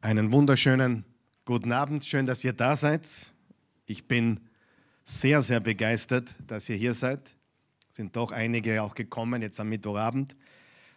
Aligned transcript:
Einen 0.00 0.30
wunderschönen 0.30 1.04
guten 1.44 1.72
Abend. 1.72 2.04
Schön, 2.04 2.24
dass 2.24 2.44
ihr 2.44 2.52
da 2.52 2.76
seid. 2.76 3.08
Ich 3.84 4.06
bin 4.06 4.38
sehr, 5.02 5.42
sehr 5.42 5.58
begeistert, 5.58 6.36
dass 6.46 6.68
ihr 6.68 6.76
hier 6.76 6.94
seid. 6.94 7.34
Sind 7.90 8.14
doch 8.14 8.30
einige 8.30 8.80
auch 8.80 8.94
gekommen 8.94 9.42
jetzt 9.42 9.58
am 9.58 9.70
Mittwochabend. 9.70 10.36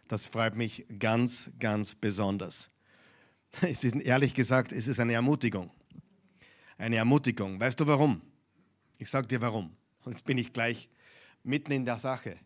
Das 0.07 0.27
freut 0.27 0.55
mich 0.55 0.85
ganz, 0.99 1.49
ganz 1.57 1.95
besonders. 1.95 2.69
Es 3.61 3.83
ist 3.83 3.95
ehrlich 3.95 4.35
gesagt, 4.35 4.71
es 4.71 4.87
ist 4.87 4.99
eine 4.99 5.13
Ermutigung. 5.13 5.71
Eine 6.77 6.97
Ermutigung. 6.97 7.59
Weißt 7.59 7.79
du 7.79 7.87
warum? 7.87 8.21
Ich 8.99 9.09
sage 9.09 9.25
dir 9.25 9.41
warum. 9.41 9.75
Jetzt 10.05 10.25
bin 10.25 10.37
ich 10.37 10.53
gleich 10.53 10.89
mitten 11.43 11.71
in 11.71 11.85
der 11.85 11.97
Sache. 11.97 12.37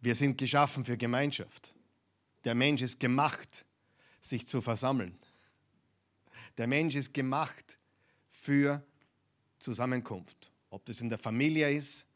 Wir 0.00 0.16
sind 0.16 0.36
geschaffen 0.36 0.84
für 0.84 0.96
Gemeinschaft. 0.96 1.72
Der 2.44 2.56
Mensch 2.56 2.82
ist 2.82 2.98
gemacht, 2.98 3.64
sich 4.20 4.48
zu 4.48 4.60
versammeln. 4.60 5.16
Der 6.56 6.66
Mensch 6.66 6.94
ist 6.94 7.12
gemacht 7.12 7.78
für 8.30 8.82
Zusammenkunft. 9.58 10.50
Ob 10.70 10.84
das 10.86 11.00
in 11.00 11.08
der 11.08 11.18
Familie 11.18 11.70
ist, 11.70 12.06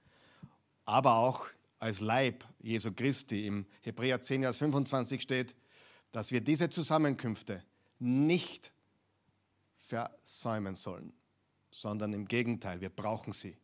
aber 0.85 1.15
auch 1.15 1.47
als 1.79 2.01
Leib 2.01 2.45
Jesu 2.61 2.93
Christi. 2.93 3.47
Im 3.47 3.67
Hebräer 3.83 4.21
10, 4.21 4.43
Vers 4.43 4.59
25 4.59 5.23
steht, 5.23 5.55
dass 6.13 6.33
wir 6.33 6.41
diese 6.41 6.71
Zusammenkünfte 6.71 7.63
nicht 7.99 8.73
versäumen 9.79 10.75
sollen, 10.75 11.13
sondern 11.71 12.13
im 12.13 12.27
Gegenteil, 12.27 12.81
wir 12.81 12.91
brauchen 12.91 13.33
sie. 13.33 13.57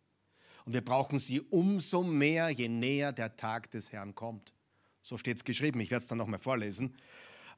Und 0.65 0.73
wir 0.73 0.85
brauchen 0.85 1.19
sie 1.19 1.41
umso 1.41 2.03
mehr, 2.03 2.49
je 2.51 2.69
näher 2.69 3.13
der 3.13 3.37
Tag 3.37 3.71
des 3.71 3.93
Herrn 3.93 4.15
kommt. 4.15 4.55
So 5.03 5.19
steht 5.19 5.37
es 5.37 5.45
geschrieben. 5.45 5.81
Ich 5.81 5.91
werde 5.91 6.03
es 6.03 6.09
dann 6.09 6.19
nochmal 6.19 6.39
vorlesen. 6.41 6.97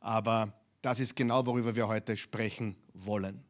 Aber 0.01 0.52
das 0.86 1.00
ist 1.00 1.16
genau, 1.16 1.45
worüber 1.45 1.74
wir 1.74 1.88
heute 1.88 2.16
sprechen 2.16 2.76
wollen. 2.95 3.42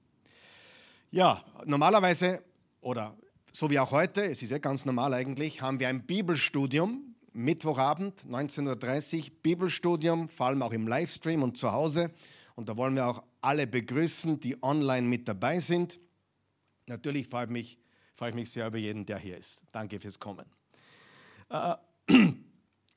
Ja, 1.11 1.45
normalerweise, 1.67 2.43
oder 2.81 3.15
so 3.53 3.69
wie 3.69 3.79
auch 3.79 3.91
heute, 3.91 4.25
es 4.25 4.43
ist 4.43 4.53
ja 4.53 4.57
ganz 4.57 4.87
normal 4.87 5.13
eigentlich, 5.13 5.61
haben 5.61 5.79
wir 5.79 5.89
ein 5.89 6.07
Bibelstudium, 6.07 7.15
Mittwochabend, 7.35 8.25
19.30 8.27 9.19
Uhr, 9.19 9.37
Bibelstudium, 9.43 10.31
vor 10.31 10.47
allem 10.47 10.63
auch 10.63 10.73
im 10.73 10.89
Livestream 10.89 11.43
und 11.43 11.59
zu 11.59 11.73
Hause. 11.73 12.11
Und 12.55 12.71
da 12.71 12.79
wollen 12.79 12.95
wir 12.95 13.07
auch 13.07 13.23
alle 13.43 13.67
begrüßen, 13.67 14.41
die 14.41 14.57
online 14.63 15.07
mit 15.07 15.29
dabei 15.29 15.61
sind. 15.61 16.01
Natürlich 16.87 17.29
freue 17.29 17.45
ich 17.45 17.51
mich, 17.51 17.79
freue 18.15 18.31
ich 18.31 18.35
mich 18.35 18.51
sehr 18.51 18.67
über 18.67 18.79
jeden, 18.79 19.05
der 19.05 19.19
hier 19.19 19.37
ist. 19.37 19.61
Danke 19.73 20.01
fürs 20.01 20.19
Kommen. 20.19 20.47
Äh, 21.51 21.75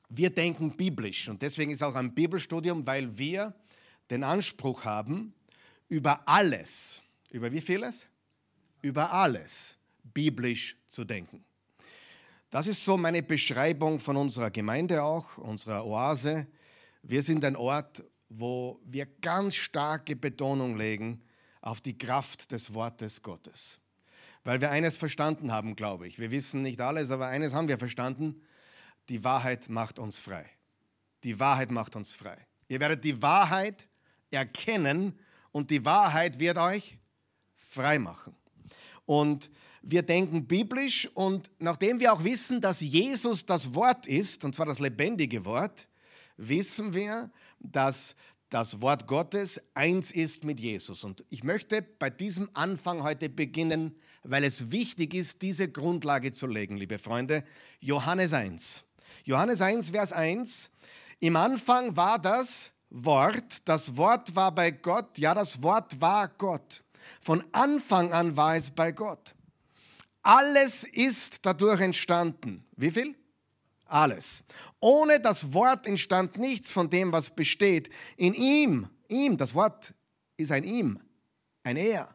wir 0.08 0.30
denken 0.30 0.78
biblisch 0.78 1.28
und 1.28 1.42
deswegen 1.42 1.72
ist 1.72 1.82
auch 1.82 1.94
ein 1.94 2.14
Bibelstudium, 2.14 2.86
weil 2.86 3.18
wir 3.18 3.54
den 4.10 4.24
Anspruch 4.24 4.84
haben, 4.84 5.34
über 5.88 6.28
alles, 6.28 7.02
über 7.30 7.52
wie 7.52 7.60
vieles? 7.60 8.06
Über 8.82 9.12
alles 9.12 9.76
biblisch 10.02 10.76
zu 10.86 11.04
denken. 11.04 11.44
Das 12.50 12.66
ist 12.66 12.84
so 12.84 12.96
meine 12.96 13.22
Beschreibung 13.22 14.00
von 14.00 14.16
unserer 14.16 14.50
Gemeinde 14.50 15.02
auch, 15.02 15.38
unserer 15.38 15.86
Oase. 15.86 16.48
Wir 17.02 17.22
sind 17.22 17.44
ein 17.44 17.54
Ort, 17.54 18.02
wo 18.28 18.80
wir 18.84 19.06
ganz 19.20 19.54
starke 19.54 20.16
Betonung 20.16 20.76
legen 20.76 21.22
auf 21.60 21.80
die 21.80 21.96
Kraft 21.96 22.50
des 22.50 22.74
Wortes 22.74 23.22
Gottes. 23.22 23.78
Weil 24.42 24.60
wir 24.60 24.70
eines 24.70 24.96
verstanden 24.96 25.52
haben, 25.52 25.76
glaube 25.76 26.08
ich. 26.08 26.18
Wir 26.18 26.30
wissen 26.30 26.62
nicht 26.62 26.80
alles, 26.80 27.10
aber 27.10 27.28
eines 27.28 27.54
haben 27.54 27.68
wir 27.68 27.78
verstanden. 27.78 28.42
Die 29.08 29.22
Wahrheit 29.22 29.68
macht 29.68 29.98
uns 29.98 30.18
frei. 30.18 30.46
Die 31.22 31.38
Wahrheit 31.38 31.70
macht 31.70 31.94
uns 31.96 32.14
frei. 32.14 32.38
Ihr 32.68 32.80
werdet 32.80 33.04
die 33.04 33.20
Wahrheit 33.20 33.88
erkennen 34.30 35.18
und 35.52 35.70
die 35.70 35.84
Wahrheit 35.84 36.38
wird 36.38 36.58
euch 36.58 36.98
frei 37.54 37.98
machen. 37.98 38.34
Und 39.06 39.50
wir 39.82 40.02
denken 40.02 40.46
biblisch 40.46 41.08
und 41.14 41.50
nachdem 41.58 42.00
wir 42.00 42.12
auch 42.12 42.24
wissen, 42.24 42.60
dass 42.60 42.80
Jesus 42.80 43.46
das 43.46 43.74
Wort 43.74 44.06
ist, 44.06 44.44
und 44.44 44.54
zwar 44.54 44.66
das 44.66 44.78
lebendige 44.78 45.44
Wort, 45.44 45.88
wissen 46.36 46.94
wir, 46.94 47.30
dass 47.58 48.14
das 48.50 48.80
Wort 48.80 49.06
Gottes 49.06 49.60
eins 49.74 50.10
ist 50.10 50.44
mit 50.44 50.60
Jesus. 50.60 51.04
Und 51.04 51.24
ich 51.30 51.44
möchte 51.44 51.82
bei 51.82 52.10
diesem 52.10 52.50
Anfang 52.52 53.02
heute 53.02 53.28
beginnen, 53.28 53.96
weil 54.22 54.44
es 54.44 54.72
wichtig 54.72 55.14
ist, 55.14 55.40
diese 55.40 55.70
Grundlage 55.70 56.32
zu 56.32 56.46
legen, 56.46 56.76
liebe 56.76 56.98
Freunde. 56.98 57.44
Johannes 57.78 58.32
1. 58.32 58.84
Johannes 59.24 59.60
1, 59.60 59.90
Vers 59.90 60.12
1. 60.12 60.70
Im 61.20 61.36
Anfang 61.36 61.96
war 61.96 62.18
das 62.18 62.72
Wort, 62.90 63.68
das 63.68 63.96
Wort 63.96 64.34
war 64.34 64.52
bei 64.52 64.72
Gott, 64.72 65.18
ja, 65.18 65.32
das 65.32 65.62
Wort 65.62 66.00
war 66.00 66.28
Gott. 66.28 66.82
Von 67.20 67.42
Anfang 67.52 68.12
an 68.12 68.36
war 68.36 68.56
es 68.56 68.70
bei 68.70 68.92
Gott. 68.92 69.34
Alles 70.22 70.84
ist 70.84 71.46
dadurch 71.46 71.80
entstanden. 71.80 72.64
Wie 72.76 72.90
viel? 72.90 73.14
Alles. 73.86 74.44
Ohne 74.80 75.20
das 75.20 75.52
Wort 75.54 75.86
entstand 75.86 76.36
nichts 76.36 76.72
von 76.72 76.90
dem, 76.90 77.12
was 77.12 77.34
besteht. 77.34 77.90
In 78.16 78.34
ihm, 78.34 78.88
ihm, 79.08 79.36
das 79.36 79.54
Wort 79.54 79.94
ist 80.36 80.52
ein 80.52 80.64
ihm, 80.64 81.00
ein 81.64 81.76
er, 81.76 82.14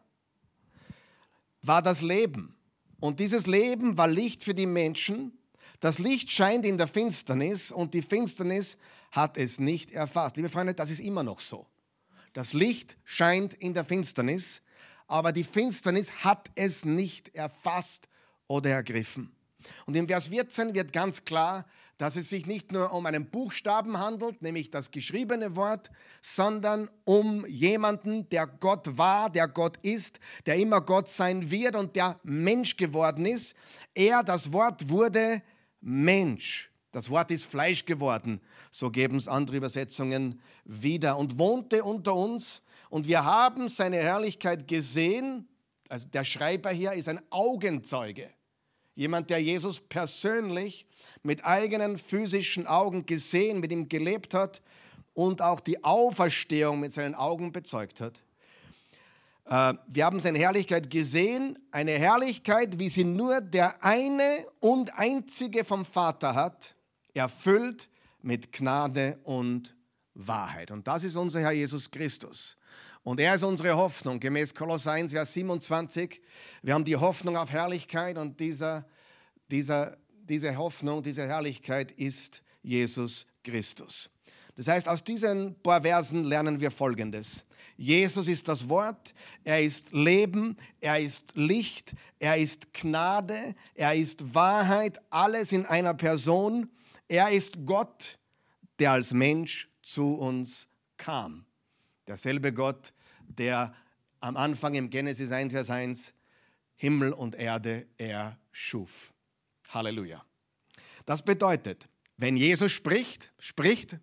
war 1.62 1.82
das 1.82 2.00
Leben. 2.00 2.56
Und 3.00 3.20
dieses 3.20 3.46
Leben 3.46 3.98
war 3.98 4.08
Licht 4.08 4.42
für 4.42 4.54
die 4.54 4.66
Menschen. 4.66 5.38
Das 5.80 5.98
Licht 5.98 6.30
scheint 6.30 6.64
in 6.64 6.78
der 6.78 6.88
Finsternis 6.88 7.70
und 7.70 7.92
die 7.92 8.02
Finsternis 8.02 8.78
hat 9.16 9.38
es 9.38 9.58
nicht 9.58 9.90
erfasst. 9.90 10.36
Liebe 10.36 10.48
Freunde, 10.50 10.74
das 10.74 10.90
ist 10.90 11.00
immer 11.00 11.22
noch 11.22 11.40
so. 11.40 11.66
Das 12.34 12.52
Licht 12.52 12.96
scheint 13.04 13.54
in 13.54 13.72
der 13.72 13.84
Finsternis, 13.84 14.62
aber 15.08 15.32
die 15.32 15.44
Finsternis 15.44 16.10
hat 16.22 16.50
es 16.54 16.84
nicht 16.84 17.34
erfasst 17.34 18.08
oder 18.46 18.70
ergriffen. 18.70 19.32
Und 19.86 19.96
im 19.96 20.06
Vers 20.06 20.28
14 20.28 20.74
wird 20.74 20.92
ganz 20.92 21.24
klar, 21.24 21.66
dass 21.98 22.16
es 22.16 22.28
sich 22.28 22.46
nicht 22.46 22.72
nur 22.72 22.92
um 22.92 23.06
einen 23.06 23.30
Buchstaben 23.30 23.98
handelt, 23.98 24.42
nämlich 24.42 24.70
das 24.70 24.90
geschriebene 24.90 25.56
Wort, 25.56 25.90
sondern 26.20 26.90
um 27.04 27.46
jemanden, 27.46 28.28
der 28.28 28.46
Gott 28.46 28.98
war, 28.98 29.30
der 29.30 29.48
Gott 29.48 29.78
ist, 29.78 30.20
der 30.44 30.56
immer 30.56 30.82
Gott 30.82 31.08
sein 31.08 31.50
wird 31.50 31.74
und 31.74 31.96
der 31.96 32.20
Mensch 32.22 32.76
geworden 32.76 33.24
ist. 33.24 33.56
Er, 33.94 34.22
das 34.22 34.52
Wort, 34.52 34.90
wurde 34.90 35.42
Mensch. 35.80 36.70
Das 36.96 37.10
Wort 37.10 37.30
ist 37.30 37.44
Fleisch 37.44 37.84
geworden, 37.84 38.40
so 38.70 38.90
geben 38.90 39.18
es 39.18 39.28
andere 39.28 39.58
Übersetzungen 39.58 40.40
wieder, 40.64 41.18
und 41.18 41.38
wohnte 41.38 41.84
unter 41.84 42.14
uns. 42.14 42.62
Und 42.88 43.06
wir 43.06 43.22
haben 43.22 43.68
seine 43.68 43.98
Herrlichkeit 43.98 44.66
gesehen. 44.66 45.46
Also 45.90 46.08
der 46.08 46.24
Schreiber 46.24 46.70
hier 46.70 46.94
ist 46.94 47.10
ein 47.10 47.20
Augenzeuge. 47.28 48.30
Jemand, 48.94 49.28
der 49.28 49.42
Jesus 49.42 49.78
persönlich 49.78 50.86
mit 51.22 51.44
eigenen 51.44 51.98
physischen 51.98 52.66
Augen 52.66 53.04
gesehen, 53.04 53.60
mit 53.60 53.72
ihm 53.72 53.90
gelebt 53.90 54.32
hat 54.32 54.62
und 55.12 55.42
auch 55.42 55.60
die 55.60 55.84
Auferstehung 55.84 56.80
mit 56.80 56.94
seinen 56.94 57.14
Augen 57.14 57.52
bezeugt 57.52 58.00
hat. 58.00 58.22
Äh, 59.44 59.74
wir 59.86 60.06
haben 60.06 60.18
seine 60.18 60.38
Herrlichkeit 60.38 60.88
gesehen, 60.88 61.58
eine 61.72 61.92
Herrlichkeit, 61.92 62.78
wie 62.78 62.88
sie 62.88 63.04
nur 63.04 63.42
der 63.42 63.84
eine 63.84 64.46
und 64.60 64.98
einzige 64.98 65.62
vom 65.62 65.84
Vater 65.84 66.34
hat 66.34 66.72
erfüllt 67.16 67.88
mit 68.22 68.52
Gnade 68.52 69.18
und 69.24 69.76
Wahrheit. 70.14 70.70
Und 70.70 70.86
das 70.86 71.04
ist 71.04 71.16
unser 71.16 71.40
Herr 71.40 71.52
Jesus 71.52 71.90
Christus. 71.90 72.56
Und 73.02 73.20
er 73.20 73.34
ist 73.34 73.44
unsere 73.44 73.76
Hoffnung, 73.76 74.18
gemäß 74.18 74.54
Kolosser 74.54 74.92
1, 74.92 75.12
Vers 75.12 75.32
27. 75.32 76.20
Wir 76.62 76.74
haben 76.74 76.84
die 76.84 76.96
Hoffnung 76.96 77.36
auf 77.36 77.50
Herrlichkeit 77.50 78.18
und 78.18 78.40
dieser, 78.40 78.86
dieser, 79.50 79.96
diese 80.08 80.56
Hoffnung, 80.56 81.02
diese 81.02 81.26
Herrlichkeit 81.26 81.92
ist 81.92 82.42
Jesus 82.62 83.26
Christus. 83.44 84.10
Das 84.56 84.68
heißt, 84.68 84.88
aus 84.88 85.04
diesen 85.04 85.54
paar 85.62 85.82
Versen 85.82 86.24
lernen 86.24 86.60
wir 86.60 86.70
Folgendes. 86.70 87.44
Jesus 87.76 88.26
ist 88.26 88.48
das 88.48 88.68
Wort, 88.68 89.14
er 89.44 89.62
ist 89.62 89.92
Leben, 89.92 90.56
er 90.80 90.98
ist 90.98 91.36
Licht, 91.36 91.94
er 92.18 92.38
ist 92.38 92.72
Gnade, 92.72 93.54
er 93.74 93.94
ist 93.94 94.34
Wahrheit, 94.34 94.98
alles 95.10 95.52
in 95.52 95.66
einer 95.66 95.92
Person. 95.92 96.70
Er 97.08 97.30
ist 97.30 97.64
Gott, 97.64 98.18
der 98.78 98.92
als 98.92 99.12
Mensch 99.12 99.68
zu 99.82 100.14
uns 100.14 100.68
kam. 100.96 101.46
Derselbe 102.06 102.52
Gott, 102.52 102.92
der 103.28 103.74
am 104.20 104.36
Anfang 104.36 104.74
im 104.74 104.90
Genesis 104.90 105.30
1, 105.30 105.52
Vers 105.52 105.70
1 105.70 106.12
Himmel 106.76 107.12
und 107.12 107.34
Erde 107.34 107.86
erschuf. 107.96 109.12
Halleluja. 109.68 110.24
Das 111.06 111.24
bedeutet, 111.24 111.88
wenn 112.16 112.36
Jesus 112.36 112.72
spricht, 112.72 113.32
spricht 113.38 113.98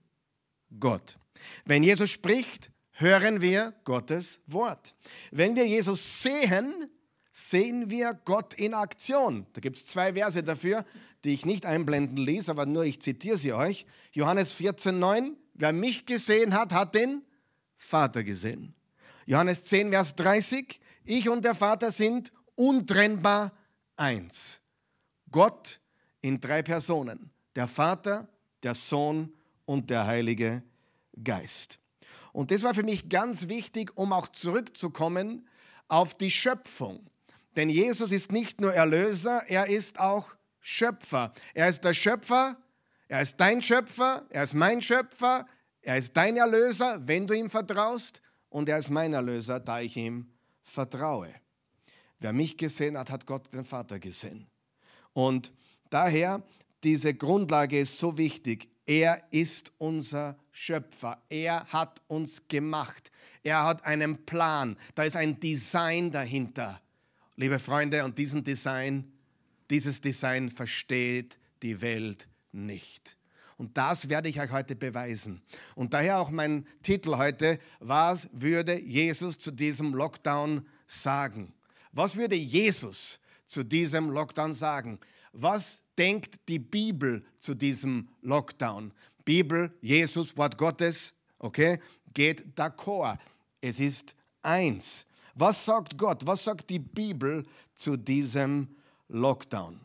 Gott. 0.80 1.18
Wenn 1.66 1.84
Jesus 1.84 2.12
spricht, 2.12 2.72
hören 2.92 3.42
wir 3.42 3.74
Gottes 3.84 4.42
Wort. 4.48 4.96
Wenn 5.32 5.56
wir 5.56 5.68
Jesus 5.68 6.22
sehen, 6.24 6.90
sehen 7.32 7.90
wir 7.90 8.14
Gott 8.26 8.54
in 8.54 8.74
Aktion. 8.74 9.46
Da 9.54 9.62
gibt 9.62 9.78
es 9.78 9.86
zwei 9.86 10.14
Verse 10.14 10.42
dafür 10.44 10.86
die 11.24 11.34
ich 11.34 11.46
nicht 11.46 11.66
einblenden 11.66 12.18
ließ, 12.18 12.50
aber 12.50 12.66
nur 12.66 12.84
ich 12.84 13.02
zitiere 13.02 13.38
sie 13.38 13.54
euch. 13.54 13.86
Johannes 14.12 14.54
14, 14.54 15.00
9. 15.00 15.38
Wer 15.54 15.72
mich 15.72 16.06
gesehen 16.06 16.54
hat, 16.54 16.74
hat 16.74 16.96
den 16.96 17.24
Vater 17.78 18.24
gesehen. 18.24 18.74
Johannes 19.26 19.64
10, 19.66 19.92
Vers 19.92 20.16
30. 20.16 20.80
Ich 21.06 21.30
und 21.30 21.46
der 21.46 21.56
Vater 21.56 21.92
sind 21.92 22.32
untrennbar 22.56 23.54
eins. 23.96 24.62
Gott 25.32 25.80
in 26.22 26.40
drei 26.40 26.62
Personen. 26.62 27.32
Der 27.56 27.68
Vater, 27.68 28.28
der 28.64 28.74
Sohn 28.74 29.34
und 29.66 29.90
der 29.90 30.06
Heilige 30.06 30.64
Geist. 31.24 31.80
Und 32.32 32.52
das 32.52 32.64
war 32.64 32.74
für 32.74 32.84
mich 32.84 33.10
ganz 33.10 33.48
wichtig, 33.48 33.96
um 33.96 34.12
auch 34.12 34.28
zurückzukommen 34.28 35.48
auf 35.88 36.16
die 36.16 36.32
Schöpfung. 36.32 37.08
Denn 37.56 37.70
Jesus 37.70 38.12
ist 38.12 38.32
nicht 38.32 38.60
nur 38.60 38.74
Erlöser, 38.74 39.44
er 39.48 39.68
ist 39.68 40.00
auch 40.00 40.36
Schöpfer. 40.66 41.34
Er 41.54 41.68
ist 41.68 41.84
der 41.84 41.94
Schöpfer, 41.94 42.56
er 43.10 43.22
ist 43.22 43.36
dein 43.36 43.62
Schöpfer, 43.62 44.26
er 44.30 44.44
ist 44.44 44.56
mein 44.56 44.82
Schöpfer, 44.82 45.46
er 45.82 45.98
ist 45.98 46.16
dein 46.16 46.38
Erlöser, 46.38 47.06
wenn 47.06 47.28
du 47.28 47.34
ihm 47.34 47.50
vertraust, 47.50 48.22
und 48.48 48.70
er 48.70 48.78
ist 48.78 48.90
mein 48.90 49.14
Erlöser, 49.14 49.60
da 49.60 49.82
ich 49.82 49.98
ihm 49.98 50.32
vertraue. 50.62 51.34
Wer 52.20 52.32
mich 52.32 52.58
gesehen 52.58 52.98
hat, 52.98 53.10
hat 53.10 53.26
Gott 53.26 53.54
den 53.54 53.66
Vater 53.66 54.00
gesehen. 54.00 54.48
Und 55.12 55.52
daher, 55.90 56.42
diese 56.82 57.14
Grundlage 57.14 57.80
ist 57.80 57.98
so 57.98 58.18
wichtig. 58.18 58.70
Er 58.86 59.22
ist 59.32 59.74
unser 59.80 60.38
Schöpfer. 60.52 61.22
Er 61.28 61.66
hat 61.66 62.02
uns 62.08 62.48
gemacht. 62.48 63.12
Er 63.44 63.66
hat 63.66 63.84
einen 63.84 64.26
Plan. 64.26 64.78
Da 64.96 65.04
ist 65.04 65.18
ein 65.18 65.40
Design 65.42 66.10
dahinter. 66.12 66.82
Liebe 67.36 67.60
Freunde, 67.60 68.06
und 68.06 68.18
diesen 68.18 68.44
Design, 68.44 69.13
dieses 69.74 70.02
Design 70.02 70.52
versteht 70.52 71.40
die 71.64 71.82
Welt 71.82 72.28
nicht. 72.52 73.18
Und 73.58 73.76
das 73.76 74.08
werde 74.08 74.30
ich 74.30 74.40
euch 74.40 74.52
heute 74.52 74.76
beweisen. 74.76 75.42
Und 75.74 75.96
daher 75.96 76.20
auch 76.20 76.30
mein 76.30 76.68
Titel 76.84 77.18
heute, 77.18 77.58
was 77.80 78.30
würde 78.32 78.80
Jesus 78.80 79.40
zu 79.40 79.50
diesem 79.50 79.96
Lockdown 79.96 80.68
sagen? 80.86 81.56
Was 81.92 82.18
würde 82.18 82.36
Jesus 82.36 83.20
zu 83.48 83.64
diesem 83.64 84.12
Lockdown 84.12 84.54
sagen? 84.54 85.00
Was 85.32 85.82
denkt 85.98 86.48
die 86.48 86.60
Bibel 86.60 87.26
zu 87.40 87.56
diesem 87.56 88.10
Lockdown? 88.22 88.94
Bibel, 89.26 89.76
Jesus, 89.82 90.38
Wort 90.38 90.56
Gottes, 90.56 91.16
okay, 91.40 91.80
geht 92.14 92.56
d'accord. 92.56 93.18
Es 93.60 93.80
ist 93.80 94.14
eins. 94.44 95.08
Was 95.34 95.66
sagt 95.66 95.98
Gott? 95.98 96.24
Was 96.28 96.44
sagt 96.44 96.70
die 96.70 96.78
Bibel 96.78 97.44
zu 97.74 97.98
diesem 97.98 98.68
Lockdown? 99.14 99.80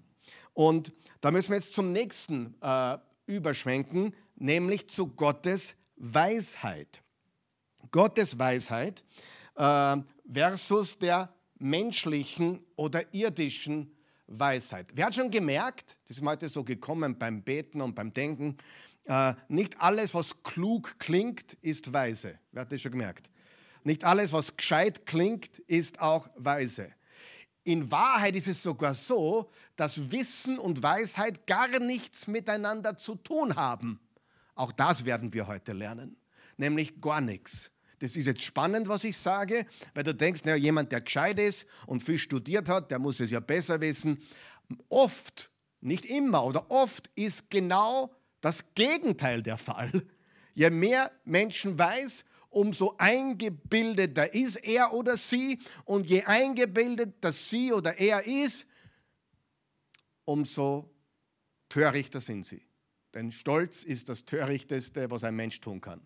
Und 0.54 0.92
da 1.20 1.30
müssen 1.30 1.50
wir 1.50 1.56
jetzt 1.56 1.74
zum 1.74 1.92
nächsten 1.92 2.54
äh, 2.60 2.98
überschwenken, 3.26 4.14
nämlich 4.34 4.88
zu 4.88 5.06
Gottes 5.06 5.74
Weisheit. 5.96 7.02
Gottes 7.90 8.38
Weisheit 8.38 9.04
äh, 9.54 9.96
versus 10.32 10.98
der 10.98 11.32
menschlichen 11.58 12.64
oder 12.76 13.12
irdischen 13.14 13.94
Weisheit. 14.26 14.92
Wer 14.94 15.06
hat 15.06 15.14
schon 15.14 15.30
gemerkt, 15.30 15.96
das 16.06 16.18
ist 16.18 16.22
mir 16.22 16.30
heute 16.30 16.48
so 16.48 16.64
gekommen 16.64 17.18
beim 17.18 17.42
Beten 17.42 17.80
und 17.80 17.94
beim 17.94 18.12
Denken, 18.12 18.56
äh, 19.04 19.34
nicht 19.48 19.80
alles, 19.80 20.14
was 20.14 20.42
klug 20.42 20.98
klingt, 20.98 21.54
ist 21.62 21.92
weise. 21.92 22.38
Wer 22.52 22.62
hat 22.62 22.72
das 22.72 22.82
schon 22.82 22.92
gemerkt? 22.92 23.30
Nicht 23.84 24.04
alles, 24.04 24.32
was 24.32 24.56
gescheit 24.56 25.06
klingt, 25.06 25.58
ist 25.60 26.00
auch 26.00 26.28
weise. 26.36 26.92
In 27.68 27.90
Wahrheit 27.90 28.34
ist 28.34 28.48
es 28.48 28.62
sogar 28.62 28.94
so, 28.94 29.50
dass 29.76 30.10
Wissen 30.10 30.58
und 30.58 30.82
Weisheit 30.82 31.46
gar 31.46 31.68
nichts 31.78 32.26
miteinander 32.26 32.96
zu 32.96 33.14
tun 33.14 33.56
haben. 33.56 34.00
Auch 34.54 34.72
das 34.72 35.04
werden 35.04 35.34
wir 35.34 35.48
heute 35.48 35.74
lernen, 35.74 36.16
nämlich 36.56 37.02
gar 37.02 37.20
nichts. 37.20 37.70
Das 37.98 38.16
ist 38.16 38.24
jetzt 38.24 38.40
spannend, 38.40 38.88
was 38.88 39.04
ich 39.04 39.18
sage, 39.18 39.66
weil 39.92 40.02
du 40.02 40.14
denkst, 40.14 40.46
naja, 40.46 40.56
jemand, 40.56 40.92
der 40.92 41.02
gescheit 41.02 41.38
ist 41.38 41.66
und 41.84 42.02
viel 42.02 42.16
studiert 42.16 42.70
hat, 42.70 42.90
der 42.90 42.98
muss 42.98 43.20
es 43.20 43.32
ja 43.32 43.40
besser 43.40 43.82
wissen. 43.82 44.22
Oft, 44.88 45.50
nicht 45.82 46.06
immer 46.06 46.46
oder 46.46 46.70
oft 46.70 47.10
ist 47.16 47.50
genau 47.50 48.14
das 48.40 48.64
Gegenteil 48.76 49.42
der 49.42 49.58
Fall. 49.58 50.06
Je 50.54 50.70
mehr 50.70 51.12
Menschen 51.26 51.78
weiß, 51.78 52.24
umso 52.50 52.94
eingebildeter 52.98 54.32
ist 54.34 54.56
er 54.56 54.92
oder 54.92 55.16
sie. 55.16 55.58
Und 55.84 56.08
je 56.08 56.22
eingebildeter 56.22 57.32
sie 57.32 57.72
oder 57.72 57.98
er 57.98 58.26
ist, 58.26 58.66
umso 60.24 60.90
törichter 61.68 62.20
sind 62.20 62.44
sie. 62.44 62.62
Denn 63.14 63.32
Stolz 63.32 63.82
ist 63.82 64.08
das 64.08 64.24
Törichteste, 64.24 65.10
was 65.10 65.24
ein 65.24 65.34
Mensch 65.34 65.60
tun 65.60 65.80
kann. 65.80 66.00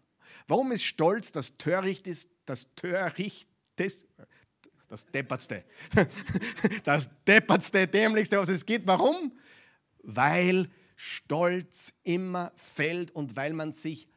Warum 0.46 0.72
ist 0.72 0.84
Stolz 0.84 1.32
das 1.32 1.56
Törichteste, 1.58 2.30
das 2.46 2.66
Törichteste, 2.74 4.06
das 4.88 5.06
Deppertste, 5.06 5.64
das 6.84 7.10
Deppertste, 7.26 7.86
Dämlichste, 7.88 8.38
was 8.38 8.48
es 8.48 8.64
gibt? 8.64 8.86
Warum? 8.86 9.32
Weil 10.02 10.70
Stolz 10.96 11.92
immer 12.04 12.52
fällt 12.56 13.10
und 13.10 13.36
weil 13.36 13.52
man 13.52 13.72
sich 13.72 14.08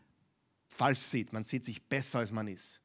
falsch 0.75 1.00
sieht. 1.00 1.33
Man 1.33 1.44
sieht 1.44 1.66
sich 1.66 1.81
besser, 1.88 2.19
als 2.19 2.31
man 2.31 2.48
ist. 2.48 2.81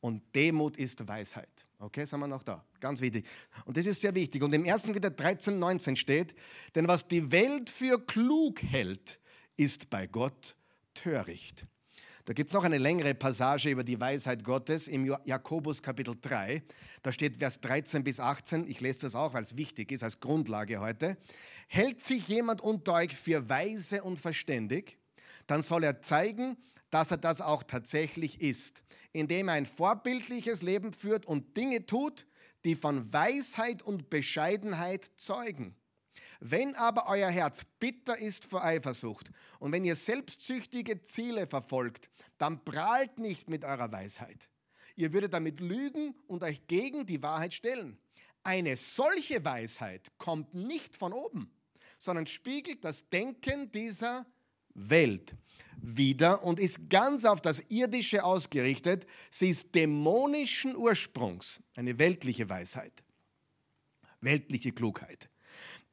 Und 0.00 0.22
Demut 0.34 0.76
ist 0.76 1.06
Weisheit. 1.08 1.66
Okay, 1.78 2.04
sind 2.04 2.20
wir 2.20 2.26
noch 2.26 2.42
da? 2.42 2.64
Ganz 2.78 3.00
wichtig. 3.00 3.26
Und 3.64 3.76
das 3.76 3.86
ist 3.86 4.02
sehr 4.02 4.14
wichtig. 4.14 4.42
Und 4.42 4.54
im 4.54 4.68
1. 4.68 4.82
Korinther 4.82 5.10
13, 5.10 5.58
19 5.58 5.96
steht, 5.96 6.34
denn 6.74 6.86
was 6.86 7.08
die 7.08 7.32
Welt 7.32 7.70
für 7.70 8.04
klug 8.04 8.62
hält, 8.62 9.18
ist 9.56 9.88
bei 9.88 10.06
Gott 10.06 10.54
töricht. 10.92 11.66
Da 12.26 12.32
gibt 12.32 12.50
es 12.50 12.54
noch 12.54 12.64
eine 12.64 12.78
längere 12.78 13.14
Passage 13.14 13.70
über 13.70 13.84
die 13.84 14.00
Weisheit 14.00 14.44
Gottes 14.44 14.88
im 14.88 15.06
Jakobus 15.24 15.82
Kapitel 15.82 16.16
3. 16.18 16.62
Da 17.02 17.12
steht 17.12 17.38
Vers 17.38 17.60
13 17.60 18.02
bis 18.02 18.18
18. 18.18 18.66
Ich 18.66 18.80
lese 18.80 19.00
das 19.00 19.14
auch, 19.14 19.34
weil 19.34 19.42
es 19.42 19.58
wichtig 19.58 19.92
ist 19.92 20.02
als 20.02 20.20
Grundlage 20.20 20.80
heute. 20.80 21.18
Hält 21.68 22.02
sich 22.02 22.28
jemand 22.28 22.62
unter 22.62 22.94
euch 22.94 23.14
für 23.14 23.48
weise 23.48 24.02
und 24.02 24.18
verständig, 24.18 24.98
dann 25.46 25.62
soll 25.62 25.84
er 25.84 26.00
zeigen, 26.00 26.56
dass 26.94 27.10
er 27.10 27.16
das 27.16 27.40
auch 27.40 27.64
tatsächlich 27.64 28.40
ist, 28.40 28.84
indem 29.12 29.48
er 29.48 29.54
ein 29.54 29.66
vorbildliches 29.66 30.62
Leben 30.62 30.92
führt 30.92 31.26
und 31.26 31.56
Dinge 31.56 31.86
tut, 31.86 32.24
die 32.62 32.76
von 32.76 33.12
Weisheit 33.12 33.82
und 33.82 34.10
Bescheidenheit 34.10 35.10
zeugen. 35.16 35.74
Wenn 36.38 36.76
aber 36.76 37.08
euer 37.08 37.30
Herz 37.30 37.64
bitter 37.80 38.16
ist 38.16 38.44
vor 38.44 38.64
Eifersucht 38.64 39.32
und 39.58 39.72
wenn 39.72 39.84
ihr 39.84 39.96
selbstsüchtige 39.96 41.02
Ziele 41.02 41.48
verfolgt, 41.48 42.10
dann 42.38 42.64
prahlt 42.64 43.18
nicht 43.18 43.50
mit 43.50 43.64
eurer 43.64 43.90
Weisheit. 43.90 44.48
Ihr 44.94 45.12
würdet 45.12 45.34
damit 45.34 45.58
lügen 45.58 46.14
und 46.28 46.44
euch 46.44 46.64
gegen 46.68 47.06
die 47.06 47.24
Wahrheit 47.24 47.54
stellen. 47.54 47.98
Eine 48.44 48.76
solche 48.76 49.44
Weisheit 49.44 50.12
kommt 50.16 50.54
nicht 50.54 50.94
von 50.94 51.12
oben, 51.12 51.50
sondern 51.98 52.28
spiegelt 52.28 52.84
das 52.84 53.08
Denken 53.08 53.72
dieser 53.72 54.26
Welt 54.74 55.34
wieder 55.80 56.42
und 56.42 56.58
ist 56.60 56.88
ganz 56.88 57.24
auf 57.24 57.40
das 57.40 57.60
Irdische 57.68 58.24
ausgerichtet. 58.24 59.06
Sie 59.30 59.48
ist 59.48 59.74
dämonischen 59.74 60.76
Ursprungs, 60.76 61.60
eine 61.76 61.98
weltliche 61.98 62.48
Weisheit, 62.48 63.04
weltliche 64.20 64.72
Klugheit. 64.72 65.28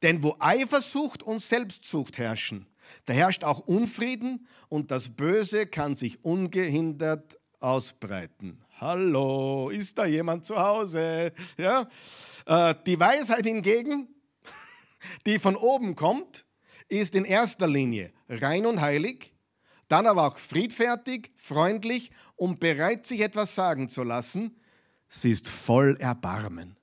Denn 0.02 0.22
wo 0.22 0.36
Eifersucht 0.38 1.22
und 1.22 1.40
Selbstsucht 1.40 2.18
herrschen, 2.18 2.66
da 3.06 3.12
herrscht 3.12 3.44
auch 3.44 3.60
Unfrieden 3.60 4.46
und 4.68 4.90
das 4.90 5.10
Böse 5.10 5.66
kann 5.66 5.94
sich 5.94 6.24
ungehindert 6.24 7.38
ausbreiten. 7.60 8.64
Hallo, 8.80 9.70
ist 9.70 9.96
da 9.96 10.06
jemand 10.06 10.44
zu 10.44 10.56
Hause? 10.56 11.32
Ja? 11.56 11.88
Äh, 12.46 12.74
die 12.84 12.98
Weisheit 12.98 13.46
hingegen, 13.46 14.08
die 15.26 15.38
von 15.38 15.54
oben 15.54 15.94
kommt, 15.94 16.44
ist 17.00 17.14
in 17.14 17.24
erster 17.24 17.66
Linie 17.66 18.12
rein 18.28 18.66
und 18.66 18.80
heilig, 18.80 19.32
dann 19.88 20.06
aber 20.06 20.26
auch 20.26 20.38
friedfertig, 20.38 21.30
freundlich 21.36 22.10
und 22.36 22.60
bereit, 22.60 23.06
sich 23.06 23.20
etwas 23.20 23.54
sagen 23.54 23.88
zu 23.88 24.02
lassen. 24.02 24.56
Sie 25.08 25.30
ist 25.30 25.48
voll 25.48 25.96
Erbarmen 25.98 26.76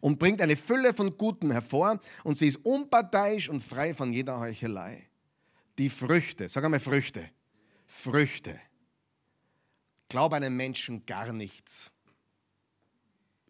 und 0.00 0.18
bringt 0.18 0.40
eine 0.40 0.56
Fülle 0.56 0.94
von 0.94 1.16
Gutem 1.16 1.50
hervor 1.50 2.00
und 2.24 2.36
sie 2.36 2.48
ist 2.48 2.64
unparteiisch 2.64 3.48
und 3.48 3.62
frei 3.62 3.94
von 3.94 4.12
jeder 4.12 4.38
Heuchelei. 4.40 5.08
Die 5.78 5.88
Früchte, 5.88 6.48
sag 6.48 6.64
einmal 6.64 6.80
Früchte, 6.80 7.28
Früchte. 7.84 8.58
Glaub 10.08 10.32
einem 10.32 10.56
Menschen 10.56 11.04
gar 11.04 11.32
nichts. 11.32 11.90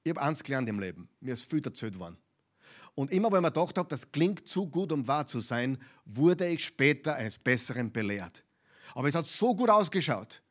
Ich 0.05 0.11
habe 0.11 0.23
eins 0.23 0.43
gelernt 0.43 0.69
im 0.69 0.81
Leben, 0.81 1.09
mir 1.21 1.35
ist 1.35 1.49
viel 1.49 1.65
erzählt 1.65 1.99
worden. 1.99 2.17
Und 2.97 3.13
immer, 3.13 3.31
wenn 3.31 3.43
mir 3.43 3.53
gedacht 3.53 3.77
habe, 3.77 3.89
das 3.91 4.11
klingt 4.11 4.49
zu 4.49 4.67
gut, 4.69 4.91
um 4.91 5.07
wahr 5.07 5.27
zu 5.27 5.41
sein, 5.41 5.79
wurde 6.07 6.49
ich 6.49 6.65
später 6.65 7.15
eines 7.15 7.39
Besseren 7.39 7.93
belehrt. 7.93 8.43
Aber 8.95 9.07
es 9.07 9.15
hat 9.15 9.27
so 9.27 9.55
gut 9.55 9.69
ausgeschaut. 9.69 10.43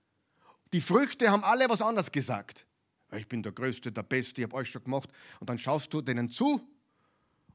Die 0.71 0.79
Früchte 0.79 1.31
haben 1.31 1.43
alle 1.43 1.67
was 1.67 1.81
anderes 1.81 2.11
gesagt. 2.11 2.67
Ich 3.11 3.27
bin 3.27 3.41
der 3.41 3.51
Größte, 3.51 3.91
der 3.91 4.03
Beste, 4.03 4.41
ich 4.41 4.47
habe 4.47 4.57
alles 4.57 4.69
schon 4.69 4.83
gemacht. 4.83 5.09
Und 5.39 5.49
dann 5.49 5.57
schaust 5.57 5.91
du 5.91 6.01
denen 6.01 6.29
zu 6.29 6.61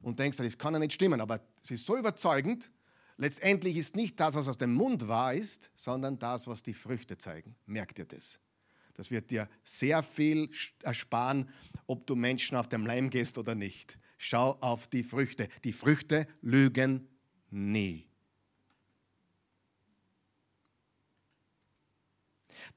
und 0.01 0.19
denkst, 0.19 0.37
das 0.37 0.57
kann 0.57 0.73
ja 0.73 0.79
nicht 0.79 0.93
stimmen. 0.93 1.21
Aber 1.21 1.39
es 1.63 1.71
ist 1.71 1.85
so 1.85 1.97
überzeugend, 1.97 2.69
letztendlich 3.15 3.77
ist 3.77 3.95
nicht 3.95 4.19
das, 4.19 4.35
was 4.35 4.49
aus 4.49 4.57
dem 4.57 4.73
Mund 4.73 5.07
wahr 5.07 5.33
ist, 5.33 5.71
sondern 5.73 6.19
das, 6.19 6.47
was 6.47 6.63
die 6.63 6.73
Früchte 6.73 7.17
zeigen. 7.17 7.55
Merkt 7.65 7.97
ihr 7.97 8.05
das? 8.05 8.41
Das 8.95 9.09
wird 9.09 9.31
dir 9.31 9.47
sehr 9.63 10.03
viel 10.03 10.49
ersparen, 10.83 11.49
ob 11.87 12.05
du 12.07 12.15
Menschen 12.15 12.57
auf 12.57 12.67
dem 12.67 12.85
Leim 12.85 13.09
gehst 13.09 13.37
oder 13.37 13.55
nicht. 13.55 13.97
Schau 14.23 14.51
auf 14.61 14.85
die 14.85 15.03
Früchte. 15.03 15.49
Die 15.63 15.73
Früchte 15.73 16.27
lügen 16.43 17.09
nie. 17.49 18.05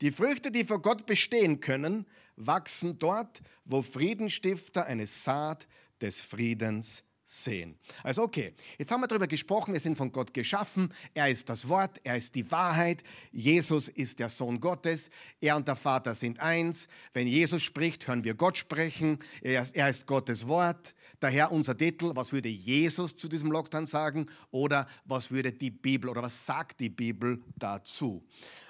Die 0.01 0.11
Früchte, 0.11 0.51
die 0.51 0.65
vor 0.65 0.81
Gott 0.81 1.05
bestehen 1.05 1.61
können, 1.61 2.07
wachsen 2.37 2.99
dort, 2.99 3.43
wo 3.67 3.83
Friedenstifter 3.83 4.87
eine 4.87 5.07
Saat 5.07 5.69
des 6.01 6.23
Friedens 6.23 7.05
sehen. 7.25 7.79
Also 8.03 8.23
okay, 8.23 8.53
jetzt 8.79 8.91
haben 8.91 9.01
wir 9.01 9.07
darüber 9.07 9.27
gesprochen, 9.27 9.73
wir 9.73 9.81
sind 9.81 9.97
von 9.97 10.13
Gott 10.13 10.35
geschaffen, 10.35 10.93
er 11.15 11.29
ist 11.29 11.49
das 11.49 11.69
Wort, 11.69 11.99
er 12.05 12.17
ist 12.17 12.35
die 12.35 12.51
Wahrheit, 12.51 13.03
Jesus 13.33 13.89
ist 13.89 14.19
der 14.19 14.29
Sohn 14.29 14.61
Gottes, 14.61 15.11
er 15.41 15.57
und 15.57 15.67
der 15.67 15.77
Vater 15.77 16.15
sind 16.15 16.41
eins. 16.41 16.89
Wenn 17.13 17.27
Jesus 17.27 17.63
spricht, 17.63 18.07
hören 18.07 18.25
wir 18.25 18.35
Gott 18.35 18.59
sprechen, 18.59 19.19
er 19.41 19.89
ist, 19.89 20.07
Gottes 20.07 20.47
Wort. 20.49 20.95
Daher 21.21 21.51
unser 21.51 21.77
Titel, 21.77 22.13
was 22.15 22.33
würde 22.33 22.49
Jesus 22.49 23.17
zu 23.17 23.29
diesem 23.29 23.51
Lockdown 23.51 23.87
sagen 23.87 24.27
oder 24.51 24.87
was 25.05 25.31
würde 25.31 25.53
die 25.53 25.71
Bibel 25.71 26.11
oder 26.11 26.23
was 26.23 26.45
sagt 26.45 26.81
die 26.81 26.91
Bibel 26.91 27.43
dazu? 27.57 28.23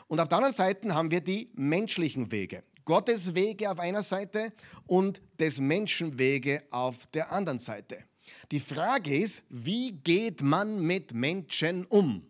Und 0.06 0.20
auf 0.20 0.28
der 0.28 0.38
anderen 0.38 0.54
Seite 0.54 0.94
haben 0.94 1.10
wir 1.10 1.20
die 1.20 1.50
menschlichen 1.54 2.30
Wege. 2.30 2.62
Gottes 2.84 3.34
Wege 3.34 3.70
auf 3.70 3.80
einer 3.80 4.02
Seite 4.02 4.52
und 4.86 5.22
des 5.40 5.58
Menschen 5.58 6.18
Wege 6.18 6.62
auf 6.70 7.06
der 7.06 7.32
anderen 7.32 7.58
Seite. 7.58 8.04
Die 8.50 8.60
Frage 8.60 9.16
ist, 9.16 9.42
wie 9.48 9.92
geht 9.92 10.42
man 10.42 10.80
mit 10.80 11.14
Menschen 11.14 11.84
um? 11.86 12.26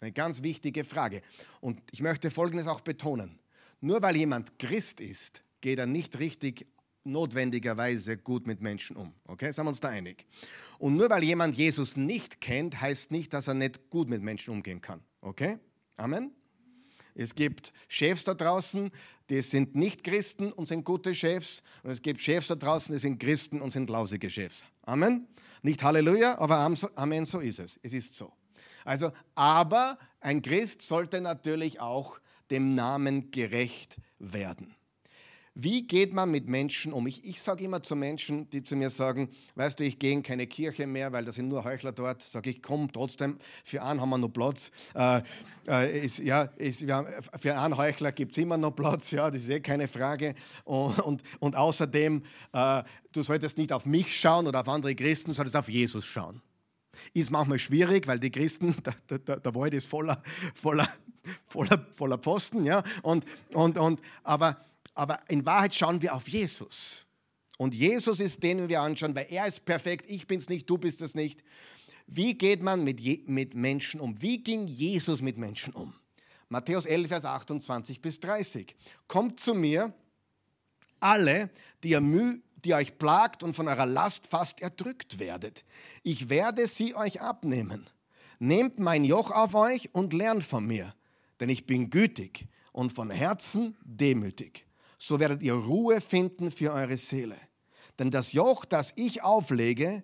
Eine 0.00 0.12
ganz 0.12 0.42
wichtige 0.42 0.84
Frage. 0.84 1.22
Und 1.60 1.80
ich 1.90 2.00
möchte 2.00 2.30
Folgendes 2.30 2.66
auch 2.66 2.80
betonen. 2.80 3.38
Nur 3.80 4.02
weil 4.02 4.16
jemand 4.16 4.58
Christ 4.58 5.00
ist, 5.00 5.42
geht 5.60 5.78
er 5.78 5.86
nicht 5.86 6.18
richtig 6.18 6.66
notwendigerweise 7.04 8.16
gut 8.16 8.46
mit 8.46 8.60
Menschen 8.60 8.96
um. 8.96 9.14
Okay, 9.24 9.52
sind 9.52 9.64
wir 9.64 9.68
uns 9.68 9.80
da 9.80 9.88
einig? 9.88 10.26
Und 10.78 10.96
nur 10.96 11.08
weil 11.08 11.24
jemand 11.24 11.56
Jesus 11.56 11.96
nicht 11.96 12.40
kennt, 12.40 12.80
heißt 12.80 13.10
nicht, 13.10 13.32
dass 13.32 13.48
er 13.48 13.54
nicht 13.54 13.90
gut 13.90 14.08
mit 14.08 14.22
Menschen 14.22 14.52
umgehen 14.52 14.80
kann. 14.80 15.00
Okay? 15.20 15.58
Amen? 15.96 16.32
Es 17.16 17.34
gibt 17.34 17.72
Chefs 17.88 18.24
da 18.24 18.34
draußen, 18.34 18.90
die 19.30 19.42
sind 19.42 19.74
nicht 19.74 20.04
Christen 20.04 20.52
und 20.52 20.68
sind 20.68 20.84
gute 20.84 21.14
Chefs. 21.14 21.62
Und 21.82 21.90
es 21.90 22.02
gibt 22.02 22.20
Chefs 22.20 22.48
da 22.48 22.54
draußen, 22.54 22.94
die 22.94 22.98
sind 22.98 23.18
Christen 23.18 23.60
und 23.60 23.72
sind 23.72 23.90
lausige 23.90 24.30
Chefs. 24.30 24.64
Amen. 24.82 25.26
Nicht 25.62 25.82
Halleluja, 25.82 26.38
aber 26.38 26.58
Amen, 26.94 27.24
so 27.24 27.40
ist 27.40 27.58
es. 27.58 27.80
Es 27.82 27.92
ist 27.92 28.14
so. 28.14 28.32
Also, 28.84 29.10
aber 29.34 29.98
ein 30.20 30.42
Christ 30.42 30.82
sollte 30.82 31.20
natürlich 31.20 31.80
auch 31.80 32.20
dem 32.50 32.74
Namen 32.74 33.32
gerecht 33.32 33.96
werden. 34.18 34.74
Wie 35.58 35.86
geht 35.86 36.12
man 36.12 36.30
mit 36.30 36.48
Menschen 36.48 36.92
um? 36.92 37.06
Ich, 37.06 37.24
ich 37.24 37.40
sage 37.40 37.64
immer 37.64 37.82
zu 37.82 37.96
Menschen, 37.96 38.46
die 38.50 38.62
zu 38.62 38.76
mir 38.76 38.90
sagen, 38.90 39.30
weißt 39.54 39.80
du, 39.80 39.84
ich 39.84 39.98
gehe 39.98 40.12
in 40.12 40.22
keine 40.22 40.46
Kirche 40.46 40.86
mehr, 40.86 41.12
weil 41.12 41.24
da 41.24 41.32
sind 41.32 41.48
nur 41.48 41.64
Heuchler 41.64 41.92
dort. 41.92 42.20
Sage 42.20 42.50
ich, 42.50 42.62
komm 42.62 42.92
trotzdem, 42.92 43.38
für 43.64 43.82
einen 43.82 44.02
haben 44.02 44.10
wir 44.10 44.18
noch 44.18 44.28
Platz. 44.28 44.70
Äh, 44.94 45.22
äh, 45.66 46.04
ist, 46.04 46.18
ja, 46.18 46.42
ist, 46.42 46.86
haben, 46.90 47.08
für 47.38 47.56
einen 47.56 47.74
Heuchler 47.74 48.12
gibt 48.12 48.32
es 48.32 48.42
immer 48.42 48.58
noch 48.58 48.72
Platz, 48.72 49.12
ja, 49.12 49.30
das 49.30 49.44
ist 49.44 49.48
eh 49.48 49.60
keine 49.60 49.88
Frage. 49.88 50.34
Und, 50.64 50.98
und, 50.98 51.22
und 51.38 51.56
außerdem, 51.56 52.22
äh, 52.52 52.82
du 53.12 53.22
solltest 53.22 53.56
nicht 53.56 53.72
auf 53.72 53.86
mich 53.86 54.14
schauen 54.14 54.46
oder 54.46 54.60
auf 54.60 54.68
andere 54.68 54.94
Christen, 54.94 55.30
du 55.30 55.34
solltest 55.34 55.56
auf 55.56 55.70
Jesus 55.70 56.04
schauen. 56.04 56.42
Ist 57.14 57.30
manchmal 57.30 57.58
schwierig, 57.58 58.06
weil 58.06 58.20
die 58.20 58.30
Christen, 58.30 58.76
der, 59.08 59.18
der, 59.20 59.40
der 59.40 59.54
Wald 59.54 59.72
ist 59.72 59.86
voller, 59.86 60.22
voller, 60.54 60.86
voller, 61.46 61.86
voller 61.94 62.18
Pfosten, 62.18 62.64
ja, 62.64 62.82
und, 63.00 63.24
und, 63.54 63.78
und, 63.78 64.00
aber 64.22 64.58
aber 64.96 65.20
in 65.28 65.44
Wahrheit 65.46 65.74
schauen 65.74 66.02
wir 66.02 66.14
auf 66.14 66.26
Jesus. 66.26 67.06
Und 67.58 67.74
Jesus 67.74 68.18
ist 68.18 68.42
den, 68.42 68.58
den 68.58 68.68
wir 68.68 68.80
anschauen, 68.80 69.14
weil 69.14 69.26
er 69.30 69.46
ist 69.46 69.64
perfekt, 69.64 70.06
ich 70.08 70.26
bin 70.26 70.38
es 70.38 70.48
nicht, 70.48 70.68
du 70.68 70.78
bist 70.78 71.00
es 71.02 71.14
nicht. 71.14 71.44
Wie 72.06 72.34
geht 72.34 72.62
man 72.62 72.82
mit, 72.82 72.98
Je 73.00 73.22
mit 73.26 73.54
Menschen 73.54 74.00
um? 74.00 74.20
Wie 74.20 74.42
ging 74.42 74.66
Jesus 74.66 75.22
mit 75.22 75.36
Menschen 75.36 75.74
um? 75.74 75.94
Matthäus 76.48 76.86
11, 76.86 77.08
Vers 77.08 77.24
28 77.24 78.00
bis 78.00 78.20
30. 78.20 78.74
Kommt 79.06 79.40
zu 79.40 79.54
mir, 79.54 79.92
alle, 81.00 81.50
die 81.82 81.90
ihr, 81.90 82.00
müh, 82.00 82.40
die 82.64 82.74
euch 82.74 82.96
plagt 82.98 83.42
und 83.42 83.54
von 83.54 83.68
eurer 83.68 83.86
Last 83.86 84.26
fast 84.26 84.62
erdrückt 84.62 85.18
werdet. 85.18 85.64
Ich 86.02 86.30
werde 86.30 86.66
sie 86.66 86.94
euch 86.94 87.20
abnehmen. 87.20 87.86
Nehmt 88.38 88.78
mein 88.78 89.04
Joch 89.04 89.30
auf 89.30 89.54
euch 89.54 89.94
und 89.94 90.12
lernt 90.12 90.44
von 90.44 90.66
mir, 90.66 90.94
denn 91.40 91.48
ich 91.48 91.66
bin 91.66 91.90
gütig 91.90 92.46
und 92.72 92.92
von 92.92 93.10
Herzen 93.10 93.76
demütig 93.82 94.65
so 95.06 95.20
werdet 95.20 95.40
ihr 95.40 95.54
Ruhe 95.54 96.00
finden 96.00 96.50
für 96.50 96.72
eure 96.72 96.98
Seele. 96.98 97.36
Denn 97.96 98.10
das 98.10 98.32
Joch, 98.32 98.64
das 98.64 98.92
ich 98.96 99.22
auflege, 99.22 100.02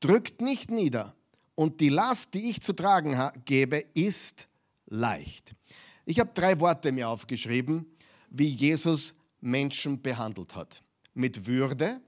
drückt 0.00 0.40
nicht 0.40 0.68
nieder 0.68 1.14
und 1.54 1.80
die 1.80 1.90
Last, 1.90 2.34
die 2.34 2.50
ich 2.50 2.60
zu 2.60 2.72
tragen 2.72 3.16
gebe, 3.44 3.84
ist 3.94 4.48
leicht. 4.86 5.54
Ich 6.06 6.18
habe 6.18 6.32
drei 6.34 6.58
Worte 6.58 6.90
mir 6.90 7.08
aufgeschrieben, 7.08 7.86
wie 8.30 8.48
Jesus 8.48 9.12
Menschen 9.40 10.02
behandelt 10.02 10.56
hat. 10.56 10.82
Mit 11.14 11.46
Würde, 11.46 12.00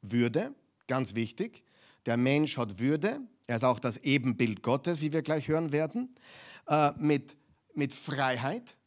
Würde, 0.00 0.54
ganz 0.86 1.14
wichtig. 1.14 1.62
Der 2.06 2.16
Mensch 2.16 2.56
hat 2.56 2.78
Würde, 2.78 3.20
er 3.46 3.56
ist 3.56 3.64
auch 3.64 3.78
das 3.78 3.98
Ebenbild 3.98 4.62
Gottes, 4.62 5.02
wie 5.02 5.12
wir 5.12 5.20
gleich 5.20 5.48
hören 5.48 5.70
werden. 5.70 6.14
Äh, 6.66 6.92
mit, 6.96 7.36
mit 7.74 7.92
Freiheit, 7.92 8.77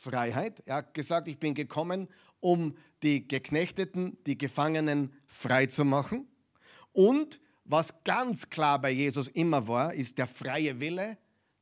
Freiheit. 0.00 0.62
Er 0.64 0.76
hat 0.76 0.94
gesagt, 0.94 1.28
ich 1.28 1.38
bin 1.38 1.52
gekommen, 1.52 2.08
um 2.40 2.74
die 3.02 3.28
Geknechteten, 3.28 4.16
die 4.24 4.38
Gefangenen 4.38 5.12
frei 5.26 5.66
zu 5.66 5.84
machen. 5.84 6.26
Und 6.92 7.38
was 7.64 8.02
ganz 8.02 8.48
klar 8.48 8.80
bei 8.80 8.90
Jesus 8.90 9.28
immer 9.28 9.68
war, 9.68 9.92
ist 9.92 10.16
der 10.16 10.26
freie 10.26 10.80
Wille, 10.80 11.18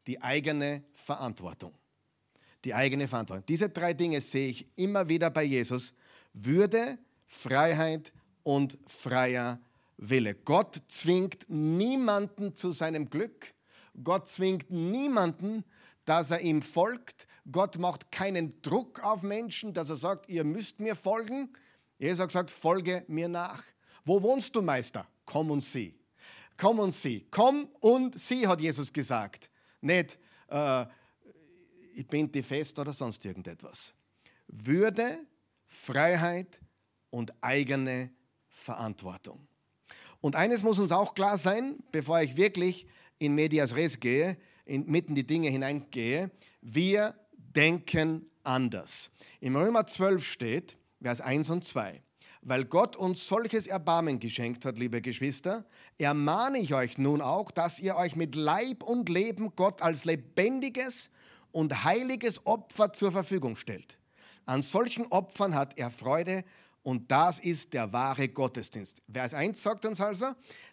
die 0.06 0.22
eigene 0.22 0.84
Verantwortung. 0.92 1.74
Die 2.64 2.74
eigene 2.74 3.08
Verantwortung. 3.08 3.44
Diese 3.46 3.68
drei 3.68 3.92
Dinge 3.92 4.20
sehe 4.20 4.48
ich 4.48 4.68
immer 4.76 5.08
wieder 5.08 5.30
bei 5.30 5.42
Jesus. 5.42 5.92
Würde, 6.32 6.96
Freiheit 7.26 8.12
und 8.44 8.78
freier 8.86 9.60
Wille. 9.96 10.34
Gott 10.34 10.80
zwingt 10.86 11.44
niemanden 11.48 12.54
zu 12.54 12.70
seinem 12.70 13.10
Glück. 13.10 13.52
Gott 14.02 14.28
zwingt 14.28 14.70
niemanden, 14.70 15.64
dass 16.04 16.30
er 16.30 16.40
ihm 16.40 16.62
folgt. 16.62 17.27
Gott 17.50 17.78
macht 17.78 18.12
keinen 18.12 18.60
Druck 18.62 19.02
auf 19.02 19.22
Menschen, 19.22 19.72
dass 19.72 19.90
er 19.90 19.96
sagt, 19.96 20.28
ihr 20.28 20.44
müsst 20.44 20.80
mir 20.80 20.94
folgen. 20.94 21.50
Jesus 21.98 22.20
hat 22.20 22.28
gesagt, 22.28 22.50
folge 22.50 23.04
mir 23.08 23.28
nach. 23.28 23.62
Wo 24.04 24.20
wohnst 24.22 24.54
du, 24.54 24.62
Meister? 24.62 25.06
Komm 25.24 25.50
und 25.50 25.62
sieh. 25.62 25.94
Komm 26.56 26.78
und 26.78 26.92
sieh. 26.92 27.26
Komm 27.30 27.68
und 27.80 28.18
sieh, 28.18 28.46
hat 28.46 28.60
Jesus 28.60 28.92
gesagt. 28.92 29.50
Nicht, 29.80 30.18
äh, 30.48 30.86
ich 31.94 32.06
bin 32.06 32.30
die 32.30 32.42
fest 32.42 32.78
oder 32.78 32.92
sonst 32.92 33.24
irgendetwas. 33.24 33.92
Würde, 34.46 35.18
Freiheit 35.66 36.60
und 37.10 37.32
eigene 37.42 38.10
Verantwortung. 38.48 39.46
Und 40.20 40.36
eines 40.36 40.62
muss 40.62 40.78
uns 40.78 40.92
auch 40.92 41.14
klar 41.14 41.38
sein, 41.38 41.78
bevor 41.92 42.20
ich 42.20 42.36
wirklich 42.36 42.86
in 43.18 43.34
Medias 43.34 43.74
Res 43.74 44.00
gehe, 44.00 44.36
in, 44.64 44.86
mitten 44.86 45.14
die 45.14 45.26
Dinge 45.26 45.48
hineingehe. 45.48 46.30
Wir 46.60 47.14
denken 47.58 48.30
anders. 48.44 49.10
Im 49.40 49.56
Römer 49.56 49.84
12 49.84 50.24
steht, 50.24 50.76
Vers 51.02 51.20
1 51.20 51.50
und 51.50 51.64
2. 51.64 52.00
Weil 52.42 52.64
Gott 52.64 52.94
uns 52.94 53.26
solches 53.26 53.66
Erbarmen 53.66 54.20
geschenkt 54.20 54.64
hat, 54.64 54.78
liebe 54.78 55.02
Geschwister, 55.02 55.64
ermahne 55.98 56.58
ich 56.58 56.72
euch 56.72 56.98
nun 56.98 57.20
auch, 57.20 57.50
dass 57.50 57.80
ihr 57.80 57.96
euch 57.96 58.14
mit 58.14 58.36
Leib 58.36 58.84
und 58.84 59.08
Leben 59.08 59.56
Gott 59.56 59.82
als 59.82 60.04
lebendiges 60.04 61.10
und 61.50 61.82
heiliges 61.82 62.46
Opfer 62.46 62.92
zur 62.92 63.10
Verfügung 63.10 63.56
stellt. 63.56 63.98
An 64.46 64.62
solchen 64.62 65.06
Opfern 65.08 65.56
hat 65.56 65.76
er 65.80 65.90
Freude 65.90 66.44
und 66.84 67.10
das 67.10 67.40
ist 67.40 67.74
der 67.74 67.92
wahre 67.92 68.28
Gottesdienst. 68.28 69.02
Vers 69.12 69.34
1 69.34 69.60
sagt 69.60 69.84
uns 69.84 70.00
also, 70.00 70.28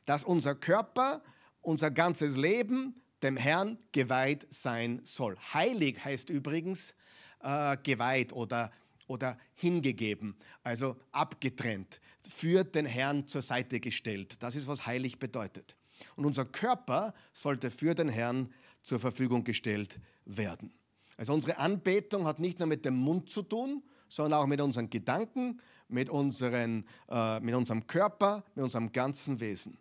dass 0.05 0.23
unser 0.23 0.53
Körper, 0.53 1.23
unser 1.63 1.89
ganzes 1.89 2.37
Leben 2.37 3.01
dem 3.25 3.37
Herrn 3.37 3.79
geweiht 3.91 4.45
sein 4.51 5.01
soll. 5.03 5.35
Heilig 5.53 6.03
heißt 6.05 6.29
übrigens 6.29 6.95
äh, 7.41 7.75
geweiht 7.83 8.33
oder, 8.33 8.71
oder 9.07 9.37
hingegeben, 9.55 10.35
also 10.63 10.95
abgetrennt, 11.11 11.99
für 12.21 12.63
den 12.63 12.85
Herrn 12.85 13.27
zur 13.27 13.41
Seite 13.41 13.79
gestellt. 13.79 14.37
Das 14.41 14.55
ist, 14.55 14.67
was 14.67 14.85
heilig 14.85 15.17
bedeutet. 15.17 15.75
Und 16.15 16.25
unser 16.25 16.45
Körper 16.45 17.13
sollte 17.33 17.71
für 17.71 17.95
den 17.95 18.09
Herrn 18.09 18.53
zur 18.83 18.99
Verfügung 18.99 19.43
gestellt 19.43 19.99
werden. 20.25 20.71
Also 21.17 21.33
unsere 21.33 21.57
Anbetung 21.57 22.25
hat 22.27 22.39
nicht 22.39 22.59
nur 22.59 22.67
mit 22.67 22.85
dem 22.85 22.95
Mund 22.95 23.29
zu 23.29 23.41
tun, 23.41 23.81
sondern 24.07 24.39
auch 24.39 24.45
mit 24.45 24.61
unseren 24.61 24.89
Gedanken, 24.89 25.61
mit, 25.87 26.09
unseren, 26.09 26.85
äh, 27.09 27.39
mit 27.39 27.55
unserem 27.55 27.87
Körper, 27.87 28.43
mit 28.53 28.63
unserem 28.63 28.91
ganzen 28.91 29.39
Wesen. 29.39 29.77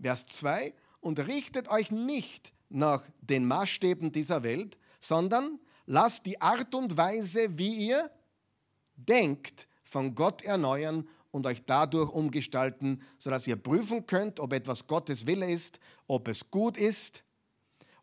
Vers 0.00 0.26
2, 0.26 0.72
und 1.00 1.18
richtet 1.20 1.68
euch 1.68 1.90
nicht 1.90 2.52
nach 2.68 3.04
den 3.20 3.46
Maßstäben 3.46 4.12
dieser 4.12 4.42
Welt, 4.42 4.78
sondern 5.00 5.58
lasst 5.86 6.26
die 6.26 6.40
Art 6.40 6.74
und 6.74 6.96
Weise, 6.96 7.58
wie 7.58 7.88
ihr 7.88 8.10
denkt, 8.96 9.68
von 9.84 10.14
Gott 10.14 10.42
erneuern 10.42 11.08
und 11.30 11.46
euch 11.46 11.64
dadurch 11.64 12.10
umgestalten, 12.10 13.02
sodass 13.18 13.46
ihr 13.46 13.56
prüfen 13.56 14.06
könnt, 14.06 14.40
ob 14.40 14.52
etwas 14.52 14.86
Gottes 14.86 15.26
Wille 15.26 15.50
ist, 15.50 15.78
ob 16.06 16.28
es 16.28 16.50
gut 16.50 16.76
ist, 16.76 17.22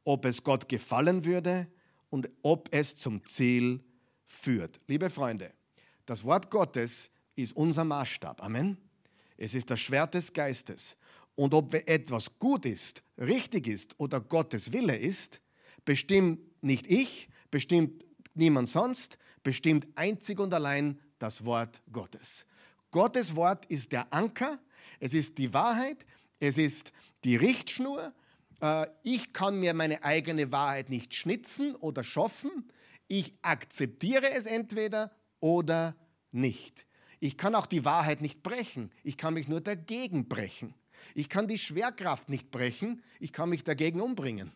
ob 0.04 0.26
es 0.26 0.44
Gott 0.44 0.70
gefallen 0.70 1.26
würde 1.26 1.68
und 2.10 2.30
ob 2.42 2.70
es 2.72 2.96
zum 2.96 3.26
Ziel 3.26 3.84
führt. 4.24 4.80
Liebe 4.88 5.10
Freunde, 5.10 5.52
das 6.06 6.24
Wort 6.24 6.50
Gottes 6.52 7.10
ist 7.36 7.56
unser 7.56 7.86
Maßstab. 7.86 8.44
Amen. 8.44 8.78
Es 9.38 9.56
ist 9.56 9.70
das 9.72 9.80
Schwert 9.80 10.14
des 10.14 10.32
Geistes. 10.32 10.98
Und 11.36 11.54
ob 11.54 11.74
etwas 11.74 12.38
gut 12.38 12.66
ist, 12.66 13.04
richtig 13.18 13.68
ist 13.68 14.00
oder 14.00 14.22
Gottes 14.22 14.72
Wille 14.72 14.96
ist, 14.96 15.42
bestimmt 15.86 16.40
nicht 16.62 16.88
ich, 16.88 17.30
bestimmt 17.50 18.06
niemand 18.34 18.70
sonst, 18.70 19.18
bestimmt 19.42 19.88
einzig 19.96 20.40
und 20.40 20.54
allein 20.54 21.00
das 21.20 21.46
Wort 21.46 21.82
Gottes. 21.92 22.46
Gottes 22.92 23.36
Wort 23.36 23.66
ist 23.66 23.92
der 23.92 24.14
Anker, 24.14 24.60
es 25.00 25.14
ist 25.14 25.38
die 25.38 25.54
Wahrheit, 25.54 26.06
es 26.40 26.58
ist 26.58 26.92
die 27.24 27.36
Richtschnur. 27.36 28.14
Äh, 28.62 28.88
ich 29.02 29.34
kann 29.34 29.60
mir 29.60 29.74
meine 29.74 30.04
eigene 30.04 30.52
Wahrheit 30.52 30.90
nicht 30.90 31.16
schnitzen 31.16 31.76
oder 31.76 32.04
schoffen. 32.04 32.72
Ich 33.08 33.34
akzeptiere 33.42 34.32
es 34.32 34.46
entweder 34.46 35.12
oder 35.40 35.96
nicht. 36.32 36.86
Ich 37.20 37.38
kann 37.38 37.56
auch 37.56 37.66
die 37.66 37.86
Wahrheit 37.86 38.22
nicht 38.22 38.44
brechen. 38.44 38.92
Ich 39.04 39.18
kann 39.18 39.34
mich 39.34 39.48
nur 39.48 39.62
dagegen 39.62 40.28
brechen. 40.28 40.74
Ich 41.16 41.30
kann 41.30 41.48
die 41.48 41.58
Schwerkraft 41.58 42.30
nicht 42.30 42.52
brechen. 42.52 43.04
Ich 43.20 43.34
kann 43.34 43.50
mich 43.50 43.64
dagegen 43.64 44.02
umbringen. 44.02 44.52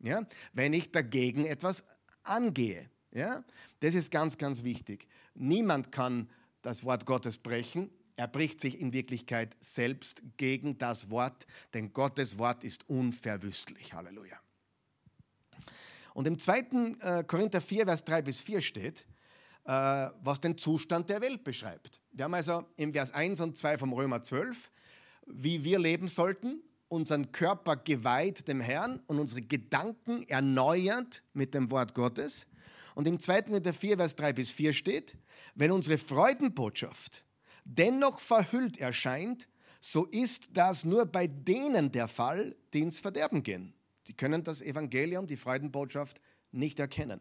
Ja? 0.00 0.26
Wenn 0.52 0.72
ich 0.72 0.92
dagegen 0.92 1.46
etwas 1.46 1.84
angehe. 2.22 2.90
Ja? 3.12 3.44
Das 3.80 3.94
ist 3.94 4.10
ganz, 4.10 4.38
ganz 4.38 4.64
wichtig. 4.64 5.06
Niemand 5.34 5.92
kann 5.92 6.28
das 6.62 6.84
Wort 6.84 7.06
Gottes 7.06 7.38
brechen. 7.38 7.90
Er 8.16 8.28
bricht 8.28 8.60
sich 8.60 8.80
in 8.80 8.92
Wirklichkeit 8.92 9.56
selbst 9.60 10.22
gegen 10.36 10.76
das 10.76 11.08
Wort, 11.10 11.46
denn 11.72 11.92
Gottes 11.92 12.38
Wort 12.38 12.64
ist 12.64 12.88
unverwüstlich. 12.88 13.94
Halleluja. 13.94 14.38
Und 16.12 16.26
im 16.26 16.38
2. 16.38 16.58
Äh, 17.00 17.24
Korinther 17.24 17.60
4, 17.60 17.86
Vers 17.86 18.04
3 18.04 18.22
bis 18.22 18.40
4 18.40 18.60
steht, 18.60 19.06
äh, 19.64 20.10
was 20.22 20.40
den 20.40 20.58
Zustand 20.58 21.08
der 21.08 21.20
Welt 21.20 21.44
beschreibt. 21.44 22.00
Wir 22.12 22.24
haben 22.24 22.34
also 22.34 22.66
im 22.76 22.92
Vers 22.92 23.12
1 23.12 23.40
und 23.40 23.56
2 23.56 23.78
vom 23.78 23.92
Römer 23.92 24.22
12, 24.22 24.70
wie 25.34 25.64
wir 25.64 25.78
leben 25.78 26.08
sollten, 26.08 26.62
unseren 26.88 27.32
Körper 27.32 27.76
geweiht 27.76 28.48
dem 28.48 28.60
Herrn 28.60 29.00
und 29.06 29.18
unsere 29.18 29.42
Gedanken 29.42 30.22
erneuert 30.28 31.22
mit 31.32 31.54
dem 31.54 31.70
Wort 31.70 31.94
Gottes. 31.94 32.46
Und 32.94 33.06
im 33.06 33.20
2. 33.20 33.42
Korinther 33.42 33.72
4, 33.72 33.96
Vers 33.96 34.16
3 34.16 34.32
bis 34.32 34.50
4 34.50 34.72
steht, 34.72 35.16
wenn 35.54 35.70
unsere 35.70 35.98
Freudenbotschaft 35.98 37.24
dennoch 37.64 38.20
verhüllt 38.20 38.78
erscheint, 38.78 39.48
so 39.80 40.04
ist 40.06 40.50
das 40.56 40.84
nur 40.84 41.06
bei 41.06 41.26
denen 41.26 41.92
der 41.92 42.08
Fall, 42.08 42.56
die 42.72 42.80
ins 42.80 42.98
Verderben 43.00 43.42
gehen. 43.42 43.72
Die 44.08 44.14
können 44.14 44.42
das 44.42 44.60
Evangelium, 44.60 45.26
die 45.26 45.36
Freudenbotschaft 45.36 46.20
nicht 46.52 46.80
erkennen. 46.80 47.20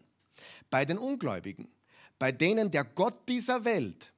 Bei 0.69 0.85
den 0.85 0.97
Ungläubigen, 0.97 1.69
bei 2.17 2.31
denen 2.31 2.71
der 2.71 2.83
Gott 2.83 3.29
dieser 3.29 3.63
Welt 3.65 4.11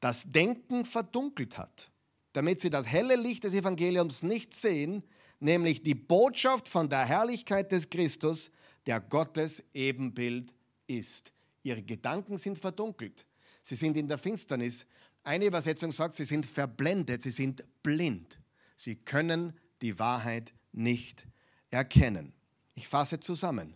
das 0.00 0.30
Denken 0.30 0.84
verdunkelt 0.84 1.58
hat, 1.58 1.90
damit 2.36 2.60
sie 2.60 2.68
das 2.68 2.86
helle 2.86 3.16
Licht 3.16 3.44
des 3.44 3.54
Evangeliums 3.54 4.22
nicht 4.22 4.52
sehen, 4.52 5.02
nämlich 5.40 5.82
die 5.82 5.94
Botschaft 5.94 6.68
von 6.68 6.90
der 6.90 7.06
Herrlichkeit 7.06 7.72
des 7.72 7.88
Christus, 7.88 8.50
der 8.84 9.00
Gottes 9.00 9.64
Ebenbild 9.72 10.52
ist. 10.86 11.32
Ihre 11.62 11.82
Gedanken 11.82 12.36
sind 12.36 12.58
verdunkelt. 12.58 13.24
Sie 13.62 13.74
sind 13.74 13.96
in 13.96 14.06
der 14.06 14.18
Finsternis. 14.18 14.86
Eine 15.24 15.46
Übersetzung 15.46 15.92
sagt, 15.92 16.12
sie 16.12 16.24
sind 16.24 16.44
verblendet, 16.44 17.22
sie 17.22 17.30
sind 17.30 17.64
blind. 17.82 18.38
Sie 18.76 18.96
können 18.96 19.58
die 19.80 19.98
Wahrheit 19.98 20.52
nicht 20.72 21.26
erkennen. 21.70 22.34
Ich 22.74 22.86
fasse 22.86 23.18
zusammen. 23.18 23.74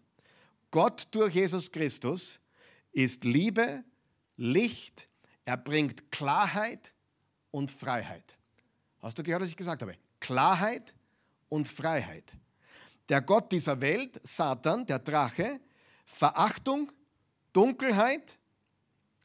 Gott 0.70 1.08
durch 1.12 1.34
Jesus 1.34 1.72
Christus 1.72 2.38
ist 2.92 3.24
Liebe, 3.24 3.84
Licht, 4.36 5.08
er 5.46 5.56
bringt 5.56 6.12
Klarheit 6.12 6.92
und 7.50 7.70
Freiheit. 7.70 8.36
Hast 9.00 9.18
du 9.18 9.22
gehört, 9.22 9.42
was 9.42 9.48
ich 9.48 9.56
gesagt 9.56 9.82
habe? 9.82 9.96
Klarheit 10.20 10.94
und 11.48 11.66
Freiheit. 11.66 12.32
Der 13.08 13.22
Gott 13.22 13.50
dieser 13.50 13.80
Welt, 13.80 14.20
Satan, 14.22 14.86
der 14.86 14.98
Drache, 14.98 15.60
Verachtung, 16.04 16.92
Dunkelheit, 17.52 18.38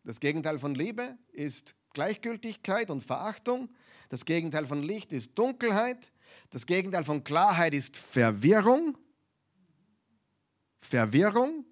das 0.06 0.20
Gegenteil 0.20 0.60
von 0.60 0.76
Liebe 0.76 1.18
ist 1.32 1.76
Gleichgültigkeit 1.94 2.92
und 2.92 3.04
Verachtung. 3.04 3.70
Das 4.10 4.24
Gegenteil 4.24 4.68
von 4.68 4.84
Licht 4.84 5.12
ist 5.12 5.38
Dunkelheit. 5.38 6.12
Das 6.52 6.68
Gegenteil 6.68 7.04
von 7.04 7.24
Klarheit 7.24 7.74
ist 7.74 7.98
Verwirrung. 7.98 8.96
Verwirrung. 10.82 11.66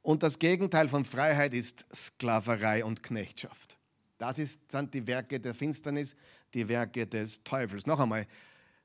Und 0.00 0.22
das 0.22 0.38
Gegenteil 0.38 0.88
von 0.88 1.04
Freiheit 1.04 1.52
ist 1.52 1.84
Sklaverei 1.94 2.84
und 2.84 3.02
Knechtschaft. 3.02 3.76
Das 4.16 4.36
sind 4.36 4.94
die 4.94 5.06
Werke 5.06 5.40
der 5.40 5.54
Finsternis, 5.54 6.16
die 6.54 6.68
Werke 6.68 7.06
des 7.06 7.42
Teufels. 7.44 7.86
Noch 7.86 8.00
einmal, 8.00 8.26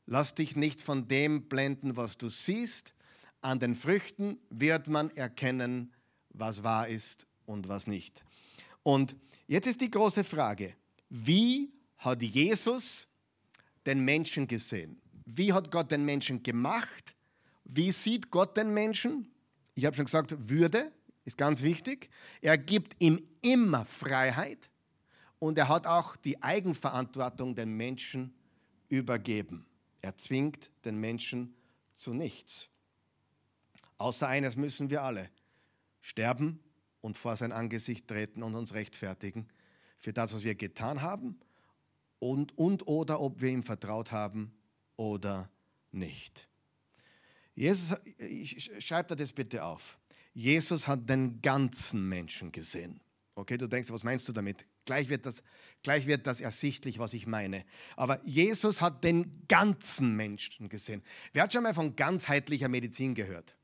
lass 0.06 0.36
dich 0.36 0.56
nicht 0.56 0.82
von 0.82 1.08
dem 1.08 1.48
blenden, 1.48 1.96
was 1.96 2.18
du 2.18 2.30
siehst. 2.30 2.94
An 3.42 3.60
den 3.60 3.76
Früchten 3.76 4.38
wird 4.50 4.88
man 4.88 5.12
erkennen, 5.12 5.94
was 6.30 6.64
wahr 6.64 6.88
ist 6.88 7.26
und 7.46 7.68
was 7.70 7.88
nicht. 7.88 8.24
Und 8.84 9.16
jetzt 9.48 9.68
ist 9.68 9.82
die 9.82 9.92
große 9.92 10.24
Frage, 10.24 10.74
wie 11.10 11.72
hat 11.98 12.22
Jesus 12.22 13.08
den 13.86 14.04
Menschen 14.04 14.48
gesehen? 14.48 15.02
Wie 15.26 15.54
hat 15.54 15.72
Gott 15.72 15.92
den 15.92 16.06
Menschen 16.06 16.44
gemacht? 16.44 17.16
Wie 17.64 17.92
sieht 17.92 18.32
Gott 18.32 18.58
den 18.58 18.74
Menschen? 18.74 19.32
Ich 19.76 19.86
habe 19.86 19.96
schon 19.96 20.06
gesagt, 20.06 20.36
Würde 20.50 20.92
ist 21.26 21.38
ganz 21.38 21.62
wichtig. 21.62 22.10
Er 22.42 22.58
gibt 22.58 23.02
ihm 23.02 23.22
immer 23.42 23.86
Freiheit 23.86 24.70
und 25.40 25.58
er 25.58 25.70
hat 25.70 25.88
auch 25.88 26.16
die 26.18 26.42
Eigenverantwortung 26.44 27.56
den 27.56 27.76
Menschen 27.76 28.34
übergeben. 28.90 29.66
Er 30.02 30.18
zwingt 30.18 30.70
den 30.86 30.98
Menschen 31.00 31.56
zu 31.96 32.14
nichts. 32.14 32.70
Außer 33.98 34.28
eines 34.28 34.56
müssen 34.56 34.90
wir 34.90 35.04
alle, 35.04 35.30
sterben 36.02 36.60
und 37.02 37.18
vor 37.18 37.36
sein 37.36 37.52
Angesicht 37.52 38.08
treten 38.08 38.44
und 38.44 38.56
uns 38.56 38.74
rechtfertigen 38.74 39.48
für 39.98 40.14
das, 40.14 40.34
was 40.34 40.44
wir 40.44 40.56
getan 40.56 41.02
haben 41.02 41.40
und, 42.20 42.58
und 42.58 42.88
oder 42.88 43.20
ob 43.20 43.42
wir 43.42 43.50
ihm 43.50 43.64
vertraut 43.64 44.12
haben 44.12 44.54
oder 44.96 45.50
nicht. 45.92 46.48
Jesus, 47.56 47.98
schreib 48.80 49.10
dir 49.10 49.18
das 49.18 49.34
bitte 49.34 49.64
auf. 49.64 49.98
Jesus 50.34 50.88
hat 50.88 51.10
den 51.10 51.42
ganzen 51.42 52.08
Menschen 52.08 52.52
gesehen. 52.52 53.02
Okay, 53.36 53.58
du 53.58 53.68
denkst, 53.68 53.92
was 53.92 54.04
meinst 54.04 54.28
du 54.30 54.34
damit? 54.34 54.66
Gleich 54.86 55.10
wird, 55.10 55.26
das, 55.26 55.44
gleich 55.84 56.08
wird 56.08 56.26
das 56.26 56.42
ersichtlich, 56.42 57.00
was 57.00 57.14
ich 57.14 57.28
meine. 57.28 57.66
Aber 57.96 58.20
Jesus 58.26 58.82
hat 58.82 59.04
den 59.04 59.46
ganzen 59.48 60.16
Menschen 60.16 60.70
gesehen. 60.70 61.04
Wer 61.34 61.44
hat 61.44 61.54
schon 61.54 61.64
mal 61.64 61.74
von 61.74 61.96
ganzheitlicher 61.96 62.70
Medizin 62.70 63.14
gehört? 63.14 63.56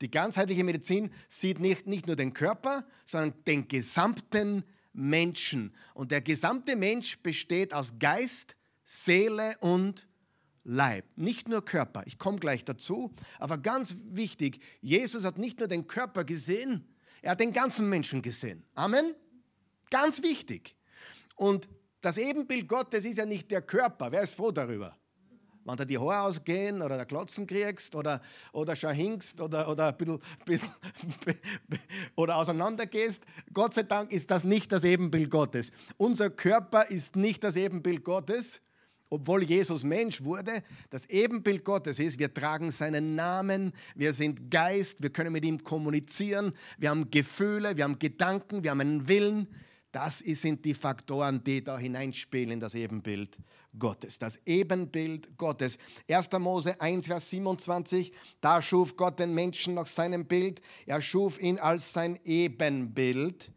Die 0.00 0.10
ganzheitliche 0.10 0.64
Medizin 0.64 1.10
sieht 1.28 1.60
nicht, 1.60 1.86
nicht 1.86 2.06
nur 2.06 2.16
den 2.16 2.32
Körper, 2.32 2.84
sondern 3.04 3.34
den 3.44 3.68
gesamten 3.68 4.64
Menschen. 4.92 5.74
Und 5.94 6.10
der 6.10 6.20
gesamte 6.20 6.76
Mensch 6.76 7.18
besteht 7.20 7.72
aus 7.74 7.94
Geist, 7.98 8.56
Seele 8.84 9.56
und 9.60 10.08
Leib, 10.64 11.04
nicht 11.16 11.48
nur 11.48 11.64
Körper. 11.64 12.02
Ich 12.06 12.18
komme 12.18 12.38
gleich 12.38 12.64
dazu, 12.64 13.14
aber 13.38 13.56
ganz 13.56 13.96
wichtig, 14.10 14.60
Jesus 14.82 15.24
hat 15.24 15.38
nicht 15.38 15.58
nur 15.60 15.68
den 15.68 15.86
Körper 15.86 16.24
gesehen, 16.24 16.86
er 17.22 17.32
hat 17.32 17.40
den 17.40 17.52
ganzen 17.52 17.88
Menschen 17.88 18.22
gesehen. 18.22 18.64
Amen. 18.74 19.14
Ganz 19.90 20.22
wichtig. 20.22 20.76
Und 21.36 21.68
das 22.00 22.18
Ebenbild 22.18 22.68
Gottes 22.68 23.04
ist 23.04 23.18
ja 23.18 23.26
nicht 23.26 23.50
der 23.50 23.62
Körper. 23.62 24.12
Wer 24.12 24.22
ist 24.22 24.34
froh 24.34 24.50
darüber? 24.50 24.96
wenn 25.68 25.76
dir 25.76 25.86
die 25.86 25.98
Haare 25.98 26.22
ausgehen 26.22 26.80
oder 26.80 26.96
der 26.96 27.04
Klotzen 27.04 27.46
kriegst 27.46 27.94
oder, 27.94 28.22
oder 28.52 28.74
schon 28.74 28.94
hinkst 28.94 29.40
oder, 29.40 29.68
oder, 29.68 29.88
ein 29.88 29.96
bisschen, 29.96 30.20
bisschen 31.26 31.40
oder 32.16 32.36
auseinandergehst. 32.36 33.22
Gott 33.52 33.74
sei 33.74 33.82
Dank 33.82 34.10
ist 34.10 34.30
das 34.30 34.44
nicht 34.44 34.72
das 34.72 34.82
Ebenbild 34.84 35.30
Gottes. 35.30 35.70
Unser 35.98 36.30
Körper 36.30 36.90
ist 36.90 37.16
nicht 37.16 37.44
das 37.44 37.56
Ebenbild 37.56 38.02
Gottes, 38.02 38.62
obwohl 39.10 39.42
Jesus 39.42 39.84
Mensch 39.84 40.24
wurde. 40.24 40.62
Das 40.88 41.04
Ebenbild 41.06 41.64
Gottes 41.64 41.98
ist, 41.98 42.18
wir 42.18 42.32
tragen 42.32 42.70
seinen 42.70 43.14
Namen, 43.14 43.72
wir 43.94 44.14
sind 44.14 44.50
Geist, 44.50 45.02
wir 45.02 45.10
können 45.10 45.32
mit 45.32 45.44
ihm 45.44 45.62
kommunizieren, 45.62 46.54
wir 46.78 46.88
haben 46.88 47.10
Gefühle, 47.10 47.76
wir 47.76 47.84
haben 47.84 47.98
Gedanken, 47.98 48.64
wir 48.64 48.70
haben 48.70 48.80
einen 48.80 49.08
Willen. 49.08 49.48
Das 49.90 50.18
sind 50.18 50.64
die 50.64 50.74
Faktoren, 50.74 51.42
die 51.42 51.64
da 51.64 51.78
hineinspielen 51.78 52.50
in 52.50 52.60
das 52.60 52.74
Ebenbild 52.74 53.38
Gottes. 53.78 54.18
Das 54.18 54.38
Ebenbild 54.44 55.36
Gottes. 55.38 55.78
1. 56.08 56.30
Mose 56.38 56.78
1, 56.78 57.06
Vers 57.06 57.30
27, 57.30 58.12
da 58.40 58.60
schuf 58.60 58.96
Gott 58.96 59.18
den 59.18 59.32
Menschen 59.32 59.74
nach 59.74 59.86
seinem 59.86 60.26
Bild. 60.26 60.60
Er 60.84 61.00
schuf 61.00 61.40
ihn 61.40 61.58
als 61.58 61.92
sein 61.92 62.18
Ebenbild. 62.24 63.50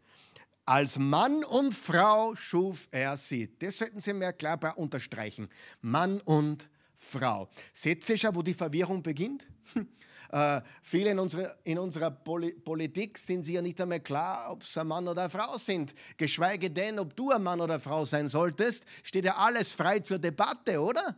Als 0.64 0.98
Mann 0.98 1.44
und 1.44 1.74
Frau 1.74 2.34
schuf 2.34 2.88
er 2.92 3.16
sie. 3.16 3.50
Das 3.58 3.78
sollten 3.78 4.00
Sie 4.00 4.14
mir 4.14 4.32
klar 4.32 4.78
unterstreichen. 4.78 5.48
Mann 5.80 6.20
und 6.20 6.70
Frau. 6.98 7.50
Seht 7.72 8.08
ihr 8.08 8.16
schon, 8.16 8.34
wo 8.34 8.42
die 8.42 8.54
Verwirrung 8.54 9.02
beginnt? 9.02 9.46
Äh, 10.32 10.62
viele 10.82 11.10
in 11.10 11.18
unserer, 11.18 11.54
in 11.62 11.78
unserer 11.78 12.10
Poli 12.10 12.52
Politik 12.52 13.18
sind 13.18 13.44
sich 13.44 13.54
ja 13.54 13.60
nicht 13.60 13.78
einmal 13.80 14.00
klar, 14.00 14.50
ob 14.50 14.64
sie 14.64 14.80
ein 14.80 14.86
Mann 14.86 15.06
oder 15.06 15.22
eine 15.22 15.30
Frau 15.30 15.58
sind. 15.58 15.94
Geschweige 16.16 16.70
denn, 16.70 16.98
ob 16.98 17.14
du 17.14 17.30
ein 17.30 17.42
Mann 17.42 17.60
oder 17.60 17.74
eine 17.74 17.80
Frau 17.80 18.06
sein 18.06 18.28
solltest, 18.28 18.86
steht 19.02 19.26
ja 19.26 19.36
alles 19.36 19.74
frei 19.74 20.00
zur 20.00 20.18
Debatte, 20.18 20.80
oder? 20.80 21.14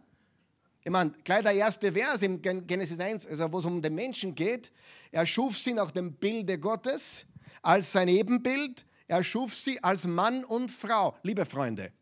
Ich 0.82 0.90
meine, 0.90 1.12
gleich 1.22 1.42
der 1.42 1.54
erste 1.54 1.92
Vers 1.92 2.22
im 2.22 2.42
Genesis 2.42 2.98
1, 2.98 3.28
also 3.28 3.52
wo 3.52 3.60
es 3.60 3.64
um 3.64 3.80
den 3.80 3.94
Menschen 3.94 4.34
geht, 4.34 4.72
er 5.12 5.24
schuf 5.24 5.56
sie 5.56 5.72
nach 5.74 5.92
dem 5.92 6.14
Bilde 6.14 6.58
Gottes 6.58 7.24
als 7.62 7.92
sein 7.92 8.08
Ebenbild, 8.08 8.84
er 9.06 9.22
schuf 9.22 9.54
sie 9.54 9.82
als 9.82 10.08
Mann 10.08 10.44
und 10.44 10.70
Frau. 10.70 11.16
Liebe 11.22 11.46
Freunde, 11.46 11.92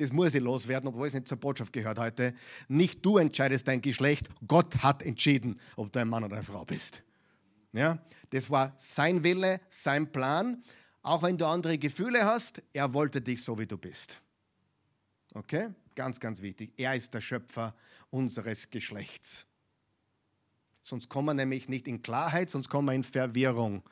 das 0.00 0.14
muss 0.14 0.34
ich 0.34 0.42
loswerden, 0.42 0.88
obwohl 0.88 1.08
es 1.08 1.12
nicht 1.12 1.28
zur 1.28 1.36
Botschaft 1.36 1.74
gehört 1.74 1.98
heute. 1.98 2.34
Nicht 2.68 3.04
du 3.04 3.18
entscheidest 3.18 3.68
dein 3.68 3.82
Geschlecht, 3.82 4.30
Gott 4.46 4.82
hat 4.82 5.02
entschieden, 5.02 5.60
ob 5.76 5.92
du 5.92 6.00
ein 6.00 6.08
Mann 6.08 6.24
oder 6.24 6.36
eine 6.36 6.42
Frau 6.42 6.64
bist. 6.64 7.02
Ja, 7.74 7.98
das 8.30 8.48
war 8.48 8.72
sein 8.78 9.22
Wille, 9.22 9.60
sein 9.68 10.10
Plan. 10.10 10.62
Auch 11.02 11.22
wenn 11.22 11.36
du 11.36 11.46
andere 11.46 11.76
Gefühle 11.76 12.24
hast, 12.24 12.62
er 12.72 12.94
wollte 12.94 13.20
dich 13.20 13.44
so, 13.44 13.58
wie 13.58 13.66
du 13.66 13.76
bist. 13.76 14.22
Okay? 15.34 15.68
Ganz, 15.94 16.18
ganz 16.18 16.40
wichtig. 16.40 16.72
Er 16.78 16.94
ist 16.94 17.12
der 17.12 17.20
Schöpfer 17.20 17.74
unseres 18.08 18.70
Geschlechts. 18.70 19.44
Sonst 20.82 21.10
kommen 21.10 21.26
wir 21.26 21.34
nämlich 21.34 21.68
nicht 21.68 21.86
in 21.86 22.00
Klarheit, 22.00 22.48
sonst 22.48 22.70
kommen 22.70 22.88
wir 22.88 22.94
in 22.94 23.02
Verwirrung. 23.04 23.82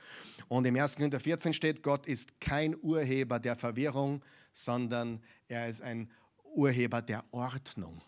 Und 0.49 0.65
im 0.65 0.75
1. 0.75 0.97
Korinther 0.97 1.21
14 1.21 1.53
steht, 1.53 1.83
Gott 1.83 2.07
ist 2.07 2.41
kein 2.41 2.75
Urheber 2.81 3.39
der 3.39 3.57
Verwirrung, 3.57 4.23
sondern 4.65 5.23
er 5.47 5.69
ist 5.69 5.83
ein 5.83 6.11
Urheber 6.55 7.01
der 7.01 7.25
Ordnung. 7.31 8.01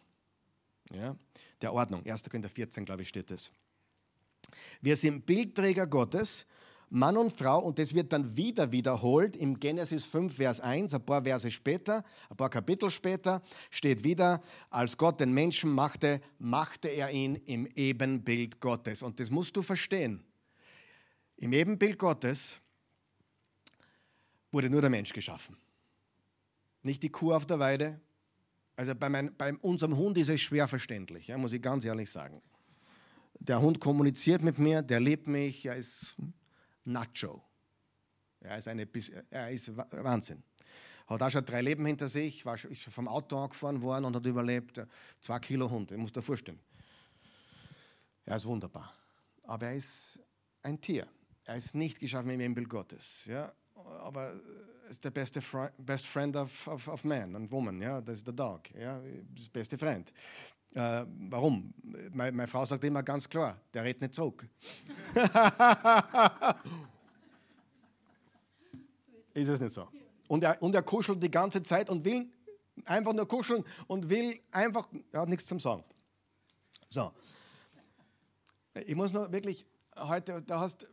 Ja? 0.93 1.17
Der 1.61 1.73
Ordnung. 1.73 2.05
1. 2.05 2.25
Korinther 2.25 2.49
14, 2.49 2.85
glaube 2.85 3.03
ich, 3.03 3.09
steht 3.09 3.31
es. 3.31 3.53
Wir 4.81 4.97
sind 4.97 5.27
Bildträger 5.27 5.87
Gottes, 5.87 6.47
Mann 6.89 7.17
und 7.17 7.33
Frau, 7.33 7.61
und 7.61 7.79
das 7.79 7.95
wird 7.95 8.13
dann 8.13 8.37
wieder 8.37 8.73
wiederholt 8.73 9.37
im 9.37 9.61
Genesis 9.61 10.07
5, 10.07 10.35
Vers 10.35 10.61
1, 10.61 10.93
ein 10.93 11.07
paar 11.07 11.23
Verse 11.23 11.49
später, 11.53 12.05
ein 12.29 12.37
paar 12.37 12.51
Kapitel 12.51 12.91
später, 12.91 13.43
steht 13.71 14.03
wieder, 14.03 14.43
als 14.71 14.97
Gott 14.97 15.21
den 15.21 15.33
Menschen 15.33 15.71
machte, 15.71 16.21
machte 16.41 16.89
er 16.89 17.13
ihn 17.13 17.37
im 17.37 17.67
Ebenbild 17.77 18.61
Gottes. 18.61 19.05
Und 19.05 19.21
das 19.21 19.31
musst 19.31 19.57
du 19.57 19.63
verstehen. 19.63 20.25
Im 21.37 21.53
Ebenbild 21.53 21.97
Gottes 21.97 22.59
wurde 24.51 24.69
nur 24.69 24.81
der 24.81 24.91
Mensch 24.91 25.13
geschaffen 25.13 25.57
nicht 26.83 27.03
die 27.03 27.11
Kuh 27.11 27.33
auf 27.33 27.47
der 27.47 27.59
Weide. 27.59 28.01
Also 28.77 28.95
bei, 28.95 29.09
mein, 29.09 29.37
bei 29.37 29.55
unserem 29.57 29.97
Hund 29.97 30.17
ist 30.19 30.29
es 30.29 30.41
schwer 30.41 30.69
verständlich, 30.69 31.29
ja, 31.29 31.37
muss 31.37 31.53
ich 31.53 31.61
ganz 31.61 31.85
ehrlich 31.85 32.11
sagen. 32.11 32.41
Der 33.39 33.61
Hund 33.61 33.81
kommuniziert 33.81 34.43
mit 34.43 34.59
mir, 34.59 34.83
der 34.83 35.01
liebt 35.01 35.27
mich, 35.27 35.67
er 35.67 35.77
ist 35.77 36.17
Nacho. 36.85 37.43
Er 38.41 38.57
ist, 38.57 38.69
eine, 38.69 38.89
er 39.31 39.51
ist 39.51 39.77
Wahnsinn. 39.77 40.43
Hat 41.07 41.23
auch 41.23 41.31
schon 41.31 41.45
drei 41.45 41.61
Leben 41.61 41.85
hinter 41.85 42.09
sich, 42.09 42.47
war, 42.47 42.55
ist 42.65 42.85
vom 42.85 43.09
Auto 43.09 43.37
angefahren 43.37 43.83
worden 43.83 44.05
und 44.07 44.17
hat 44.17 44.25
überlebt. 44.25 44.81
Zwei 45.21 45.39
Kilo 45.41 45.69
Hund, 45.69 45.91
ich 45.91 45.99
muss 45.99 46.13
dir 46.13 46.23
vorstellen. 46.23 46.61
Er 48.25 48.37
ist 48.37 48.47
wunderbar. 48.47 48.95
Aber 49.43 49.67
er 49.67 49.75
ist 49.75 50.21
ein 50.63 50.81
Tier. 50.81 51.07
Er 51.45 51.57
ist 51.57 51.75
nicht 51.75 51.99
geschaffen 51.99 52.39
im 52.39 52.55
Bild 52.55 52.69
Gottes. 52.69 53.25
Ja? 53.27 53.53
Aber 53.75 54.41
ist 54.91 55.05
der 55.05 55.11
beste 55.11 55.41
Fre 55.41 55.73
best 55.79 56.07
friend 56.07 56.37
of, 56.37 56.67
of, 56.67 56.89
of 56.89 57.05
man 57.05 57.37
and 57.37 57.51
woman, 57.51 57.81
ja, 57.81 58.01
das 58.01 58.19
ist 58.19 58.27
der 58.27 58.35
Dog, 58.35 58.63
ja, 58.75 59.01
das 59.35 59.49
beste 59.49 59.79
Freund. 59.79 60.13
Äh, 60.73 61.05
warum? 61.31 61.73
Meine, 62.13 62.37
meine, 62.37 62.49
Frau 62.49 62.65
sagt 62.65 62.85
immer 62.85 63.03
ganz 63.03 63.29
klar, 63.29 63.61
der 63.73 63.85
redet 63.85 64.03
nicht 64.03 64.15
zurück. 64.15 64.49
ist 69.35 69.49
es 69.49 69.61
nicht 69.61 69.73
so? 69.73 69.89
Und 70.29 70.45
er, 70.45 70.63
und 70.63 70.75
er 70.75 70.83
kuschelt 70.83 71.23
die 71.23 71.31
ganze 71.31 71.63
Zeit 71.63 71.89
und 71.91 72.05
will 72.05 72.29
einfach 72.85 73.13
nur 73.13 73.27
kuscheln 73.27 73.65
und 73.87 74.09
will 74.09 74.41
einfach, 74.53 74.89
er 75.13 75.23
hat 75.23 75.29
nichts 75.29 75.47
zum 75.47 75.59
Sagen. 75.59 75.85
So. 76.89 77.13
Ich 78.87 78.95
muss 78.95 79.13
nur 79.13 79.33
wirklich, 79.33 79.67
heute, 79.97 80.43
da 80.43 80.61
hast 80.61 80.89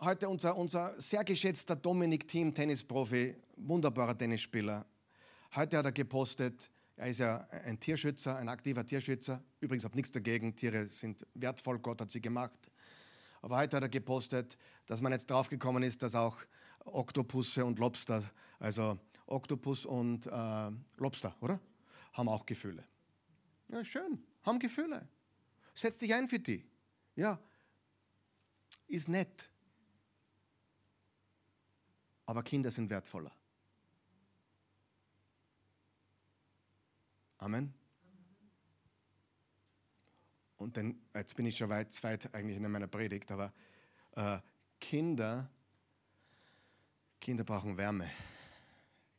heute 0.00 0.28
unser, 0.28 0.56
unser 0.56 1.00
sehr 1.00 1.24
geschätzter 1.24 1.76
Dominik 1.76 2.28
Thiem, 2.28 2.54
Tennisprofi, 2.54 3.34
wunderbarer 3.56 4.16
Tennisspieler. 4.16 4.84
Heute 5.54 5.78
hat 5.78 5.84
er 5.86 5.92
gepostet, 5.92 6.70
er 6.96 7.08
ist 7.08 7.18
ja 7.18 7.46
ein 7.50 7.78
Tierschützer, 7.78 8.36
ein 8.36 8.48
aktiver 8.48 8.84
Tierschützer. 8.84 9.42
Übrigens 9.60 9.84
habe 9.84 9.96
nichts 9.96 10.10
dagegen, 10.10 10.54
Tiere 10.54 10.86
sind 10.86 11.26
wertvoll, 11.34 11.78
Gott 11.78 12.00
hat 12.00 12.10
sie 12.10 12.20
gemacht. 12.20 12.70
Aber 13.42 13.58
heute 13.58 13.76
hat 13.76 13.82
er 13.82 13.88
gepostet, 13.88 14.56
dass 14.86 15.00
man 15.00 15.12
jetzt 15.12 15.30
draufgekommen 15.30 15.82
ist, 15.82 16.02
dass 16.02 16.14
auch 16.14 16.38
Oktopusse 16.84 17.64
und 17.64 17.78
Lobster, 17.78 18.22
also 18.58 18.98
Oktopus 19.26 19.86
und 19.86 20.26
äh, 20.26 20.70
Lobster, 20.98 21.34
oder? 21.40 21.60
Haben 22.12 22.28
auch 22.28 22.46
Gefühle. 22.46 22.84
Ja, 23.68 23.84
schön, 23.84 24.22
haben 24.42 24.58
Gefühle. 24.58 25.08
Setz 25.74 25.98
dich 25.98 26.14
ein 26.14 26.28
für 26.28 26.38
die. 26.38 26.64
Ja, 27.16 27.38
ist 28.88 29.08
nett 29.08 29.50
aber 32.26 32.42
Kinder 32.42 32.70
sind 32.70 32.90
wertvoller. 32.90 33.32
Amen. 37.38 37.72
Und 40.56 40.76
dann, 40.76 40.98
jetzt 41.14 41.36
bin 41.36 41.46
ich 41.46 41.56
schon 41.56 41.68
weit, 41.68 42.02
weit 42.02 42.34
eigentlich 42.34 42.56
in 42.56 42.70
meiner 42.70 42.86
Predigt, 42.86 43.30
aber 43.30 43.52
äh, 44.12 44.38
Kinder, 44.80 45.50
Kinder 47.20 47.44
brauchen 47.44 47.76
Wärme. 47.76 48.10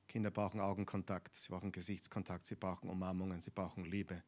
Kinder 0.08 0.32
brauchen 0.32 0.60
Augenkontakt, 0.60 1.36
sie 1.36 1.52
brauchen 1.52 1.72
Gesichtskontakt, 1.72 2.48
sie 2.48 2.56
brauchen 2.56 2.90
Umarmungen, 2.90 3.42
sie 3.42 3.52
brauchen 3.52 3.86
Liebe. 3.86 4.24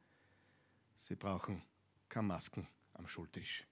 Sie 0.95 1.15
brauchen 1.15 1.63
keine 2.09 2.27
Masken 2.27 2.67
am 2.93 3.07
Schultisch. 3.07 3.68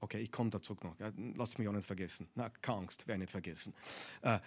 Okay, 0.00 0.20
ich 0.20 0.32
komme 0.32 0.50
da 0.50 0.62
zurück 0.62 0.82
noch. 0.82 0.96
Lasst 1.36 1.58
mich 1.58 1.68
auch 1.68 1.72
nicht 1.72 1.86
vergessen. 1.86 2.28
Na, 2.34 2.48
keine 2.48 2.78
Angst, 2.78 3.06
werde 3.06 3.20
nicht 3.20 3.30
vergessen. 3.30 3.74
Äh, 4.22 4.40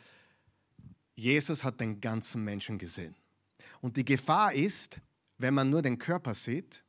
Jesus 1.15 1.63
hat 1.63 1.79
den 1.79 2.01
ganzen 2.01 2.43
Menschen 2.43 2.77
gesehen. 2.77 3.15
Und 3.81 3.97
die 3.97 4.05
Gefahr 4.05 4.53
ist, 4.53 4.99
wenn 5.37 5.53
man 5.53 5.69
nur 5.69 5.81
den 5.81 5.97
Körper 5.97 6.33
sieht, 6.33 6.83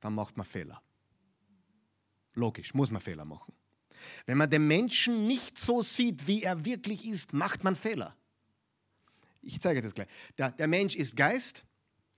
dann 0.00 0.14
macht 0.14 0.36
man 0.36 0.44
Fehler. 0.44 0.82
Logisch, 2.34 2.74
muss 2.74 2.90
man 2.90 3.00
Fehler 3.00 3.24
machen. 3.24 3.54
Wenn 4.26 4.38
man 4.38 4.50
den 4.50 4.66
Menschen 4.66 5.26
nicht 5.26 5.56
so 5.56 5.82
sieht, 5.82 6.26
wie 6.26 6.42
er 6.42 6.64
wirklich 6.64 7.06
ist, 7.06 7.32
macht 7.32 7.62
man 7.62 7.76
Fehler. 7.76 8.16
Ich 9.40 9.60
zeige 9.60 9.80
das 9.80 9.94
gleich. 9.94 10.08
Der, 10.36 10.50
der 10.50 10.66
Mensch 10.66 10.96
ist 10.96 11.16
Geist, 11.16 11.64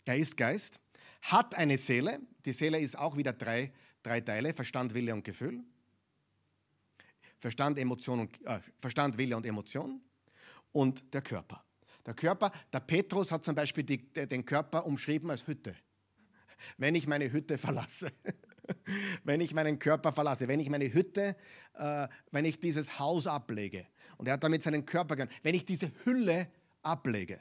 er 0.05 0.17
ist 0.17 0.37
Geist, 0.37 0.81
hat 1.23 1.55
eine 1.55 1.77
Seele. 1.77 2.21
Die 2.45 2.53
Seele 2.53 2.81
ist 2.81 2.97
auch 2.97 3.17
wieder 3.17 3.33
drei 3.33 3.73
drei 4.07 4.21
Teile, 4.21 4.55
Verstand, 4.55 4.95
Wille 4.95 5.13
und 5.13 5.25
Gefühl. 5.25 5.65
Verstand, 7.39 7.79
Emotion 7.79 8.21
und, 8.21 8.47
äh, 8.47 8.61
Verstand, 8.81 9.19
Wille 9.19 9.37
und 9.37 9.45
Emotion 9.45 10.01
und 10.73 11.13
der 11.13 11.23
Körper. 11.23 11.65
Der 12.07 12.15
Körper, 12.15 12.53
der 12.73 12.81
Petrus 12.81 13.33
hat 13.33 13.45
zum 13.45 13.55
Beispiel 13.55 13.85
die, 13.85 14.13
den 14.13 14.45
Körper 14.45 14.87
umschrieben 14.87 15.31
als 15.31 15.47
Hütte. 15.47 15.75
Wenn 16.79 16.95
ich 16.95 17.07
meine 17.07 17.31
Hütte 17.31 17.59
verlasse, 17.59 18.13
wenn 19.25 19.41
ich 19.41 19.53
meinen 19.53 19.79
Körper 19.79 20.13
verlasse, 20.13 20.49
wenn 20.49 20.61
ich 20.61 20.71
meine 20.71 20.93
Hütte, 20.93 21.37
äh, 21.75 22.09
wenn 22.31 22.45
ich 22.45 22.61
dieses 22.61 22.99
Haus 22.99 23.27
ablege, 23.27 23.87
und 24.17 24.29
er 24.29 24.35
hat 24.35 24.45
damit 24.45 24.63
seinen 24.63 24.87
Körper 24.87 25.17
gern, 25.17 25.29
wenn 25.43 25.55
ich 25.55 25.65
diese 25.65 25.91
Hülle 26.05 26.49
ablege, 26.83 27.41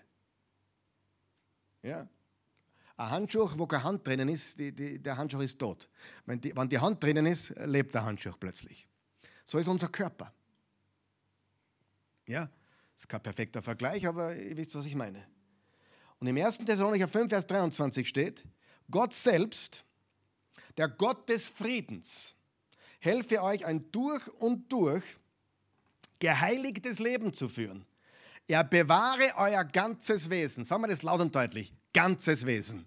ja, 1.83 2.09
ein 2.97 3.09
Handschuh, 3.09 3.49
wo 3.57 3.67
keine 3.67 3.83
Hand 3.83 4.07
drinnen 4.07 4.29
ist, 4.29 4.57
die, 4.57 4.71
die, 4.71 4.99
der 4.99 5.17
Handschuh 5.17 5.41
ist 5.41 5.59
tot. 5.59 5.89
Wenn 6.25 6.39
die, 6.39 6.55
wenn 6.55 6.69
die 6.69 6.79
Hand 6.79 7.03
drinnen 7.03 7.25
ist, 7.25 7.49
lebt 7.65 7.93
der 7.93 8.05
Handschuh 8.05 8.31
plötzlich. 8.39 8.87
So 9.43 9.57
ist 9.57 9.67
unser 9.67 9.89
Körper. 9.89 10.33
Ja, 12.27 12.49
ist 12.95 13.09
kein 13.09 13.21
perfekter 13.21 13.61
Vergleich, 13.61 14.07
aber 14.07 14.35
ihr 14.35 14.55
wisst, 14.57 14.73
was 14.75 14.85
ich 14.85 14.95
meine. 14.95 15.25
Und 16.19 16.27
im 16.27 16.37
1. 16.37 16.59
Thessalonicher 16.59 17.07
5, 17.07 17.29
Vers 17.29 17.45
23 17.45 18.07
steht, 18.07 18.43
Gott 18.89 19.13
selbst, 19.13 19.83
der 20.77 20.87
Gott 20.87 21.27
des 21.27 21.49
Friedens, 21.49 22.33
helfe 22.99 23.43
euch 23.43 23.65
ein 23.65 23.91
durch 23.91 24.27
und 24.39 24.71
durch 24.71 25.03
geheiligtes 26.19 26.99
Leben 26.99 27.33
zu 27.33 27.49
führen, 27.49 27.85
Er 28.47 28.63
bewahre 28.63 29.33
euer 29.37 29.63
ganzes 29.63 30.29
Wesen. 30.29 30.63
Sagen 30.63 30.83
wir 30.83 30.87
das 30.87 31.03
laut 31.03 31.21
und 31.21 31.35
deutlich. 31.35 31.73
Ganzes 31.93 32.45
Wesen. 32.45 32.85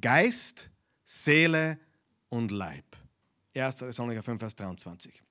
Geist, 0.00 0.70
Seele 1.04 1.78
und 2.28 2.50
Leib. 2.50 2.84
1. 3.54 3.76
Thessalonicher 3.76 4.22
5, 4.22 4.40
Vers 4.40 4.54
23. 4.54 5.22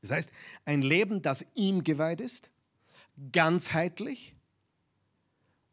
Das 0.00 0.10
heißt, 0.10 0.30
ein 0.64 0.82
Leben, 0.82 1.22
das 1.22 1.44
ihm 1.54 1.84
geweiht 1.84 2.20
ist, 2.20 2.50
ganzheitlich. 3.32 4.34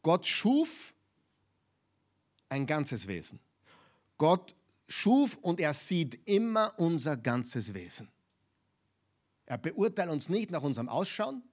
Gott 0.01 0.27
schuf 0.27 0.93
ein 2.49 2.65
ganzes 2.65 3.07
Wesen. 3.07 3.39
Gott 4.17 4.55
schuf 4.87 5.35
und 5.37 5.59
er 5.59 5.73
sieht 5.73 6.19
immer 6.27 6.73
unser 6.77 7.17
ganzes 7.17 7.73
Wesen. 7.73 8.09
Er 9.45 9.57
beurteilt 9.57 10.09
uns 10.09 10.29
nicht 10.29 10.51
nach 10.51 10.61
unserem 10.61 10.89
Ausschauen, 10.89 11.43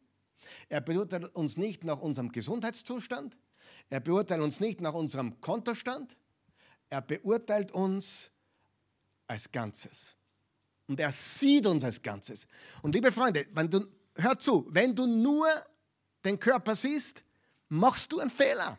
er 0.68 0.80
beurteilt 0.80 1.34
uns 1.34 1.56
nicht 1.56 1.84
nach 1.84 2.00
unserem 2.00 2.32
Gesundheitszustand, 2.32 3.36
er 3.88 4.00
beurteilt 4.00 4.40
uns 4.40 4.60
nicht 4.60 4.80
nach 4.80 4.94
unserem 4.94 5.40
Kontostand, 5.40 6.16
er 6.88 7.02
beurteilt 7.02 7.72
uns 7.72 8.30
als 9.26 9.50
Ganzes. 9.50 10.16
Und 10.86 10.98
er 10.98 11.12
sieht 11.12 11.66
uns 11.66 11.84
als 11.84 12.02
Ganzes. 12.02 12.48
Und 12.82 12.94
liebe 12.94 13.12
Freunde, 13.12 13.46
wenn 13.52 13.70
du, 13.70 13.86
hör 14.16 14.38
zu, 14.38 14.66
wenn 14.70 14.94
du 14.94 15.06
nur 15.06 15.48
den 16.24 16.38
Körper 16.38 16.74
siehst, 16.74 17.22
machst 17.68 18.10
du 18.10 18.18
einen 18.18 18.30
Fehler. 18.30 18.78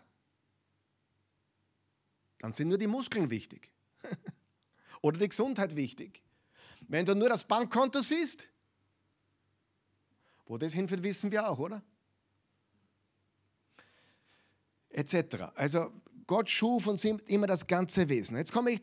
Dann 2.40 2.54
sind 2.54 2.68
nur 2.68 2.78
die 2.78 2.88
Muskeln 2.88 3.30
wichtig. 3.30 3.72
Oder 5.02 5.20
die 5.20 5.30
Gesundheit 5.30 5.76
wichtig. 5.76 6.22
Wenn 6.82 7.06
du 7.06 7.16
nur 7.16 7.30
das 7.30 7.46
Bankkonto 7.46 8.02
siehst, 8.02 8.50
wo 10.52 10.58
das 10.58 10.74
hinführt, 10.74 11.02
wissen 11.02 11.32
wir 11.32 11.50
auch, 11.50 11.60
oder? 11.60 11.82
Etc. 14.90 15.16
Also 15.56 15.94
Gott 16.28 16.50
schuf 16.50 16.88
uns 16.88 17.06
immer 17.06 17.48
das 17.48 17.66
ganze 17.66 18.10
Wesen. 18.10 18.36
Jetzt 18.36 18.52
komme 18.52 18.72
ich 18.72 18.82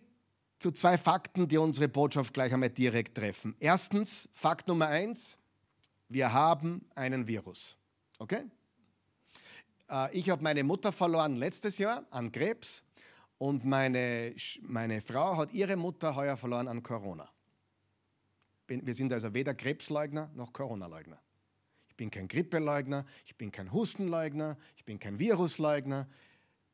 zu 0.59 0.73
zwei 0.73 0.97
Fakten, 0.97 1.47
die 1.47 1.59
unsere 1.59 1.89
Botschaft 1.89 2.33
gleich 2.33 2.55
einmal 2.55 2.71
direkt 2.71 3.19
treffen. 3.19 3.55
Erstens, 3.61 4.31
Fakt 4.33 4.67
Nummer 4.67 4.87
eins, 4.87 5.37
wir 6.09 6.33
haben 6.33 6.87
einen 6.95 7.29
Virus. 7.29 7.77
Okay? 8.19 8.45
Äh, 9.91 10.17
ich 10.17 10.31
habe 10.31 10.43
meine 10.43 10.65
Mutter 10.65 10.91
verloren 10.91 11.37
letztes 11.37 11.77
Jahr 11.77 12.07
an 12.09 12.33
Krebs 12.33 12.83
und 13.37 13.67
meine, 13.67 14.35
meine 14.63 15.03
Frau 15.03 15.37
hat 15.37 15.53
ihre 15.53 15.77
Mutter 15.77 16.17
heuer 16.17 16.39
verloren 16.39 16.67
an 16.67 16.83
Corona. 16.83 17.29
Wir 18.69 18.95
sind 18.95 19.13
also 19.13 19.35
weder 19.35 19.53
Krebsleugner 19.55 20.31
noch 20.35 20.55
Corona-Leugner. 20.55 21.21
Ich 21.99 22.05
bin 22.05 22.13
kein 22.13 22.29
Grippeleugner, 22.29 23.05
ich 23.27 23.35
bin 23.35 23.51
kein 23.51 23.73
Hustenleugner, 23.73 24.57
ich 24.77 24.85
bin 24.85 25.01
kein 25.01 25.19
Virusleugner, 25.19 26.09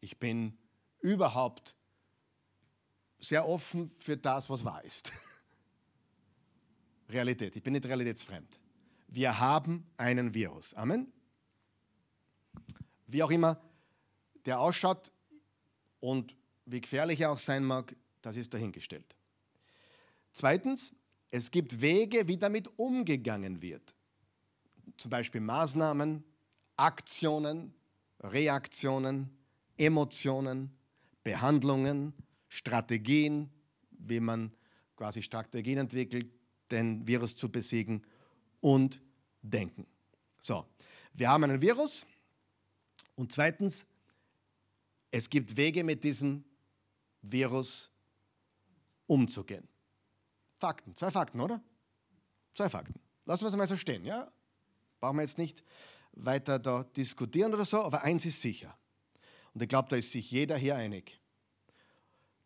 ich 0.00 0.18
bin 0.18 0.58
überhaupt 1.00 1.74
sehr 3.20 3.48
offen 3.48 3.90
für 4.00 4.18
das, 4.18 4.50
was 4.50 4.66
wahr 4.66 4.84
ist. 4.84 5.10
Realität. 7.08 7.56
Ich 7.56 7.62
bin 7.62 7.72
nicht 7.72 7.86
realitätsfremd. 7.86 8.60
Wir 9.08 9.40
haben 9.40 9.86
einen 9.96 10.34
Virus. 10.34 10.74
Amen. 10.74 11.10
Wie 13.06 13.22
auch 13.22 13.30
immer 13.30 13.58
der 14.44 14.60
ausschaut 14.60 15.10
und 16.00 16.36
wie 16.66 16.82
gefährlich 16.82 17.22
er 17.22 17.30
auch 17.30 17.38
sein 17.38 17.64
mag, 17.64 17.96
das 18.20 18.36
ist 18.36 18.52
dahingestellt. 18.52 19.16
Zweitens, 20.34 20.94
es 21.30 21.50
gibt 21.50 21.80
Wege, 21.80 22.28
wie 22.28 22.36
damit 22.36 22.68
umgegangen 22.78 23.62
wird. 23.62 23.94
Zum 24.96 25.10
Beispiel 25.10 25.40
Maßnahmen, 25.40 26.24
Aktionen, 26.76 27.74
Reaktionen, 28.20 29.30
Emotionen, 29.76 30.76
Behandlungen, 31.22 32.14
Strategien, 32.48 33.50
wie 33.90 34.20
man 34.20 34.52
quasi 34.96 35.22
Strategien 35.22 35.78
entwickelt, 35.78 36.30
den 36.70 37.06
Virus 37.06 37.36
zu 37.36 37.50
besiegen 37.50 38.02
und 38.60 39.00
Denken. 39.42 39.86
So, 40.38 40.66
wir 41.12 41.28
haben 41.28 41.44
einen 41.44 41.60
Virus 41.60 42.06
und 43.14 43.32
zweitens, 43.32 43.86
es 45.10 45.28
gibt 45.28 45.56
Wege 45.56 45.84
mit 45.84 46.02
diesem 46.02 46.44
Virus 47.22 47.90
umzugehen. 49.06 49.68
Fakten, 50.54 50.96
zwei 50.96 51.10
Fakten, 51.10 51.40
oder? 51.40 51.62
Zwei 52.54 52.68
Fakten. 52.68 53.00
Lassen 53.26 53.44
wir 53.44 53.48
es 53.48 53.56
mal 53.56 53.66
so 53.66 53.76
stehen, 53.76 54.04
ja? 54.04 54.32
Brauchen 55.04 55.16
wir 55.18 55.22
jetzt 55.24 55.36
nicht 55.36 55.62
weiter 56.12 56.58
da 56.58 56.82
diskutieren 56.82 57.52
oder 57.52 57.66
so, 57.66 57.82
aber 57.82 58.04
eins 58.04 58.24
ist 58.24 58.40
sicher. 58.40 58.74
Und 59.52 59.60
ich 59.60 59.68
glaube, 59.68 59.90
da 59.90 59.96
ist 59.96 60.12
sich 60.12 60.30
jeder 60.30 60.56
hier 60.56 60.76
einig. 60.76 61.20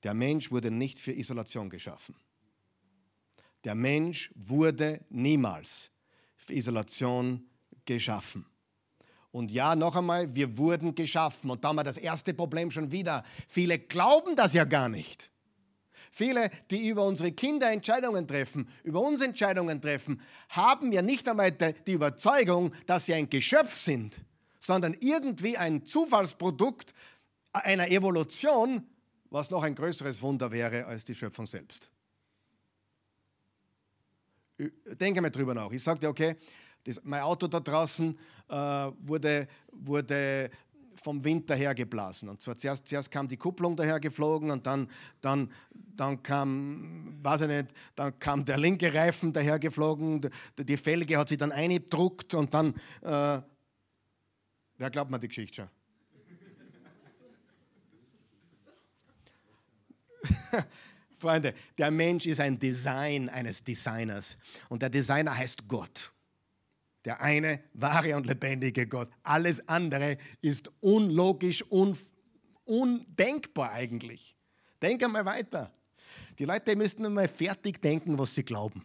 Der 0.02 0.12
Mensch 0.12 0.50
wurde 0.50 0.72
nicht 0.72 0.98
für 0.98 1.12
Isolation 1.12 1.70
geschaffen. 1.70 2.16
Der 3.62 3.76
Mensch 3.76 4.32
wurde 4.34 5.04
niemals 5.08 5.92
für 6.34 6.52
Isolation 6.52 7.48
geschaffen. 7.84 8.44
Und 9.30 9.52
ja, 9.52 9.76
noch 9.76 9.94
einmal, 9.94 10.34
wir 10.34 10.58
wurden 10.58 10.96
geschaffen. 10.96 11.50
Und 11.50 11.62
da 11.62 11.68
haben 11.68 11.76
wir 11.76 11.84
das 11.84 11.96
erste 11.96 12.34
Problem 12.34 12.72
schon 12.72 12.90
wieder. 12.90 13.22
Viele 13.46 13.78
glauben 13.78 14.34
das 14.34 14.52
ja 14.52 14.64
gar 14.64 14.88
nicht. 14.88 15.30
Viele, 16.10 16.50
die 16.70 16.88
über 16.88 17.04
unsere 17.04 17.32
Kinder 17.32 17.70
Entscheidungen 17.70 18.26
treffen, 18.26 18.68
über 18.82 19.00
uns 19.00 19.20
Entscheidungen 19.20 19.80
treffen, 19.80 20.20
haben 20.48 20.92
ja 20.92 21.02
nicht 21.02 21.28
einmal 21.28 21.52
die 21.52 21.92
Überzeugung, 21.92 22.72
dass 22.86 23.06
sie 23.06 23.14
ein 23.14 23.28
Geschöpf 23.28 23.74
sind, 23.74 24.16
sondern 24.60 24.94
irgendwie 25.00 25.56
ein 25.56 25.84
Zufallsprodukt 25.84 26.94
einer 27.52 27.88
Evolution, 27.88 28.86
was 29.30 29.50
noch 29.50 29.62
ein 29.62 29.74
größeres 29.74 30.22
Wunder 30.22 30.50
wäre 30.50 30.86
als 30.86 31.04
die 31.04 31.14
Schöpfung 31.14 31.46
selbst. 31.46 31.90
Denke 34.58 35.20
mal 35.20 35.30
drüber 35.30 35.54
nach. 35.54 35.70
Ich 35.70 35.82
sagte, 35.82 36.08
okay, 36.08 36.36
das, 36.84 37.00
mein 37.04 37.22
Auto 37.22 37.46
da 37.46 37.60
draußen 37.60 38.18
äh, 38.48 38.54
wurde, 38.54 39.46
wurde 39.70 40.50
vom 41.02 41.24
Wind 41.24 41.48
dahergeblasen. 41.48 42.28
Und 42.28 42.42
zwar 42.42 42.56
zuerst, 42.56 42.86
zuerst 42.86 43.10
kam 43.10 43.28
die 43.28 43.36
Kupplung 43.36 43.76
dahergeflogen 43.76 44.50
und 44.50 44.66
dann, 44.66 44.88
dann, 45.20 45.50
dann 45.96 46.22
kam, 46.22 47.18
weiß 47.22 47.42
ich 47.42 47.48
nicht, 47.48 47.68
dann 47.94 48.18
kam 48.18 48.44
der 48.44 48.58
linke 48.58 48.92
Reifen 48.92 49.32
dahergeflogen, 49.32 50.30
die 50.58 50.76
Felge 50.76 51.16
hat 51.16 51.28
sich 51.28 51.38
dann 51.38 51.52
eingedruckt 51.52 52.34
und 52.34 52.52
dann, 52.52 52.74
äh, 53.02 53.40
wer 54.76 54.90
glaubt 54.90 55.10
mir 55.10 55.18
die 55.18 55.28
Geschichte 55.28 55.56
schon? 55.56 55.68
Freunde, 61.18 61.54
der 61.76 61.90
Mensch 61.90 62.26
ist 62.26 62.40
ein 62.40 62.58
Design 62.58 63.28
eines 63.28 63.62
Designers. 63.62 64.36
Und 64.68 64.82
der 64.82 64.90
Designer 64.90 65.36
heißt 65.36 65.66
Gott. 65.66 66.12
Der 67.04 67.20
eine 67.20 67.60
wahre 67.74 68.16
und 68.16 68.26
lebendige 68.26 68.86
Gott. 68.86 69.08
Alles 69.22 69.66
andere 69.68 70.18
ist 70.40 70.70
unlogisch, 70.80 71.64
un, 71.70 71.96
undenkbar 72.64 73.72
eigentlich. 73.72 74.36
Denk 74.82 75.02
einmal 75.02 75.24
weiter. 75.24 75.72
Die 76.38 76.44
Leute 76.44 76.76
müssten 76.76 77.06
einmal 77.06 77.28
fertig 77.28 77.80
denken, 77.80 78.18
was 78.18 78.34
sie 78.34 78.44
glauben. 78.44 78.84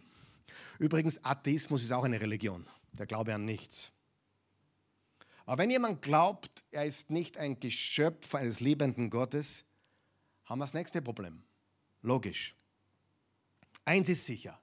Übrigens, 0.78 1.22
Atheismus 1.24 1.82
ist 1.82 1.92
auch 1.92 2.04
eine 2.04 2.20
Religion. 2.20 2.66
Der 2.92 3.06
Glaube 3.06 3.34
an 3.34 3.44
nichts. 3.44 3.92
Aber 5.46 5.62
wenn 5.62 5.70
jemand 5.70 6.00
glaubt, 6.02 6.64
er 6.70 6.86
ist 6.86 7.10
nicht 7.10 7.36
ein 7.36 7.60
Geschöpf 7.60 8.34
eines 8.34 8.60
liebenden 8.60 9.10
Gottes, 9.10 9.64
haben 10.44 10.58
wir 10.58 10.64
das 10.64 10.74
nächste 10.74 11.02
Problem. 11.02 11.42
Logisch. 12.02 12.54
Eins 13.84 14.08
ist 14.08 14.24
sicher, 14.24 14.58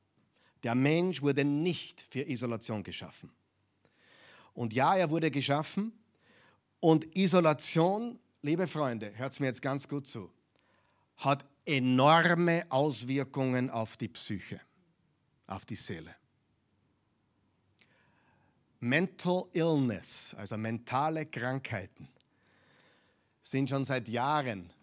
der 0.63 0.75
Mensch 0.75 1.21
wurde 1.21 1.45
nicht 1.45 2.01
für 2.01 2.27
Isolation 2.27 2.83
geschaffen. 2.83 3.31
Und 4.53 4.73
ja, 4.73 4.95
er 4.95 5.09
wurde 5.09 5.31
geschaffen 5.31 5.93
und 6.79 7.15
Isolation, 7.15 8.19
liebe 8.41 8.67
Freunde, 8.67 9.11
hört 9.15 9.33
es 9.33 9.39
mir 9.39 9.47
jetzt 9.47 9.61
ganz 9.61 9.87
gut 9.87 10.07
zu, 10.07 10.31
hat 11.17 11.45
enorme 11.65 12.65
Auswirkungen 12.69 13.69
auf 13.69 13.97
die 13.97 14.07
Psyche, 14.07 14.59
auf 15.47 15.65
die 15.65 15.75
Seele. 15.75 16.15
Mental 18.79 19.45
Illness, 19.53 20.33
also 20.35 20.57
mentale 20.57 21.27
Krankheiten, 21.27 22.09
sind 23.43 23.69
schon 23.69 23.85
seit 23.85 24.07
Jahren 24.07 24.73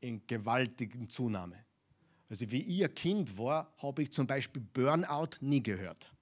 in 0.00 0.24
gewaltigen 0.26 1.10
Zunahme. 1.10 1.64
Also 2.30 2.50
wie 2.50 2.84
ein 2.84 2.94
Kind 2.94 3.36
war, 3.36 3.72
habe 3.78 4.02
ich 4.02 4.12
zum 4.12 4.26
Beispiel 4.26 4.62
Burnout 4.72 5.36
nie 5.40 5.62
gehört. 5.62 6.13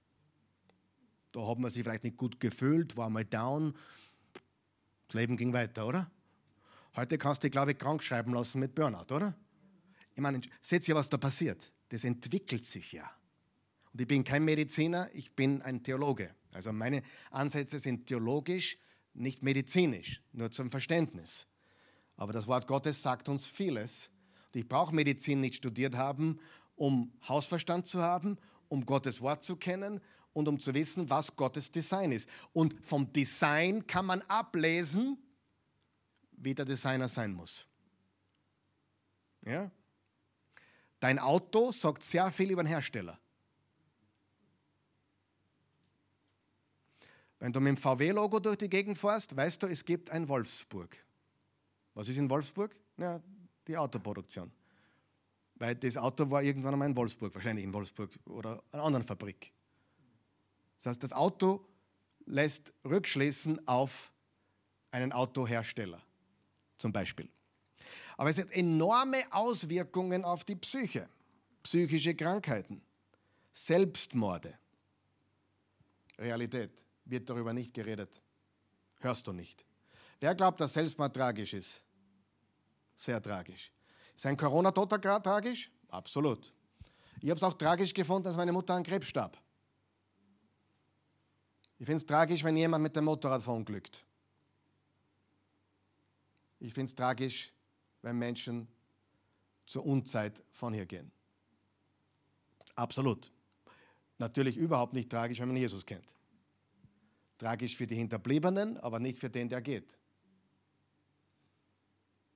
Da 1.33 1.47
hat 1.47 1.57
man 1.57 1.71
sich 1.71 1.83
vielleicht 1.83 2.03
nicht 2.03 2.15
gut 2.15 2.39
gefühlt, 2.39 2.95
war 2.95 3.09
mal 3.09 3.25
down. 3.25 3.75
Das 5.07 5.15
Leben 5.15 5.35
ging 5.35 5.51
weiter, 5.51 5.87
oder? 5.87 6.09
Heute 6.95 7.17
kannst 7.17 7.43
du 7.43 7.47
dich, 7.47 7.51
glaube 7.51 7.71
ich, 7.71 7.77
krank 7.79 8.03
schreiben 8.03 8.33
lassen 8.33 8.59
mit 8.59 8.75
Burnout, 8.75 9.13
oder? 9.13 9.35
Ich 10.13 10.21
meine, 10.21 10.39
seht 10.61 10.87
ihr, 10.87 10.93
was 10.93 11.09
da 11.09 11.17
passiert? 11.17 11.71
Das 11.89 12.03
entwickelt 12.03 12.65
sich 12.67 12.91
ja. 12.91 13.09
Und 13.91 14.01
ich 14.01 14.07
bin 14.07 14.23
kein 14.23 14.45
Mediziner, 14.45 15.09
ich 15.13 15.35
bin 15.35 15.63
ein 15.63 15.81
Theologe. 15.81 16.29
Also 16.53 16.71
meine 16.71 17.01
Ansätze 17.31 17.79
sind 17.79 18.05
theologisch, 18.05 18.77
nicht 19.15 19.41
medizinisch, 19.41 20.21
nur 20.33 20.51
zum 20.51 20.69
Verständnis. 20.69 21.47
Aber 22.15 22.31
das 22.31 22.45
Wort 22.45 22.67
Gottes 22.67 23.01
sagt 23.01 23.27
uns 23.27 23.47
vieles. 23.47 24.11
Und 24.53 24.59
ich 24.59 24.67
brauche 24.67 24.93
Medizin 24.93 25.39
nicht 25.39 25.55
studiert 25.55 25.95
haben, 25.95 26.39
um 26.75 27.11
Hausverstand 27.27 27.87
zu 27.87 28.03
haben, 28.03 28.37
um 28.67 28.85
Gottes 28.85 29.19
Wort 29.21 29.43
zu 29.43 29.55
kennen 29.55 29.99
und 30.33 30.47
um 30.47 30.59
zu 30.59 30.73
wissen, 30.73 31.09
was 31.09 31.35
Gottes 31.35 31.71
Design 31.71 32.11
ist. 32.11 32.27
Und 32.51 32.73
vom 32.85 33.11
Design 33.13 33.85
kann 33.87 34.05
man 34.05 34.21
ablesen, 34.23 35.17
wie 36.31 36.53
der 36.53 36.65
Designer 36.65 37.07
sein 37.07 37.33
muss. 37.33 37.67
Ja? 39.45 39.71
Dein 40.99 41.19
Auto 41.19 41.71
sagt 41.71 42.03
sehr 42.03 42.31
viel 42.31 42.51
über 42.51 42.63
den 42.63 42.67
Hersteller. 42.67 43.19
Wenn 47.39 47.51
du 47.51 47.59
mit 47.59 47.75
dem 47.75 47.77
VW-Logo 47.77 48.39
durch 48.39 48.57
die 48.57 48.69
Gegend 48.69 48.97
fährst, 48.97 49.35
weißt 49.35 49.63
du, 49.63 49.67
es 49.67 49.83
gibt 49.83 50.09
ein 50.09 50.27
Wolfsburg. 50.29 50.97
Was 51.93 52.07
ist 52.07 52.17
in 52.17 52.29
Wolfsburg? 52.29 52.73
Ja, 52.97 53.21
die 53.67 53.77
Autoproduktion. 53.77 54.49
Weil 55.55 55.75
das 55.75 55.97
Auto 55.97 56.29
war 56.31 56.41
irgendwann 56.41 56.73
einmal 56.73 56.89
in 56.89 56.95
Wolfsburg, 56.95 57.35
wahrscheinlich 57.35 57.65
in 57.65 57.73
Wolfsburg 57.73 58.11
oder 58.25 58.63
einer 58.71 58.83
anderen 58.83 59.05
Fabrik. 59.05 59.51
Das 60.83 60.91
heißt, 60.91 61.03
das 61.03 61.13
Auto 61.13 61.65
lässt 62.25 62.73
rückschließen 62.83 63.69
auf 63.69 64.11
einen 64.91 65.13
Autohersteller, 65.13 66.01
zum 66.77 66.91
Beispiel. 66.91 67.29
Aber 68.17 68.29
es 68.29 68.37
hat 68.37 68.51
enorme 68.51 69.23
Auswirkungen 69.31 70.25
auf 70.25 70.43
die 70.43 70.57
Psyche, 70.57 71.07
psychische 71.63 72.13
Krankheiten, 72.13 72.81
Selbstmorde. 73.53 74.57
Realität 76.17 76.83
wird 77.05 77.29
darüber 77.29 77.53
nicht 77.53 77.73
geredet. 77.73 78.21
Hörst 78.99 79.25
du 79.25 79.31
nicht. 79.31 79.65
Wer 80.19 80.35
glaubt, 80.35 80.59
dass 80.59 80.73
Selbstmord 80.73 81.15
tragisch 81.15 81.53
ist? 81.53 81.81
Sehr 82.97 83.21
tragisch. 83.21 83.71
Ist 84.13 84.25
ein 84.25 84.35
Corona-Toter 84.35 84.99
tragisch? 84.99 85.71
Absolut. 85.87 86.53
Ich 87.21 87.29
habe 87.29 87.37
es 87.37 87.43
auch 87.43 87.53
tragisch 87.53 87.93
gefunden, 87.93 88.25
dass 88.25 88.35
meine 88.35 88.51
Mutter 88.51 88.73
an 88.73 88.83
Krebs 88.83 89.07
starb. 89.07 89.42
Ich 91.83 91.85
finde 91.85 91.97
es 91.97 92.05
tragisch, 92.05 92.45
wenn 92.45 92.55
jemand 92.55 92.81
mit 92.81 92.95
dem 92.95 93.03
Motorrad 93.03 93.43
verunglückt. 93.43 94.05
Ich 96.61 96.73
finde 96.73 96.87
es 96.87 96.95
tragisch, 96.95 97.51
wenn 98.01 98.17
Menschen 98.17 98.69
zur 99.65 99.85
Unzeit 99.85 100.41
von 100.53 100.73
hier 100.73 100.85
gehen. 100.85 101.11
Absolut. 102.75 103.33
Natürlich 104.17 104.55
überhaupt 104.55 104.93
nicht 104.93 105.09
tragisch, 105.09 105.41
wenn 105.41 105.49
man 105.49 105.57
Jesus 105.57 105.85
kennt. 105.85 106.07
Tragisch 107.37 107.75
für 107.75 107.85
die 107.85 107.95
Hinterbliebenen, 107.95 108.77
aber 108.77 108.99
nicht 108.99 109.19
für 109.19 109.29
den, 109.29 109.49
der 109.49 109.61
geht. 109.61 109.97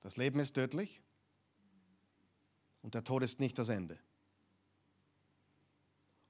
Das 0.00 0.18
Leben 0.18 0.40
ist 0.40 0.52
tödlich 0.52 1.00
und 2.82 2.92
der 2.92 3.02
Tod 3.02 3.22
ist 3.22 3.40
nicht 3.40 3.58
das 3.58 3.70
Ende. 3.70 3.98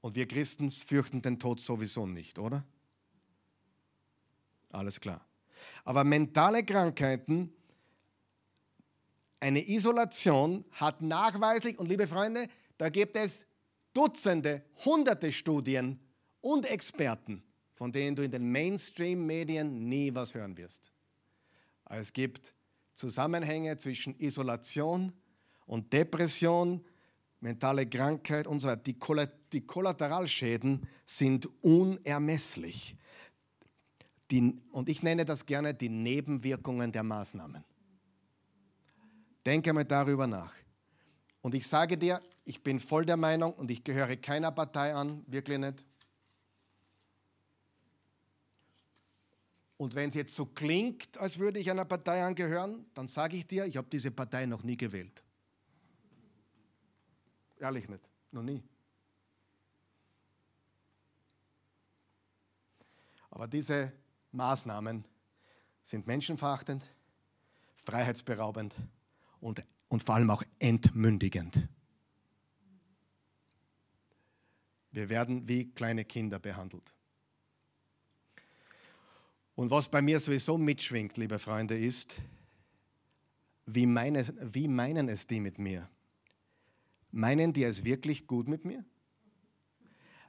Und 0.03 0.15
wir 0.15 0.29
Christen 0.29 0.71
fürchten 0.71 1.21
den 1.21 1.41
Tod 1.41 1.59
sowieso 1.59 2.07
nicht, 2.07 2.39
oder? 2.39 2.65
Alles 4.71 5.01
klar. 5.01 5.25
Aber 5.85 6.05
mentale 6.05 6.65
Krankheiten, 6.65 7.53
eine 9.41 9.69
Isolation 9.69 10.65
hat 10.73 11.01
nachweislich, 11.01 11.79
und 11.79 11.89
liebe 11.89 12.07
Freunde, 12.07 12.49
da 12.77 12.89
gibt 12.89 13.17
es 13.17 13.47
Dutzende, 13.95 14.63
hunderte 14.85 15.33
Studien 15.33 15.99
und 16.41 16.67
Experten, 16.67 17.43
von 17.75 17.91
denen 17.91 18.15
du 18.15 18.23
in 18.23 18.31
den 18.31 18.51
Mainstream-Medien 18.53 19.89
nie 19.89 20.15
was 20.15 20.35
hören 20.35 20.57
wirst. 20.57 20.93
Es 21.89 22.13
gibt 22.13 22.55
Zusammenhänge 22.95 23.77
zwischen 23.77 24.19
Isolation 24.21 25.13
und 25.67 25.93
Depression, 25.93 26.85
mentale 27.41 27.87
Krankheit 27.87 28.47
und 28.47 28.61
so 28.61 28.69
weiter. 28.69 28.83
Die, 28.83 28.99
die 29.53 29.67
Kollateralschäden 29.67 30.87
sind 31.05 31.49
unermesslich. 31.63 32.97
Die, 34.31 34.61
und 34.73 34.89
ich 34.89 35.03
nenne 35.03 35.25
das 35.25 35.47
gerne 35.47 35.73
die 35.75 35.89
Nebenwirkungen 35.89 36.93
der 36.93 37.03
Maßnahmen. 37.03 37.65
Denke 39.47 39.73
mal 39.73 39.85
darüber 39.85 40.27
nach. 40.27 40.53
Und 41.41 41.55
ich 41.55 41.67
sage 41.67 41.97
dir, 41.97 42.21
ich 42.45 42.63
bin 42.63 42.81
voll 42.81 43.07
der 43.07 43.17
Meinung 43.17 43.55
und 43.55 43.71
ich 43.71 43.83
gehöre 43.83 44.17
keiner 44.17 44.53
Partei 44.53 44.95
an, 44.95 45.25
wirklich 45.27 45.59
nicht. 45.59 45.85
Und 49.79 49.95
wenn 49.95 50.09
es 50.09 50.17
jetzt 50.17 50.35
so 50.35 50.45
klingt, 50.45 51.17
als 51.19 51.39
würde 51.39 51.61
ich 51.61 51.71
einer 51.71 51.85
Partei 51.85 52.25
angehören, 52.25 52.85
dann 52.95 53.07
sage 53.07 53.37
ich 53.37 53.47
dir, 53.47 53.65
ich 53.65 53.77
habe 53.77 53.89
diese 53.89 54.11
Partei 54.11 54.45
noch 54.45 54.65
nie 54.65 54.77
gewählt. 54.77 55.23
Ehrlich 57.61 57.89
nicht, 57.89 58.11
noch 58.33 58.43
nie. 58.43 58.63
Aber 63.31 63.47
diese 63.47 63.93
Maßnahmen 64.33 65.05
sind 65.83 66.07
menschenverachtend, 66.07 66.91
freiheitsberaubend 67.75 68.75
und, 69.41 69.63
und 69.89 70.03
vor 70.03 70.17
allem 70.17 70.31
auch 70.31 70.43
entmündigend. 70.59 71.69
Wir 74.91 75.09
werden 75.09 75.47
wie 75.49 75.71
kleine 75.73 76.05
Kinder 76.05 76.39
behandelt. 76.39 76.95
Und 79.55 79.71
was 79.71 79.89
bei 79.89 80.03
mir 80.03 80.21
sowieso 80.21 80.57
mitschwingt, 80.57 81.17
liebe 81.17 81.39
Freunde, 81.39 81.79
ist, 81.79 82.17
wie, 83.67 83.87
meine, 83.87 84.25
wie 84.55 84.69
meinen 84.69 85.09
es 85.09 85.27
die 85.27 85.41
mit 85.41 85.59
mir? 85.59 85.89
Meinen 87.11 87.53
die 87.53 87.65
es 87.65 87.85
wirklich 87.85 88.27
gut 88.27 88.49
mit 88.49 88.65
mir? 88.65 88.85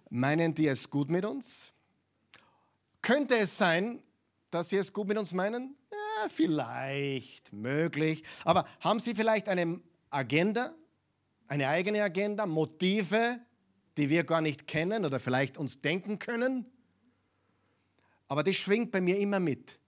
Meinen 0.10 0.56
die 0.56 0.68
es 0.68 0.90
gut 0.90 1.10
mit 1.10 1.26
uns? 1.26 1.74
Könnte 3.02 3.38
es 3.38 3.58
sein, 3.58 4.04
dass 4.52 4.70
sie 4.70 4.78
es 4.78 4.94
gut 4.94 5.08
mit 5.08 5.18
uns 5.18 5.34
meinen? 5.34 5.76
Ja, 5.92 6.30
vielleicht, 6.30 7.54
möglich. 7.54 8.24
Aber 8.44 8.68
haben 8.80 9.00
sie 9.00 9.16
vielleicht 9.16 9.48
eine 9.48 9.80
Agenda, 10.10 10.74
eine 11.48 11.68
eigene 11.68 12.04
Agenda, 12.04 12.46
Motive, 12.46 13.40
die 13.98 14.10
wir 14.10 14.24
gar 14.24 14.42
nicht 14.42 14.68
kennen 14.68 15.06
oder 15.06 15.20
vielleicht 15.20 15.58
uns 15.58 15.82
denken 15.82 16.20
können? 16.20 16.66
Aber 18.28 18.44
das 18.44 18.56
schwingt 18.56 18.92
bei 18.92 19.02
mir 19.02 19.18
immer 19.18 19.40
mit. 19.40 19.80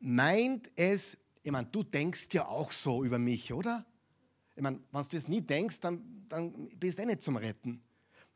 Meint 0.00 0.70
es, 0.76 1.16
ich 1.42 1.52
meine, 1.52 1.68
du 1.68 1.82
denkst 1.82 2.28
ja 2.32 2.46
auch 2.46 2.72
so 2.72 3.04
über 3.04 3.18
mich, 3.18 3.52
oder? 3.52 3.86
Ich 4.54 4.62
meine, 4.62 4.80
wenn 4.90 5.02
du 5.02 5.08
das 5.08 5.28
nie 5.28 5.40
denkst, 5.40 5.80
dann, 5.80 6.26
dann 6.28 6.68
bist 6.78 6.98
du 6.98 7.02
eh 7.02 7.06
nicht 7.06 7.22
zum 7.22 7.36
Retten. 7.36 7.82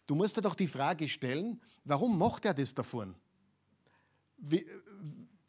Du 0.07 0.15
musst 0.15 0.37
dir 0.37 0.43
doch 0.43 0.55
die 0.55 0.69
Frage 0.69 1.09
stellen, 1.09 1.61
warum 1.85 2.19
macht 2.19 2.45
er 2.45 2.55
das 2.55 2.75
davon? 2.75 3.15
Wie, 4.39 4.65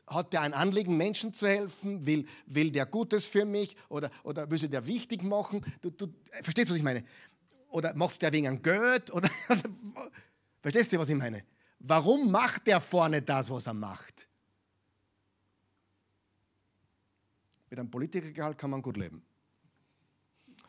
hat 0.08 0.34
der 0.34 0.42
ein 0.42 0.54
Anliegen, 0.54 0.96
Menschen 0.98 1.34
zu 1.34 1.48
helfen? 1.48 2.06
Will, 2.06 2.26
will 2.46 2.72
der 2.72 2.86
Gutes 2.86 3.28
für 3.28 3.46
mich? 3.46 3.76
Oder, 3.90 4.10
oder 4.24 4.50
will 4.50 4.58
sie 4.58 4.70
der 4.70 4.86
wichtig 4.86 5.22
machen? 5.22 5.64
Du, 5.82 5.90
du, 5.92 6.08
verstehst 6.42 6.70
du, 6.70 6.74
was 6.74 6.78
ich 6.78 6.84
meine? 6.84 7.04
Oder 7.70 7.94
machst 7.94 8.22
der 8.22 8.32
wegen 8.32 8.62
Geld? 8.62 9.12
Oder, 9.14 9.30
verstehst 10.62 10.94
du, 10.94 10.98
was 10.98 11.10
ich 11.10 11.16
meine? 11.16 11.44
Warum 11.80 12.32
macht 12.32 12.66
der 12.66 12.80
vorne 12.80 13.22
das, 13.22 13.50
was 13.50 13.68
er 13.68 13.74
macht? 13.74 14.28
Mit 17.70 17.78
einem 17.78 17.92
Politikergehalt 17.92 18.58
kann 18.58 18.70
man 18.70 18.82
gut 18.82 18.96
leben. 18.96 19.22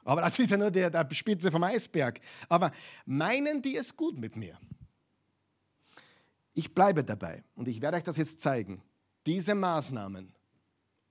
Aber 0.09 0.23
das 0.23 0.39
ist 0.39 0.51
ja 0.51 0.57
nur 0.57 0.71
der, 0.71 0.89
der 0.89 1.07
Spitze 1.15 1.53
vom 1.53 1.63
Eisberg. 1.63 2.19
Aber 2.49 2.73
meinen 3.05 3.61
die 3.61 3.77
es 3.77 3.95
gut 3.95 4.19
mit 4.19 4.37
mir? 4.37 4.59
Ich 6.55 6.75
bleibe 6.75 7.05
dabei 7.05 7.45
und 7.55 7.69
ich 7.69 7.83
werde 7.83 7.99
euch 7.99 8.05
das 8.05 8.17
jetzt 8.17 8.41
zeigen. 8.41 8.81
Diese 9.27 9.55
Maßnahmen 9.55 10.33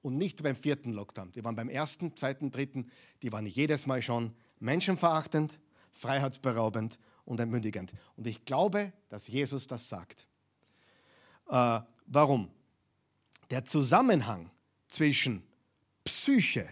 und 0.02 0.18
nicht 0.18 0.42
beim 0.42 0.56
vierten 0.56 0.94
Lockdown, 0.94 1.32
die 1.32 1.44
waren 1.44 1.56
beim 1.56 1.70
ersten, 1.70 2.18
zweiten, 2.18 2.50
dritten, 2.50 2.90
die 3.22 3.32
waren 3.32 3.46
jedes 3.46 3.86
Mal 3.86 4.02
schon 4.02 4.34
menschenverachtend, 4.60 5.60
freiheitsberaubend 5.92 6.98
und 7.24 7.40
entmündigend. 7.40 7.94
Und 8.16 8.26
ich 8.26 8.46
glaube, 8.46 8.92
dass 9.10 9.28
Jesus 9.28 9.68
das 9.68 9.90
sagt. 9.90 10.26
Äh, 11.50 11.82
warum? 12.08 12.50
Der 13.52 13.64
Zusammenhang 13.64 14.50
zwischen 14.88 15.44
Psyche 16.04 16.68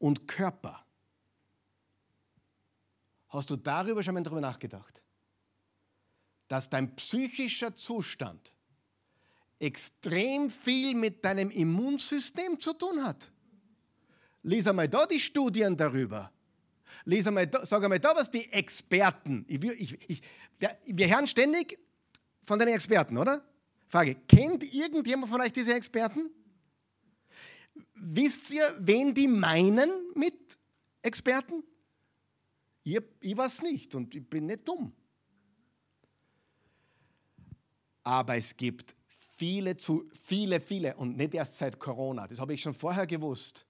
und 0.00 0.26
Körper. 0.26 0.81
Hast 3.32 3.48
du 3.48 3.56
darüber 3.56 4.02
schon 4.02 4.12
mal 4.12 4.22
darüber 4.22 4.42
nachgedacht? 4.42 5.02
Dass 6.48 6.68
dein 6.68 6.94
psychischer 6.96 7.74
Zustand 7.74 8.52
extrem 9.58 10.50
viel 10.50 10.94
mit 10.94 11.24
deinem 11.24 11.50
Immunsystem 11.50 12.58
zu 12.58 12.74
tun 12.74 13.02
hat. 13.02 13.30
Lies 14.42 14.66
einmal 14.66 14.88
da 14.88 15.06
die 15.06 15.18
Studien 15.20 15.76
darüber. 15.76 16.30
Lies 17.06 17.26
einmal, 17.26 17.50
sag 17.62 17.82
einmal 17.82 18.00
da, 18.00 18.14
was 18.14 18.30
die 18.30 18.52
Experten, 18.52 19.46
ich, 19.48 19.62
ich, 19.64 20.10
ich, 20.10 20.22
wir 20.84 21.08
hören 21.08 21.26
ständig, 21.26 21.78
von 22.42 22.58
den 22.58 22.68
Experten, 22.68 23.16
oder? 23.16 23.42
Frage, 23.88 24.16
kennt 24.28 24.62
irgendjemand 24.74 25.30
von 25.30 25.40
euch 25.40 25.52
diese 25.52 25.74
Experten? 25.74 26.30
Wisst 27.94 28.50
ihr, 28.50 28.74
wen 28.78 29.14
die 29.14 29.28
meinen 29.28 29.90
mit 30.14 30.34
Experten? 31.02 31.62
Ich, 32.84 32.98
ich 33.20 33.36
weiß 33.36 33.62
nicht 33.62 33.94
und 33.94 34.14
ich 34.14 34.28
bin 34.28 34.46
nicht 34.46 34.66
dumm. 34.66 34.92
Aber 38.02 38.36
es 38.36 38.56
gibt 38.56 38.96
viele, 39.36 39.76
zu, 39.76 40.08
viele, 40.12 40.60
viele 40.60 40.96
und 40.96 41.16
nicht 41.16 41.34
erst 41.34 41.58
seit 41.58 41.78
Corona. 41.78 42.26
Das 42.26 42.40
habe 42.40 42.54
ich 42.54 42.62
schon 42.62 42.74
vorher 42.74 43.06
gewusst. 43.06 43.66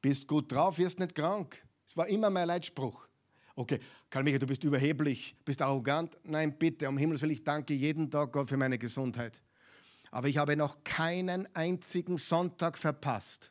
Bist 0.00 0.28
gut 0.28 0.52
drauf, 0.52 0.78
wirst 0.78 1.00
nicht 1.00 1.14
krank. 1.14 1.64
Das 1.84 1.96
war 1.96 2.06
immer 2.06 2.30
mein 2.30 2.46
Leitspruch. 2.46 3.06
Okay, 3.54 3.80
Karl 4.10 4.22
Michael, 4.22 4.40
du 4.40 4.46
bist 4.46 4.62
überheblich, 4.64 5.34
bist 5.44 5.62
arrogant. 5.62 6.16
Nein, 6.24 6.56
bitte, 6.58 6.88
um 6.88 6.98
Himmels 6.98 7.22
Willen, 7.22 7.32
ich 7.32 7.42
danke 7.42 7.74
jeden 7.74 8.10
Tag 8.10 8.32
Gott 8.32 8.50
für 8.50 8.56
meine 8.56 8.78
Gesundheit. 8.78 9.42
Aber 10.10 10.28
ich 10.28 10.36
habe 10.36 10.56
noch 10.56 10.84
keinen 10.84 11.48
einzigen 11.54 12.18
Sonntag 12.18 12.76
verpasst 12.76 13.50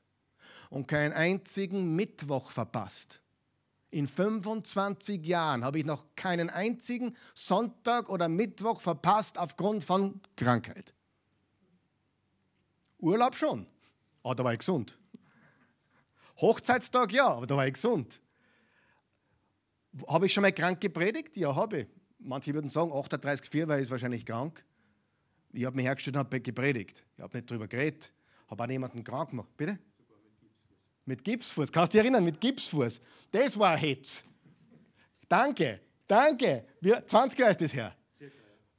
und 0.70 0.88
keinen 0.88 1.12
einzigen 1.12 1.96
Mittwoch 1.96 2.52
verpasst. 2.52 3.22
In 3.96 4.10
25 4.10 5.26
Jahren 5.26 5.64
habe 5.64 5.80
ich 5.80 5.86
noch 5.86 6.04
keinen 6.18 6.50
einzigen 6.50 7.16
Sonntag 7.34 8.10
oder 8.10 8.28
Mittwoch 8.28 8.82
verpasst 8.82 9.38
aufgrund 9.38 9.86
von 9.86 10.20
Krankheit. 10.36 10.94
Urlaub 13.00 13.38
schon, 13.38 13.66
aber 14.22 14.36
da 14.36 14.44
war 14.44 14.52
ich 14.52 14.60
gesund. 14.60 15.00
Hochzeitstag 16.42 17.14
ja, 17.14 17.30
aber 17.30 17.48
da 17.48 17.56
war 17.56 17.68
ich 17.68 17.76
gesund. 17.76 18.20
Habe 20.10 20.26
ich 20.26 20.34
schon 20.34 20.42
mal 20.42 20.52
krank 20.52 20.82
gepredigt? 20.82 21.38
Ja, 21.38 21.56
habe 21.56 21.80
ich. 21.84 21.88
Manche 22.20 22.54
würden 22.54 22.70
sagen, 22.70 22.92
38,4 22.92 23.66
war 23.70 23.80
ich 23.80 23.90
wahrscheinlich 23.90 24.26
krank. 24.26 24.66
Ich 25.54 25.64
habe 25.64 25.78
mich 25.78 25.86
hergestellt 25.86 26.18
und 26.18 26.20
habe 26.20 26.42
gepredigt. 26.42 27.06
Ich 27.16 27.24
habe 27.24 27.38
nicht 27.38 27.50
darüber 27.50 27.70
geredet. 27.70 28.12
Habe 28.50 28.62
auch 28.62 28.68
niemanden 28.68 29.06
krank 29.06 29.30
gemacht. 29.30 29.56
Bitte? 29.56 29.80
Mit 31.06 31.24
Gipsfuß. 31.24 31.72
Kannst 31.72 31.94
du 31.94 31.98
dich 31.98 32.04
erinnern? 32.04 32.24
Mit 32.24 32.42
Gipsfuß. 32.42 33.00
Das 33.32 33.58
war 33.60 33.72
ein 33.72 33.80
Hetz. 33.80 34.24
Danke, 35.28 35.80
danke. 36.08 36.66
Wir, 36.82 37.06
20 37.06 37.40
Jahre 37.40 37.52
ist 37.52 37.62
das 37.62 37.74
her. 37.74 37.96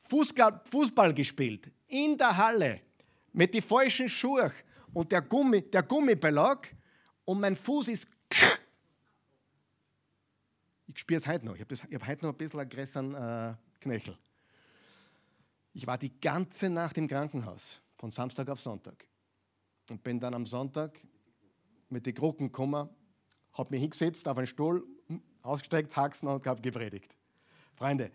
Fußball, 0.08 0.60
Fußball 0.64 1.14
gespielt. 1.14 1.70
In 1.86 2.18
der 2.18 2.36
Halle. 2.36 2.80
Mit 3.32 3.54
den 3.54 3.62
falschen 3.62 4.08
Schuhen. 4.08 4.50
Und 4.92 5.12
der, 5.12 5.22
Gummi, 5.22 5.62
der 5.62 5.82
Gummibelag. 5.82 6.68
Und 7.24 7.40
mein 7.40 7.56
Fuß 7.56 7.88
ist. 7.88 8.06
Ich 10.88 11.00
spüre 11.00 11.20
es 11.20 11.26
heute 11.26 11.44
noch. 11.44 11.54
Ich 11.54 11.60
habe 11.60 11.74
hab 11.74 12.06
heute 12.06 12.24
noch 12.24 12.32
ein 12.32 12.38
bisschen 12.38 12.66
größeren 12.66 13.14
äh, 13.14 13.54
Knöchel. 13.80 14.16
Ich 15.74 15.86
war 15.86 15.98
die 15.98 16.18
ganze 16.18 16.70
Nacht 16.70 16.96
im 16.96 17.06
Krankenhaus, 17.06 17.82
von 17.98 18.10
Samstag 18.10 18.48
auf 18.48 18.58
Sonntag. 18.58 19.04
Und 19.90 20.02
bin 20.02 20.18
dann 20.18 20.32
am 20.32 20.46
Sonntag 20.46 20.98
mit 21.89 22.07
den 22.07 22.14
Krücken 22.14 22.49
gekommen, 22.49 22.89
habe 23.53 23.70
mich 23.70 23.80
hingesetzt 23.80 24.28
auf 24.28 24.37
einen 24.37 24.47
Stuhl, 24.47 24.87
ausgestreckt, 25.43 25.97
Haxen 25.97 26.28
und 26.28 26.47
habe 26.47 26.61
gepredigt. 26.61 27.16
Freunde, 27.74 28.11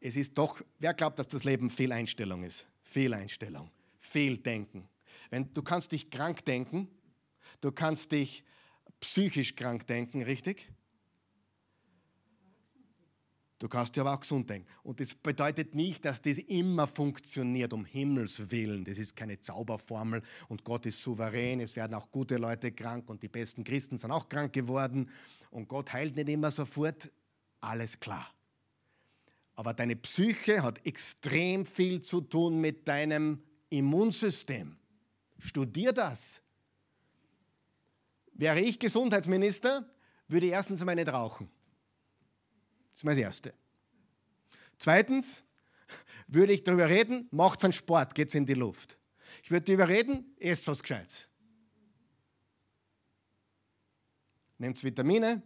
es 0.00 0.16
ist 0.16 0.36
doch, 0.38 0.62
wer 0.78 0.94
glaubt, 0.94 1.18
dass 1.18 1.28
das 1.28 1.44
Leben 1.44 1.70
Fehleinstellung 1.70 2.44
ist? 2.44 2.66
Fehleinstellung, 2.82 3.70
Fehldenken. 3.98 4.88
Wenn, 5.30 5.52
du 5.52 5.62
kannst 5.62 5.92
dich 5.92 6.10
krank 6.10 6.44
denken, 6.44 6.88
du 7.60 7.72
kannst 7.72 8.12
dich 8.12 8.44
psychisch 9.00 9.56
krank 9.56 9.86
denken, 9.86 10.22
richtig? 10.22 10.70
Du 13.58 13.68
kannst 13.68 13.96
dir 13.96 14.02
aber 14.02 14.14
auch 14.14 14.20
gesund 14.20 14.48
denken. 14.48 14.68
Und 14.84 15.00
das 15.00 15.14
bedeutet 15.14 15.74
nicht, 15.74 16.04
dass 16.04 16.22
das 16.22 16.38
immer 16.38 16.86
funktioniert, 16.86 17.72
um 17.72 17.84
Himmels 17.84 18.50
Willen. 18.52 18.84
Das 18.84 18.98
ist 18.98 19.16
keine 19.16 19.40
Zauberformel 19.40 20.22
und 20.48 20.62
Gott 20.62 20.86
ist 20.86 21.02
souverän. 21.02 21.58
Es 21.58 21.74
werden 21.74 21.94
auch 21.94 22.10
gute 22.12 22.36
Leute 22.36 22.70
krank 22.70 23.10
und 23.10 23.22
die 23.22 23.28
besten 23.28 23.64
Christen 23.64 23.98
sind 23.98 24.12
auch 24.12 24.28
krank 24.28 24.52
geworden. 24.52 25.10
Und 25.50 25.68
Gott 25.68 25.92
heilt 25.92 26.14
nicht 26.14 26.28
immer 26.28 26.52
sofort. 26.52 27.10
Alles 27.60 27.98
klar. 27.98 28.32
Aber 29.56 29.74
deine 29.74 29.96
Psyche 29.96 30.62
hat 30.62 30.86
extrem 30.86 31.66
viel 31.66 32.00
zu 32.00 32.20
tun 32.20 32.60
mit 32.60 32.86
deinem 32.86 33.42
Immunsystem. 33.70 34.76
Studier 35.36 35.92
das. 35.92 36.42
Wäre 38.34 38.60
ich 38.60 38.78
Gesundheitsminister, 38.78 39.84
würde 40.28 40.46
ich 40.46 40.52
erstens 40.52 40.84
mal 40.84 40.94
nicht 40.94 41.08
rauchen. 41.08 41.50
Das 42.98 43.02
ist 43.02 43.04
mal 43.04 43.14
das 43.14 43.22
Erste. 43.22 43.54
Zweitens 44.76 45.44
würde 46.26 46.52
ich 46.52 46.64
darüber 46.64 46.88
reden, 46.88 47.28
macht 47.30 47.62
einen 47.62 47.72
Sport, 47.72 48.12
geht 48.16 48.34
in 48.34 48.44
die 48.44 48.54
Luft. 48.54 48.98
Ich 49.44 49.52
würde 49.52 49.66
darüber 49.66 49.86
reden, 49.86 50.34
esst 50.40 50.66
was 50.66 50.82
Gescheites. 50.82 51.28
Nehmt 54.58 54.82
Vitamine, 54.82 55.44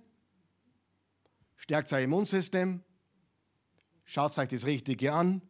stärkt 1.56 1.92
euer 1.92 2.00
Immunsystem, 2.00 2.82
schaut 4.06 4.38
euch 4.38 4.48
das 4.48 4.64
Richtige 4.64 5.12
an, 5.12 5.42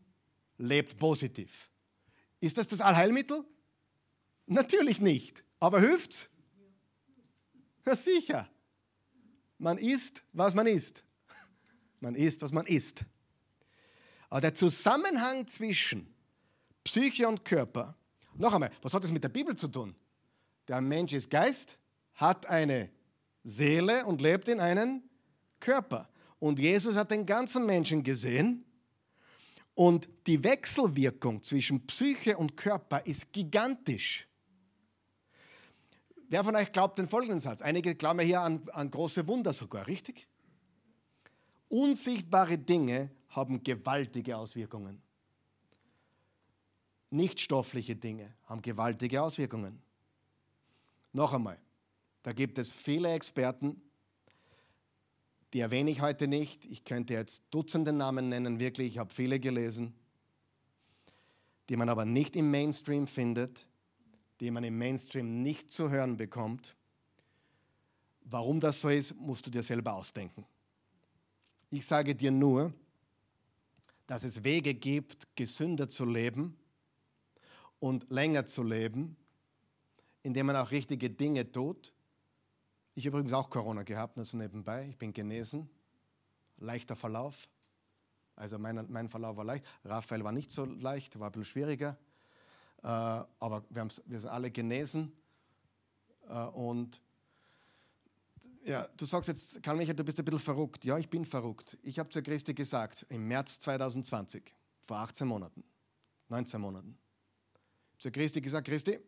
lebt 0.59 0.99
positiv. 0.99 1.71
Ist 2.41 2.59
das 2.59 2.67
das 2.67 2.81
Allheilmittel? 2.81 3.45
Natürlich 4.47 5.01
nicht. 5.01 5.45
Aber 5.61 5.79
hilft's? 5.79 6.29
Ja, 7.87 7.95
sicher. 7.95 8.51
Man 9.59 9.79
isst, 9.79 10.25
was 10.33 10.57
man 10.57 10.67
isst. 10.67 11.05
Man 12.03 12.17
isst, 12.17 12.43
was 12.43 12.53
man 12.53 12.67
isst. 12.67 13.05
Aber 14.29 14.41
der 14.41 14.55
Zusammenhang 14.55 15.47
zwischen 15.47 16.13
Psyche 16.83 17.29
und 17.29 17.45
Körper, 17.45 17.97
noch 18.35 18.53
einmal, 18.55 18.73
was 18.83 18.93
hat 18.93 19.05
das 19.05 19.13
mit 19.13 19.23
der 19.23 19.29
Bibel 19.29 19.55
zu 19.55 19.69
tun? 19.69 19.95
Der 20.67 20.81
Mensch 20.81 21.13
ist 21.13 21.31
Geist, 21.31 21.79
hat 22.15 22.47
eine 22.47 22.91
Seele 23.45 24.05
und 24.05 24.21
lebt 24.21 24.49
in 24.49 24.59
einem 24.59 25.03
Körper. 25.61 26.09
Und 26.39 26.59
Jesus 26.59 26.97
hat 26.97 27.11
den 27.11 27.25
ganzen 27.25 27.67
Menschen 27.67 28.03
gesehen. 28.03 28.65
Und 29.75 30.09
die 30.27 30.43
Wechselwirkung 30.43 31.43
zwischen 31.45 31.87
Psyche 31.87 32.37
und 32.37 32.57
Körper 32.57 33.07
ist 33.07 33.33
gigantisch. 33.33 34.27
Wer 36.29 36.43
von 36.43 36.57
euch 36.57 36.73
glaubt 36.73 36.99
den 36.99 37.09
folgenden 37.09 37.41
Satz? 37.41 37.63
Einige 37.63 37.95
glauben 37.95 38.19
ja 38.21 38.25
hier 38.25 38.41
an, 38.41 38.69
an 38.73 38.91
große 38.91 39.27
Wunder 39.29 39.53
sogar, 39.53 39.87
richtig? 39.87 40.27
Unsichtbare 41.73 42.59
Dinge 42.59 43.09
haben 43.31 43.65
gewaltige 43.65 44.37
Auswirkungen. 44.37 45.01
Nichtstoffliche 47.09 47.97
Dinge 47.97 48.35
haben 48.45 48.61
gewaltige 48.61 49.23
Auswirkungen. 49.23 49.81
Noch 51.15 51.33
einmal, 51.33 51.59
da 52.25 52.35
gibt 52.35 52.59
es 52.59 52.71
viele 52.71 53.11
Experten, 53.15 53.81
die 55.55 55.61
erwähne 55.61 55.91
ich 55.91 56.03
heute 56.03 56.29
nicht. 56.29 56.67
Ich 56.67 56.85
könnte 56.85 57.15
jetzt 57.15 57.45
Dutzende 57.51 57.95
Namen 57.95 58.29
nennen, 58.29 58.61
wirklich, 58.61 58.89
ich 58.89 58.99
habe 58.99 59.15
viele 59.15 59.41
gelesen, 59.41 59.95
die 61.71 61.77
man 61.77 61.89
aber 61.89 62.05
nicht 62.05 62.37
im 62.37 62.51
Mainstream 62.51 63.07
findet, 63.07 63.67
die 64.41 64.51
man 64.51 64.63
im 64.63 64.77
Mainstream 64.77 65.43
nicht 65.43 65.73
zu 65.73 65.89
hören 65.89 66.19
bekommt. 66.19 66.77
Warum 68.25 68.61
das 68.61 68.83
so 68.83 68.91
ist, 68.91 69.17
musst 69.17 69.47
du 69.47 69.51
dir 69.51 69.63
selber 69.63 69.95
ausdenken. 69.95 70.45
Ich 71.75 71.87
sage 71.87 72.15
dir 72.15 72.31
nur, 72.31 72.71
dass 74.07 74.25
es 74.25 74.45
Wege 74.45 74.75
gibt, 74.75 75.35
gesünder 75.35 75.89
zu 75.89 76.05
leben 76.05 76.55
und 77.81 78.11
länger 78.11 78.45
zu 78.45 78.63
leben, 78.63 79.17
indem 80.23 80.49
man 80.49 80.57
auch 80.57 80.71
richtige 80.71 81.09
Dinge 81.09 81.51
tut. 81.51 81.95
Ich 82.95 83.07
habe 83.07 83.17
übrigens 83.17 83.33
auch 83.33 83.49
Corona 83.49 83.85
gehabt, 83.85 84.19
nur 84.19 84.27
so 84.27 84.37
nebenbei. 84.37 84.89
Ich 84.91 84.99
bin 84.99 85.15
genesen. 85.15 85.71
Leichter 86.59 86.95
Verlauf. 86.95 87.49
Also 88.37 88.59
mein, 88.59 88.85
mein 88.91 89.09
Verlauf 89.09 89.39
war 89.39 89.45
leicht. 89.47 89.65
Raphael 89.83 90.25
war 90.25 90.33
nicht 90.33 90.51
so 90.51 90.67
leicht, 90.67 91.19
war 91.19 91.31
ein 91.31 91.33
bisschen 91.33 91.47
schwieriger. 91.47 91.97
Äh, 92.83 92.87
aber 92.87 93.65
wir, 93.71 93.89
wir 94.05 94.21
sind 94.21 94.29
alle 94.29 94.51
genesen. 94.51 95.11
Äh, 96.29 96.49
und 96.49 97.01
ja, 98.65 98.89
du 98.97 99.05
sagst 99.05 99.29
jetzt, 99.29 99.63
Karl 99.63 99.77
Michael, 99.77 99.97
du 99.97 100.05
bist 100.05 100.19
ein 100.19 100.25
bisschen 100.25 100.41
verrückt. 100.41 100.85
Ja, 100.85 100.99
ich 100.99 101.09
bin 101.09 101.25
verrückt. 101.25 101.79
Ich 101.83 101.99
habe 101.99 102.09
zur 102.11 102.23
Christi 102.23 102.55
gesagt, 102.55 103.07
im 103.09 103.27
März 103.27 103.61
2020, 103.61 104.55
vor 104.85 104.99
18 104.99 105.27
Monaten, 105.27 105.65
19 106.29 106.61
Monaten, 106.61 106.99
zur 107.99 108.11
Christi 108.11 108.41
gesagt, 108.41 108.67
Christi, 108.67 108.99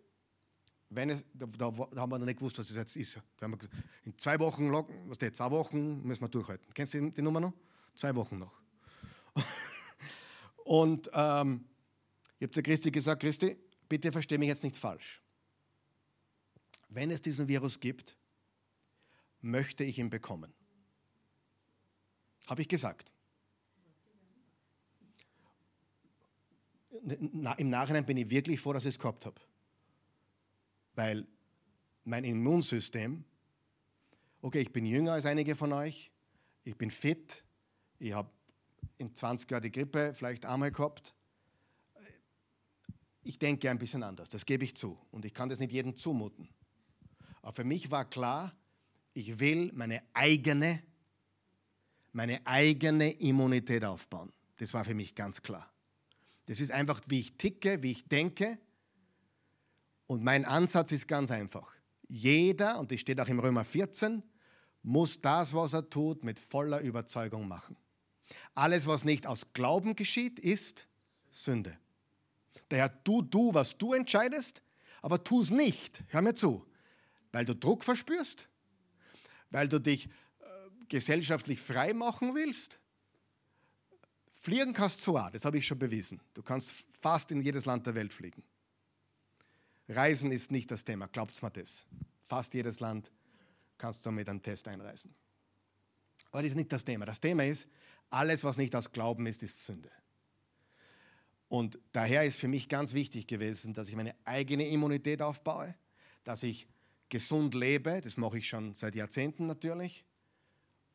wenn 0.91 1.11
es, 1.11 1.25
da, 1.33 1.47
da, 1.47 1.71
da, 1.71 2.01
haben 2.01 2.11
wir 2.11 2.19
noch 2.19 2.27
nicht 2.27 2.39
gewusst, 2.39 2.59
was 2.59 2.69
das 2.69 2.77
jetzt 2.77 2.97
ist. 2.97 3.21
Da 3.39 3.47
gesagt, 3.47 3.75
in 4.05 4.17
zwei 4.19 4.39
Wochen, 4.39 4.71
was 4.73 5.17
steht, 5.17 5.37
zwei 5.37 5.51
Wochen 5.51 6.03
müssen 6.03 6.23
wir 6.23 6.29
durchhalten. 6.29 6.73
Kennst 6.75 6.95
du 6.95 7.11
die 7.11 7.23
Nummer 7.23 7.41
noch? 7.41 7.53
Zwei 7.95 8.15
Wochen 8.15 8.39
noch. 8.39 8.53
Und 10.65 11.11
ähm, 11.13 11.65
ich 12.39 12.45
habe 12.45 12.51
zu 12.51 12.63
Christi 12.63 12.91
gesagt, 12.91 13.23
Christi, 13.23 13.57
bitte 13.89 14.13
verstehe 14.13 14.39
mich 14.39 14.49
jetzt 14.49 14.63
nicht 14.63 14.77
falsch. 14.77 15.21
Wenn 16.89 17.11
es 17.11 17.23
diesen 17.23 17.49
Virus 17.49 17.81
gibt, 17.81 18.17
möchte 19.45 19.85
ich 19.85 19.99
ihn 19.99 20.11
bekommen. 20.11 20.53
Habe 22.47 22.63
ich 22.63 22.69
gesagt. 22.69 23.13
im 27.07 27.71
Nachhinein 27.71 28.07
bin 28.07 28.17
ich 28.17 28.31
wirklich 28.31 28.61
froh, 28.61 28.73
dass 28.73 28.87
ich 28.87 28.95
es 28.95 28.99
gehabt 28.99 29.27
habe. 29.27 29.39
Weil 30.95 31.27
mein 32.05 32.25
Immunsystem, 32.25 33.25
okay, 34.41 34.61
ich 34.61 34.73
bin 34.73 34.87
jünger 34.87 35.13
als 35.13 35.27
einige 35.27 35.55
von 35.55 35.73
euch, 35.73 36.11
ich 36.63 36.77
bin 36.77 36.91
fit, 36.91 37.45
ich 37.99 38.13
habe 38.13 38.31
in 38.97 39.15
20 39.15 39.51
Jahren 39.51 39.63
die 39.63 39.73
Grippe 39.73 40.15
vielleicht 40.15 40.47
einmal 40.47 40.71
gehabt. 40.71 41.15
Ich 43.23 43.39
denke 43.39 43.69
ein 43.69 43.79
bisschen 43.79 44.03
anders, 44.03 44.31
das 44.31 44.47
gebe 44.47 44.65
ich 44.65 44.77
zu. 44.77 44.99
Und 45.11 45.25
ich 45.25 45.35
kann 45.35 45.49
das 45.49 45.59
nicht 45.59 45.73
jedem 45.73 45.97
zumuten. 45.97 46.49
Aber 47.43 47.53
für 47.53 47.65
mich 47.65 47.91
war 47.91 48.09
klar, 48.09 48.53
ich 49.15 49.39
will 49.39 49.73
meine 49.75 50.03
eigene, 50.13 50.83
meine 52.13 52.45
eigene 52.47 53.13
Immunität 53.13 53.85
aufbauen. 53.85 54.33
Das 54.57 54.75
war 54.75 54.85
für 54.85 54.95
mich 54.95 55.15
ganz 55.15 55.43
klar. 55.43 55.73
Das 56.47 56.61
ist 56.61 56.71
einfach, 56.71 57.01
wie 57.07 57.21
ich 57.21 57.37
ticke, 57.39 57.83
wie 57.83 57.93
ich 57.93 58.07
denke. 58.09 58.59
Und 60.07 60.23
mein 60.23 60.45
Ansatz 60.45 60.93
ist 60.93 61.09
ganz 61.09 61.31
einfach. 61.31 61.73
Jeder, 62.09 62.79
und 62.79 62.93
das 62.93 63.01
steht 63.01 63.21
auch 63.21 63.29
im 63.29 63.41
Römer 63.41 63.65
14, 63.65 64.23
muss 64.83 65.21
das, 65.21 65.55
was 65.55 65.73
er 65.73 65.89
tut, 65.89 66.23
mit 66.25 66.39
voller 66.39 66.81
Überzeugung 66.81 67.49
machen. 67.49 67.77
Alles, 68.55 68.87
was 68.87 69.05
nicht 69.05 69.27
aus 69.27 69.53
Glauben 69.53 69.97
geschieht, 69.97 70.39
ist 70.39 70.87
Sünde. 71.31 71.79
Daher 72.69 73.03
tu 73.05 73.23
du, 73.23 73.55
was 73.55 73.79
du 73.79 73.95
entscheidest, 73.95 74.63
aber 75.03 75.23
tu 75.23 75.41
es 75.41 75.51
nicht. 75.51 76.03
Hör 76.09 76.21
mir 76.21 76.35
zu. 76.35 76.67
Weil 77.33 77.45
du 77.45 77.55
Druck 77.55 77.85
verspürst, 77.85 78.49
weil 79.55 79.69
du 79.69 79.79
dich 79.79 80.07
äh, 80.07 80.11
gesellschaftlich 80.89 81.61
frei 81.61 81.95
machen 81.95 82.35
willst. 82.35 82.81
Fliegen 84.33 84.73
kannst 84.73 85.07
du 85.07 85.17
auch, 85.17 85.31
das 85.31 85.45
habe 85.45 85.59
ich 85.59 85.67
schon 85.67 85.79
bewiesen. 85.79 86.21
Du 86.35 86.43
kannst 86.43 86.85
fast 87.01 87.31
in 87.31 87.41
jedes 87.41 87.65
Land 87.65 87.87
der 87.87 87.95
Welt 87.95 88.13
fliegen. 88.13 88.43
Reisen 89.89 90.33
ist 90.33 90.51
nicht 90.51 90.71
das 90.73 90.85
Thema, 90.85 91.07
glaubt 91.07 91.41
mir 91.41 91.51
das. 91.53 91.87
Fast 92.29 92.53
jedes 92.53 92.81
Land 92.81 93.13
kannst 93.79 94.05
du 94.05 94.11
mit 94.11 94.29
einem 94.29 94.43
Test 94.43 94.67
einreisen. 94.67 95.15
Aber 96.33 96.43
das 96.43 96.51
ist 96.51 96.57
nicht 96.57 96.73
das 96.73 96.85
Thema. 96.85 97.07
Das 97.07 97.21
Thema 97.21 97.47
ist, 97.47 97.69
alles, 98.11 98.43
was 98.43 98.57
nicht 98.57 98.75
aus 98.75 98.91
Glauben 98.91 99.25
ist, 99.27 99.45
ist 99.45 99.65
Sünde. 99.65 99.91
Und 101.49 101.79
daher 101.93 102.25
ist 102.25 102.41
für 102.41 102.49
mich 102.49 102.69
ganz 102.69 102.93
wichtig 102.93 103.29
gewesen, 103.29 103.73
dass 103.73 103.89
ich 103.89 103.95
meine 103.95 104.17
eigene 104.25 104.67
Immunität 104.67 105.23
aufbaue, 105.23 105.77
dass 106.25 106.43
ich 106.43 106.67
gesund 107.09 107.55
lebe, 107.55 108.01
das 108.01 108.17
mache 108.17 108.39
ich 108.39 108.49
schon 108.49 108.75
seit 108.75 108.95
Jahrzehnten 108.95 109.47
natürlich, 109.47 110.05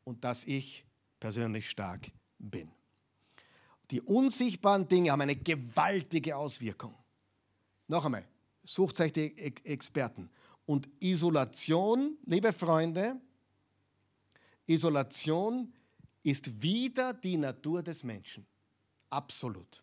und 0.04 0.24
dass 0.24 0.44
ich 0.44 0.84
persönlich 1.18 1.70
stark 1.70 2.10
bin. 2.38 2.70
Die 3.90 4.00
unsichtbaren 4.00 4.86
Dinge 4.86 5.10
haben 5.10 5.20
eine 5.20 5.36
gewaltige 5.36 6.36
Auswirkung. 6.36 6.94
Noch 7.88 8.04
einmal, 8.04 8.24
sucht 8.64 9.00
euch 9.00 9.12
die 9.12 9.36
Experten. 9.64 10.30
Und 10.64 10.88
Isolation, 11.00 12.16
liebe 12.26 12.52
Freunde, 12.52 13.20
Isolation 14.66 15.72
ist 16.22 16.62
wieder 16.62 17.12
die 17.12 17.36
Natur 17.36 17.82
des 17.82 18.04
Menschen. 18.04 18.46
Absolut. 19.08 19.82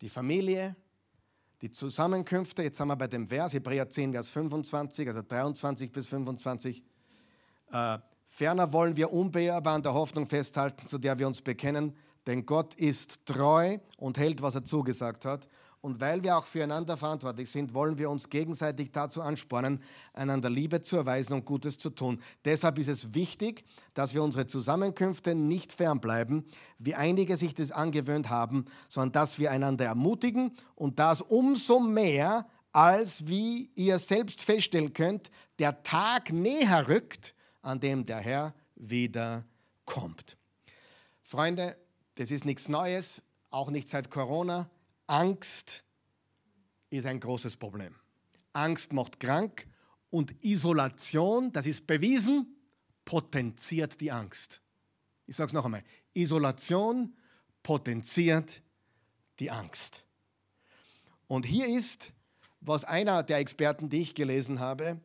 Die 0.00 0.08
Familie, 0.08 0.76
die 1.62 1.70
Zusammenkünfte, 1.70 2.62
jetzt 2.62 2.78
sind 2.78 2.88
wir 2.88 2.96
bei 2.96 3.06
dem 3.06 3.26
Vers, 3.26 3.54
Hebräer 3.54 3.88
10, 3.88 4.12
Vers 4.12 4.28
25, 4.28 5.08
also 5.08 5.22
23 5.22 5.92
bis 5.92 6.06
25. 6.06 6.82
Äh, 7.72 7.98
ferner 8.26 8.72
wollen 8.72 8.96
wir 8.96 9.12
unbeirrbar 9.12 9.74
an 9.74 9.82
der 9.82 9.94
Hoffnung 9.94 10.26
festhalten, 10.26 10.86
zu 10.86 10.98
der 10.98 11.18
wir 11.18 11.26
uns 11.26 11.42
bekennen, 11.42 11.96
denn 12.26 12.46
Gott 12.46 12.74
ist 12.74 13.26
treu 13.26 13.78
und 13.98 14.18
hält, 14.18 14.42
was 14.42 14.54
er 14.54 14.64
zugesagt 14.64 15.24
hat. 15.24 15.48
Und 15.84 16.00
weil 16.00 16.22
wir 16.22 16.38
auch 16.38 16.46
füreinander 16.46 16.96
verantwortlich 16.96 17.50
sind, 17.50 17.74
wollen 17.74 17.98
wir 17.98 18.08
uns 18.08 18.30
gegenseitig 18.30 18.90
dazu 18.90 19.20
anspornen, 19.20 19.82
einander 20.14 20.48
Liebe 20.48 20.80
zu 20.80 20.96
erweisen 20.96 21.34
und 21.34 21.44
Gutes 21.44 21.76
zu 21.76 21.90
tun. 21.90 22.22
Deshalb 22.46 22.78
ist 22.78 22.88
es 22.88 23.12
wichtig, 23.12 23.66
dass 23.92 24.14
wir 24.14 24.22
unsere 24.22 24.46
Zusammenkünfte 24.46 25.34
nicht 25.34 25.74
fernbleiben, 25.74 26.46
wie 26.78 26.94
einige 26.94 27.36
sich 27.36 27.54
das 27.54 27.70
angewöhnt 27.70 28.30
haben, 28.30 28.64
sondern 28.88 29.12
dass 29.12 29.38
wir 29.38 29.50
einander 29.50 29.84
ermutigen 29.84 30.56
und 30.74 30.98
das 30.98 31.20
umso 31.20 31.80
mehr, 31.80 32.46
als 32.72 33.28
wie 33.28 33.68
ihr 33.74 33.98
selbst 33.98 34.42
feststellen 34.42 34.94
könnt, 34.94 35.30
der 35.58 35.82
Tag 35.82 36.32
näher 36.32 36.88
rückt, 36.88 37.34
an 37.60 37.78
dem 37.78 38.06
der 38.06 38.20
Herr 38.20 38.54
wieder 38.74 39.44
kommt. 39.84 40.38
Freunde, 41.24 41.76
das 42.14 42.30
ist 42.30 42.46
nichts 42.46 42.70
Neues, 42.70 43.20
auch 43.50 43.68
nicht 43.68 43.90
seit 43.90 44.10
Corona. 44.10 44.70
Angst 45.06 45.84
ist 46.90 47.06
ein 47.06 47.20
großes 47.20 47.56
Problem. 47.56 47.94
Angst 48.52 48.92
macht 48.92 49.18
krank 49.20 49.66
und 50.10 50.44
Isolation, 50.44 51.52
das 51.52 51.66
ist 51.66 51.86
bewiesen, 51.86 52.56
potenziert 53.04 54.00
die 54.00 54.12
Angst. 54.12 54.60
Ich 55.26 55.36
sage 55.36 55.48
es 55.48 55.52
noch 55.52 55.64
einmal. 55.64 55.82
Isolation 56.14 57.16
potenziert 57.62 58.62
die 59.38 59.50
Angst. 59.50 60.04
Und 61.26 61.44
hier 61.44 61.66
ist, 61.66 62.12
was 62.60 62.84
einer 62.84 63.22
der 63.22 63.38
Experten, 63.38 63.88
die 63.88 64.02
ich 64.02 64.14
gelesen 64.14 64.60
habe, 64.60 65.00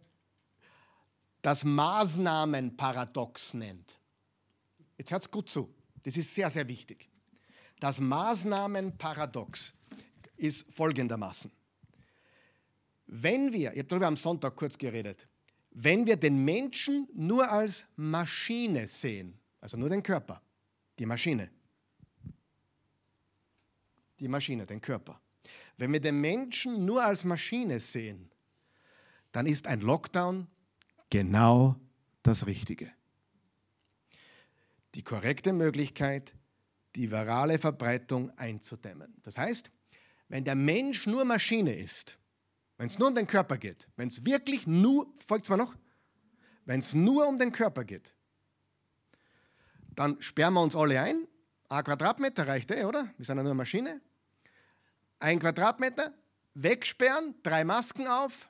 das 1.41 1.63
Maßnahmenparadox 1.63 3.53
nennt. 3.53 3.97
Jetzt 4.97 5.11
hört 5.11 5.23
es 5.23 5.31
gut 5.31 5.49
zu. 5.49 5.73
Das 6.03 6.17
ist 6.17 6.35
sehr, 6.35 6.49
sehr 6.49 6.67
wichtig. 6.67 7.09
Das 7.79 7.99
Maßnahmenparadox 7.99 9.73
ist 10.39 10.71
folgendermaßen. 10.71 11.51
Wenn 13.07 13.51
wir, 13.51 13.71
ich 13.73 13.79
habe 13.79 13.87
darüber 13.87 14.07
am 14.07 14.15
Sonntag 14.15 14.55
kurz 14.55 14.77
geredet, 14.77 15.27
wenn 15.71 16.05
wir 16.05 16.15
den 16.15 16.43
Menschen 16.43 17.07
nur 17.13 17.49
als 17.49 17.85
Maschine 17.95 18.87
sehen, 18.87 19.37
also 19.61 19.77
nur 19.77 19.89
den 19.89 20.03
Körper, 20.03 20.41
die 20.97 21.05
Maschine, 21.05 21.49
die 24.19 24.27
Maschine, 24.27 24.65
den 24.65 24.81
Körper, 24.81 25.19
wenn 25.77 25.93
wir 25.93 26.01
den 26.01 26.19
Menschen 26.19 26.85
nur 26.85 27.03
als 27.03 27.23
Maschine 27.23 27.79
sehen, 27.79 28.29
dann 29.31 29.45
ist 29.45 29.67
ein 29.67 29.81
Lockdown 29.81 30.47
genau 31.09 31.75
das 32.23 32.45
Richtige. 32.45 32.91
Die 34.95 35.03
korrekte 35.03 35.53
Möglichkeit, 35.53 36.33
die 36.95 37.11
virale 37.11 37.59
Verbreitung 37.59 38.31
einzudämmen. 38.37 39.15
Das 39.23 39.37
heißt, 39.37 39.71
wenn 40.29 40.45
der 40.45 40.55
Mensch 40.55 41.07
nur 41.07 41.25
Maschine 41.25 41.75
ist, 41.75 42.17
wenn 42.77 42.87
es 42.87 42.97
nur 42.97 43.09
um 43.09 43.15
den 43.15 43.27
Körper 43.27 43.57
geht, 43.57 43.89
wenn 43.97 44.07
es 44.07 44.25
wirklich 44.25 44.65
nur, 44.65 45.11
folgt 45.27 45.45
zwar 45.45 45.57
noch, 45.57 45.75
wenn 46.65 46.79
es 46.79 46.93
nur 46.93 47.27
um 47.27 47.37
den 47.37 47.51
Körper 47.51 47.83
geht, 47.83 48.13
dann 49.95 50.21
sperren 50.21 50.53
wir 50.53 50.61
uns 50.61 50.75
alle 50.75 51.01
ein. 51.01 51.27
Ein 51.67 51.83
Quadratmeter 51.83 52.47
reicht 52.47 52.71
eh, 52.71 52.85
oder? 52.85 53.13
Wir 53.17 53.25
sind 53.25 53.37
ja 53.37 53.43
nur 53.43 53.51
eine 53.51 53.57
Maschine. 53.57 54.01
Ein 55.19 55.39
Quadratmeter, 55.39 56.13
wegsperren, 56.53 57.35
drei 57.43 57.65
Masken 57.65 58.07
auf, 58.07 58.49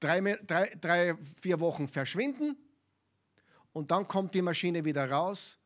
drei, 0.00 0.20
drei, 0.42 0.76
drei, 0.80 1.16
vier 1.40 1.60
Wochen 1.60 1.88
verschwinden 1.88 2.56
und 3.72 3.90
dann 3.90 4.06
kommt 4.06 4.34
die 4.34 4.42
Maschine 4.42 4.84
wieder 4.84 5.10
raus 5.10 5.58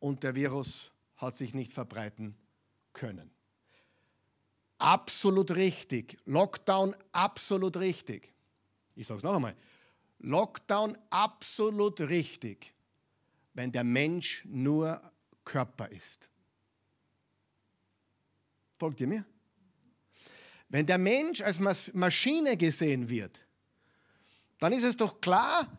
und 0.00 0.22
der 0.22 0.34
Virus 0.34 0.90
hat 1.16 1.36
sich 1.36 1.54
nicht 1.54 1.72
verbreiten 1.72 2.36
können. 2.92 3.33
Absolut 4.84 5.50
richtig. 5.52 6.18
Lockdown 6.26 6.94
absolut 7.10 7.78
richtig. 7.78 8.34
Ich 8.94 9.06
sage 9.06 9.16
es 9.16 9.24
noch 9.24 9.34
einmal. 9.34 9.56
Lockdown 10.18 10.98
absolut 11.08 12.02
richtig, 12.02 12.74
wenn 13.54 13.72
der 13.72 13.82
Mensch 13.82 14.44
nur 14.44 15.00
Körper 15.42 15.90
ist. 15.90 16.28
Folgt 18.78 19.00
ihr 19.00 19.06
mir? 19.06 19.24
Wenn 20.68 20.84
der 20.84 20.98
Mensch 20.98 21.40
als 21.40 21.58
Maschine 21.94 22.58
gesehen 22.58 23.08
wird, 23.08 23.40
dann 24.58 24.74
ist 24.74 24.84
es 24.84 24.98
doch 24.98 25.18
klar, 25.18 25.78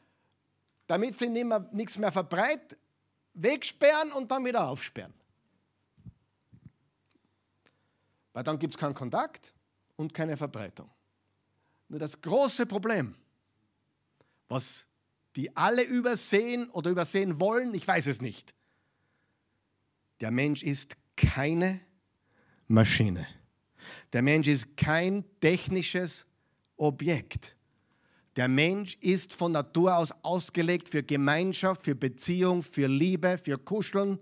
damit 0.87 1.15
sie 1.15 1.29
nichts 1.29 1.99
mehr 1.99 2.11
verbreitet, 2.11 2.79
wegsperren 3.35 4.11
und 4.13 4.31
dann 4.31 4.43
wieder 4.45 4.67
aufsperren. 4.67 5.13
Weil 8.35 8.43
dann 8.43 8.59
gibt 8.59 8.73
es 8.73 8.77
keinen 8.77 8.93
Kontakt 8.93 9.53
und 9.95 10.13
keine 10.13 10.35
Verbreitung. 10.35 10.89
Nur 11.87 11.99
das 11.99 12.19
große 12.19 12.65
Problem, 12.65 13.15
was 14.49 14.85
die 15.37 15.55
alle 15.55 15.83
übersehen 15.83 16.69
oder 16.71 16.91
übersehen 16.91 17.39
wollen, 17.39 17.73
ich 17.73 17.87
weiß 17.87 18.07
es 18.07 18.21
nicht. 18.21 18.53
Der 20.19 20.31
Mensch 20.31 20.63
ist 20.63 20.97
keine 21.15 21.79
Maschine. 22.67 23.25
Der 24.11 24.21
Mensch 24.21 24.49
ist 24.49 24.75
kein 24.75 25.23
technisches 25.39 26.25
Objekt. 26.75 27.55
Der 28.35 28.49
Mensch 28.49 28.97
ist 28.99 29.33
von 29.33 29.53
Natur 29.53 29.95
aus 29.95 30.11
ausgelegt 30.23 30.89
für 30.89 31.03
Gemeinschaft, 31.03 31.83
für 31.83 31.95
Beziehung, 31.95 32.63
für 32.63 32.87
Liebe, 32.87 33.37
für 33.37 33.57
Kuscheln, 33.57 34.19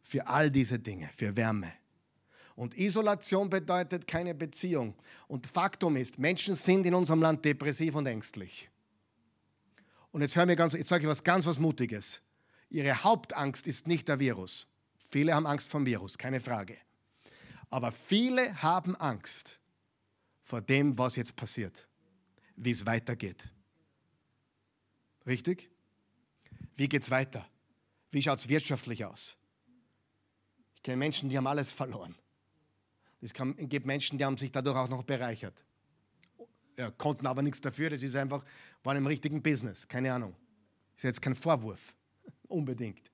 für 0.00 0.26
all 0.26 0.50
diese 0.50 0.78
Dinge, 0.78 1.10
für 1.14 1.36
Wärme. 1.36 1.79
Und 2.60 2.76
Isolation 2.76 3.48
bedeutet 3.48 4.06
keine 4.06 4.34
Beziehung. 4.34 4.94
Und 5.28 5.46
Faktum 5.46 5.96
ist, 5.96 6.18
Menschen 6.18 6.54
sind 6.54 6.84
in 6.84 6.94
unserem 6.94 7.22
Land 7.22 7.42
depressiv 7.42 7.94
und 7.94 8.04
ängstlich. 8.04 8.68
Und 10.12 10.20
jetzt 10.20 10.36
jetzt 10.36 10.88
sage 10.88 11.04
ich 11.04 11.08
was 11.08 11.24
ganz 11.24 11.46
was 11.46 11.58
Mutiges. 11.58 12.20
Ihre 12.68 13.02
Hauptangst 13.02 13.66
ist 13.66 13.86
nicht 13.86 14.08
der 14.08 14.18
Virus. 14.18 14.66
Viele 15.08 15.34
haben 15.34 15.46
Angst 15.46 15.70
vom 15.70 15.86
Virus, 15.86 16.18
keine 16.18 16.38
Frage. 16.38 16.76
Aber 17.70 17.92
viele 17.92 18.60
haben 18.60 18.94
Angst 18.96 19.58
vor 20.42 20.60
dem, 20.60 20.98
was 20.98 21.16
jetzt 21.16 21.36
passiert, 21.36 21.88
wie 22.56 22.72
es 22.72 22.84
weitergeht. 22.84 23.48
Richtig? 25.26 25.70
Wie 26.76 26.90
geht 26.90 27.04
es 27.04 27.10
weiter? 27.10 27.48
Wie 28.10 28.20
schaut 28.20 28.40
es 28.40 28.50
wirtschaftlich 28.50 29.06
aus? 29.06 29.38
Ich 30.74 30.82
kenne 30.82 30.98
Menschen, 30.98 31.30
die 31.30 31.38
haben 31.38 31.46
alles 31.46 31.72
verloren. 31.72 32.19
Es 33.20 33.32
gibt 33.34 33.86
Menschen, 33.86 34.18
die 34.18 34.24
haben 34.24 34.38
sich 34.38 34.50
dadurch 34.50 34.76
auch 34.76 34.88
noch 34.88 35.02
bereichert. 35.02 35.64
Ja, 36.78 36.90
konnten 36.90 37.26
aber 37.26 37.42
nichts 37.42 37.60
dafür, 37.60 37.90
das 37.90 38.02
ist 38.02 38.16
einfach, 38.16 38.44
waren 38.82 38.96
im 38.96 39.06
richtigen 39.06 39.42
Business, 39.42 39.86
keine 39.86 40.12
Ahnung. 40.12 40.34
Ist 40.96 41.02
jetzt 41.02 41.20
kein 41.20 41.34
Vorwurf, 41.34 41.94
unbedingt. 42.48 43.10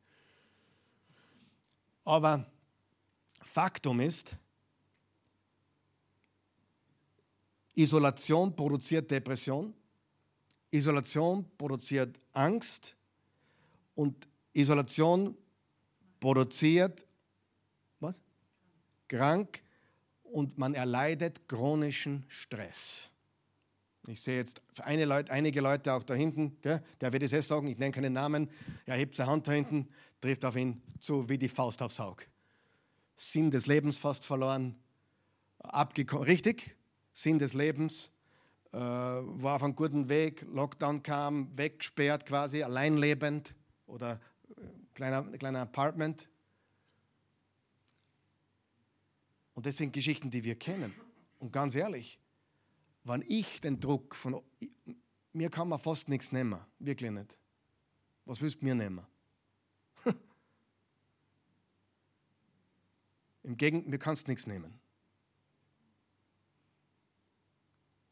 Aber 2.04 2.46
Faktum 3.42 4.00
ist, 4.00 4.36
Isolation 7.74 8.54
produziert 8.54 9.10
Depression, 9.10 9.74
Isolation 10.70 11.44
produziert 11.58 12.18
Angst 12.32 12.96
und 13.94 14.26
Isolation 14.52 15.36
produziert 16.20 17.04
was? 18.00 18.20
Krank 19.08 19.62
und 20.32 20.58
man 20.58 20.74
erleidet 20.74 21.48
chronischen 21.48 22.24
Stress. 22.28 23.10
Ich 24.08 24.20
sehe 24.20 24.36
jetzt 24.36 24.62
Leute, 24.86 25.32
einige 25.32 25.60
Leute 25.60 25.92
auch 25.92 26.02
da 26.04 26.14
hinten, 26.14 26.56
gell? 26.62 26.82
der 27.00 27.12
wird 27.12 27.24
es 27.24 27.32
jetzt 27.32 27.48
sagen, 27.48 27.66
ich 27.66 27.78
nenne 27.78 27.92
keinen 27.92 28.12
Namen, 28.12 28.48
er 28.84 28.96
hebt 28.96 29.16
seine 29.16 29.30
Hand 29.30 29.48
da 29.48 29.52
hinten, 29.52 29.88
trifft 30.20 30.44
auf 30.44 30.56
ihn 30.56 30.80
zu 31.00 31.28
wie 31.28 31.38
die 31.38 31.48
Faust 31.48 31.82
aufs 31.82 31.98
Auge. 31.98 32.24
Sinn 33.16 33.50
des 33.50 33.66
Lebens 33.66 33.96
fast 33.96 34.24
verloren, 34.24 34.76
abgekommen, 35.58 36.24
richtig? 36.24 36.76
Sinn 37.12 37.38
des 37.38 37.54
Lebens, 37.54 38.10
äh, 38.72 38.78
war 38.78 39.56
auf 39.56 39.62
einem 39.62 39.74
guten 39.74 40.08
Weg, 40.08 40.46
Lockdown 40.52 41.02
kam, 41.02 41.50
weggesperrt 41.56 42.26
quasi, 42.26 42.62
alleinlebend 42.62 43.54
oder 43.86 44.20
äh, 44.50 44.60
kleiner, 44.94 45.22
kleiner 45.22 45.60
Apartment. 45.62 46.28
Und 49.56 49.66
das 49.66 49.78
sind 49.78 49.92
Geschichten, 49.94 50.30
die 50.30 50.44
wir 50.44 50.54
kennen. 50.54 50.94
Und 51.38 51.50
ganz 51.50 51.74
ehrlich, 51.74 52.20
wenn 53.04 53.24
ich 53.26 53.62
den 53.62 53.80
Druck 53.80 54.14
von. 54.14 54.42
Mir 55.32 55.48
kann 55.50 55.68
man 55.68 55.78
fast 55.78 56.10
nichts 56.10 56.30
nehmen, 56.30 56.60
wirklich 56.78 57.10
nicht. 57.10 57.38
Was 58.26 58.40
willst 58.42 58.60
du 58.60 58.66
mir 58.66 58.74
nehmen? 58.74 59.06
Im 63.42 63.56
Gegenteil, 63.56 63.90
mir 63.90 63.98
kannst 63.98 64.28
nichts 64.28 64.46
nehmen. 64.46 64.78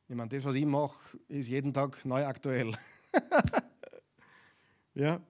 Ich 0.09 0.15
meine, 0.15 0.31
das, 0.31 0.45
was 0.45 0.57
ich 0.57 0.65
mache, 0.65 1.19
ist 1.29 1.49
jeden 1.49 1.75
Tag 1.75 2.05
neu 2.07 2.25
aktuell. 2.25 2.75
ja? 4.95 5.21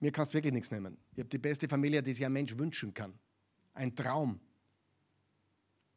Mir 0.00 0.12
kannst 0.12 0.34
wirklich 0.34 0.52
nichts 0.52 0.70
nehmen. 0.70 0.98
Ich 1.12 1.20
habe 1.20 1.30
die 1.30 1.38
beste 1.38 1.66
Familie, 1.66 2.02
die 2.02 2.12
sich 2.12 2.26
ein 2.26 2.32
Mensch 2.32 2.58
wünschen 2.58 2.92
kann. 2.92 3.18
Ein 3.72 3.94
Traum. 3.94 4.38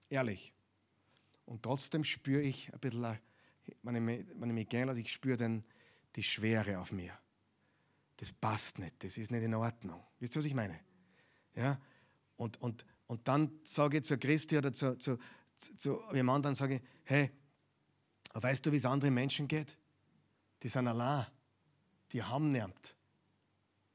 Ehrlich. 0.10 0.53
Und 1.45 1.64
trotzdem 1.64 2.03
spüre 2.03 2.41
ich 2.41 2.74
ein 2.74 2.80
bisschen, 2.80 3.20
wenn 3.84 3.95
ich 3.95 4.01
mich, 4.01 4.26
wenn 4.36 4.49
ich 4.49 4.55
mich 4.55 4.70
gehen 4.70 4.88
lasse, 4.88 4.99
ich 5.01 5.12
spüre 5.12 5.38
dann 5.38 5.64
die 6.16 6.24
Schwere 6.24 6.80
auf 6.80 6.91
mir. 6.91 7.18
Das 8.18 8.32
passt 8.32 8.80
nicht, 8.80 9.03
das 9.03 9.18
ist 9.18 9.32
nicht 9.32 9.43
in 9.43 9.53
Ordnung. 9.53 10.03
Wisst 10.20 10.36
ihr, 10.36 10.39
was 10.39 10.45
ich 10.45 10.53
meine? 10.53 10.80
Ja? 11.55 11.80
Und, 12.38 12.62
und, 12.62 12.86
und 13.07 13.28
dann 13.28 13.60
sage 13.64 13.97
ich 13.97 14.03
zu 14.03 14.18
Christi 14.18 14.57
oder 14.57 14.74
zu, 14.74 14.97
zu, 14.97 15.18
zu 15.78 16.01
jemand 16.14 16.38
anderen, 16.38 16.55
sage 16.55 16.76
ich, 16.76 16.82
hey, 17.05 17.32
weißt 18.34 18.66
du, 18.66 18.72
wie 18.72 18.78
es 18.78 18.86
anderen 18.86 19.14
Menschen 19.14 19.47
geht? 19.47 19.78
Die 20.62 20.70
sind 20.70 20.88
allein. 20.88 21.26
Die 22.12 22.22
haben 22.22 22.51
niemand. 22.51 22.95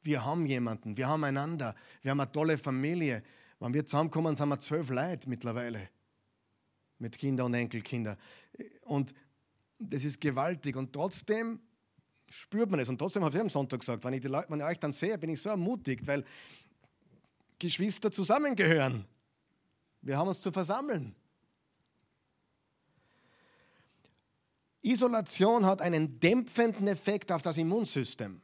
Wir 0.02 0.24
haben 0.24 0.46
jemanden, 0.46 0.96
wir 0.96 1.08
haben 1.08 1.24
einander, 1.24 1.74
wir 2.02 2.10
haben 2.10 2.20
eine 2.20 2.30
tolle 2.30 2.58
Familie. 2.58 3.22
Wenn 3.58 3.72
wir 3.72 3.86
zusammenkommen, 3.86 4.36
sind 4.36 4.48
wir 4.48 4.60
zwölf 4.60 4.90
Leute 4.90 5.28
mittlerweile. 5.28 5.88
Mit 6.98 7.18
Kindern 7.18 7.46
und 7.46 7.54
Enkelkindern. 7.54 8.16
Und 8.82 9.14
das 9.78 10.04
ist 10.04 10.20
gewaltig. 10.20 10.76
Und 10.76 10.92
trotzdem 10.92 11.60
spürt 12.30 12.70
man 12.70 12.80
es. 12.80 12.88
Und 12.88 12.98
trotzdem 12.98 13.24
habe 13.24 13.34
ich 13.34 13.40
am 13.40 13.48
Sonntag 13.48 13.80
gesagt, 13.80 14.04
wenn 14.04 14.14
ich, 14.14 14.20
die 14.20 14.28
Leute, 14.28 14.50
wenn 14.50 14.60
ich 14.60 14.66
euch 14.66 14.80
dann 14.80 14.92
sehe, 14.92 15.16
bin 15.18 15.30
ich 15.30 15.40
so 15.40 15.50
ermutigt, 15.50 16.06
weil 16.06 16.24
Geschwister 17.58 18.10
zusammengehören. 18.10 19.04
Wir 20.02 20.18
haben 20.18 20.28
uns 20.28 20.40
zu 20.40 20.52
versammeln. 20.52 21.14
Isolation 24.82 25.64
hat 25.64 25.80
einen 25.80 26.20
dämpfenden 26.20 26.88
Effekt 26.88 27.32
auf 27.32 27.40
das 27.40 27.56
Immunsystem. 27.56 28.42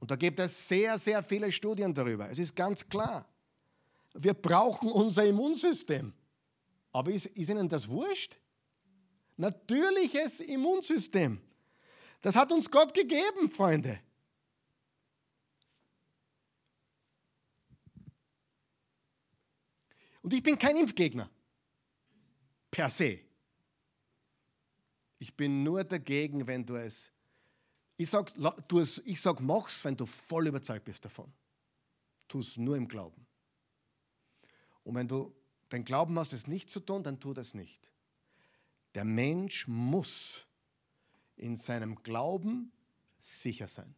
Und 0.00 0.10
da 0.10 0.16
gibt 0.16 0.40
es 0.40 0.68
sehr, 0.68 0.98
sehr 0.98 1.22
viele 1.22 1.52
Studien 1.52 1.94
darüber. 1.94 2.28
Es 2.28 2.38
ist 2.38 2.56
ganz 2.56 2.88
klar, 2.88 3.28
wir 4.14 4.34
brauchen 4.34 4.90
unser 4.90 5.24
Immunsystem. 5.24 6.12
Aber 6.96 7.10
ist, 7.10 7.26
ist 7.26 7.50
Ihnen 7.50 7.68
das 7.68 7.86
wurscht? 7.90 8.38
Natürliches 9.36 10.40
Immunsystem. 10.40 11.38
Das 12.22 12.34
hat 12.34 12.50
uns 12.50 12.70
Gott 12.70 12.94
gegeben, 12.94 13.50
Freunde. 13.50 14.00
Und 20.22 20.32
ich 20.32 20.42
bin 20.42 20.58
kein 20.58 20.78
Impfgegner. 20.78 21.28
Per 22.70 22.88
se. 22.88 23.20
Ich 25.18 25.36
bin 25.36 25.62
nur 25.62 25.84
dagegen, 25.84 26.46
wenn 26.46 26.64
du 26.64 26.76
es. 26.76 27.12
Ich 27.98 28.08
sage, 28.08 28.32
ich 29.04 29.20
sag, 29.20 29.40
mach's, 29.40 29.84
wenn 29.84 29.98
du 29.98 30.06
voll 30.06 30.46
überzeugt 30.46 30.86
bist 30.86 31.04
davon. 31.04 31.30
Tu 32.26 32.40
es 32.40 32.56
nur 32.56 32.74
im 32.74 32.88
Glauben. 32.88 33.26
Und 34.82 34.94
wenn 34.94 35.06
du 35.06 35.34
den 35.72 35.84
Glauben 35.84 36.18
hast, 36.18 36.32
es 36.32 36.46
nicht 36.46 36.70
zu 36.70 36.80
tun, 36.80 37.02
dann 37.02 37.20
tu 37.20 37.34
das 37.34 37.54
nicht. 37.54 37.92
Der 38.94 39.04
Mensch 39.04 39.68
muss 39.68 40.46
in 41.36 41.56
seinem 41.56 41.96
Glauben 42.02 42.72
sicher 43.20 43.68
sein. 43.68 43.94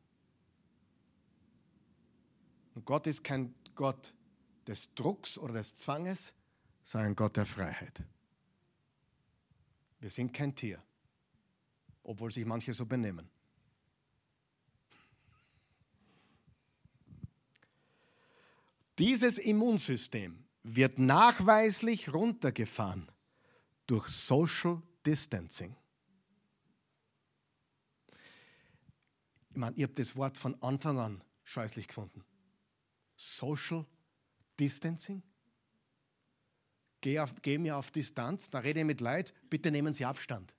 Und 2.74 2.84
Gott 2.84 3.06
ist 3.06 3.22
kein 3.22 3.54
Gott 3.74 4.14
des 4.66 4.94
Drucks 4.94 5.38
oder 5.38 5.54
des 5.54 5.74
Zwanges, 5.74 6.34
sondern 6.82 7.14
Gott 7.14 7.36
der 7.36 7.46
Freiheit. 7.46 8.02
Wir 10.00 10.10
sind 10.10 10.32
kein 10.32 10.54
Tier, 10.54 10.82
obwohl 12.02 12.30
sich 12.30 12.44
manche 12.44 12.72
so 12.72 12.86
benehmen. 12.86 13.28
Dieses 18.98 19.38
Immunsystem 19.38 20.44
wird 20.76 20.98
nachweislich 20.98 22.12
runtergefahren 22.12 23.10
durch 23.86 24.08
Social 24.08 24.82
Distancing. 25.06 25.74
Ich 29.50 29.56
meine, 29.56 29.74
ihr 29.76 29.86
habt 29.86 29.98
das 29.98 30.14
Wort 30.16 30.38
von 30.38 30.60
Anfang 30.62 30.98
an 30.98 31.24
scheußlich 31.44 31.88
gefunden. 31.88 32.22
Social 33.16 33.86
Distancing. 34.60 35.22
Geh, 37.00 37.18
auf, 37.20 37.34
geh 37.42 37.58
mir 37.58 37.76
auf 37.76 37.90
Distanz, 37.90 38.50
da 38.50 38.58
rede 38.58 38.80
ich 38.80 38.86
mit 38.86 39.00
Leid, 39.00 39.32
bitte 39.48 39.70
nehmen 39.70 39.94
Sie 39.94 40.04
Abstand. 40.04 40.52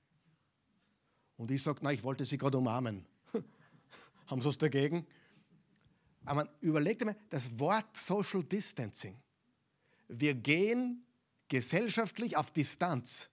Und 1.38 1.52
ich 1.52 1.62
sage, 1.62 1.80
na, 1.82 1.92
ich 1.92 2.04
wollte 2.04 2.26
Sie 2.26 2.38
gerade 2.38 2.58
umarmen. 2.58 3.06
Haben 4.28 4.42
Sie 4.42 4.48
was 4.48 4.58
dagegen? 4.58 5.06
Aber 6.26 6.50
überlegt 6.62 7.04
mal, 7.06 7.16
das 7.30 7.58
Wort 7.60 7.96
Social 7.96 8.44
Distancing. 8.44 9.18
Wir 10.10 10.34
gehen 10.34 11.06
gesellschaftlich 11.48 12.36
auf 12.36 12.52
Distanz. 12.52 13.30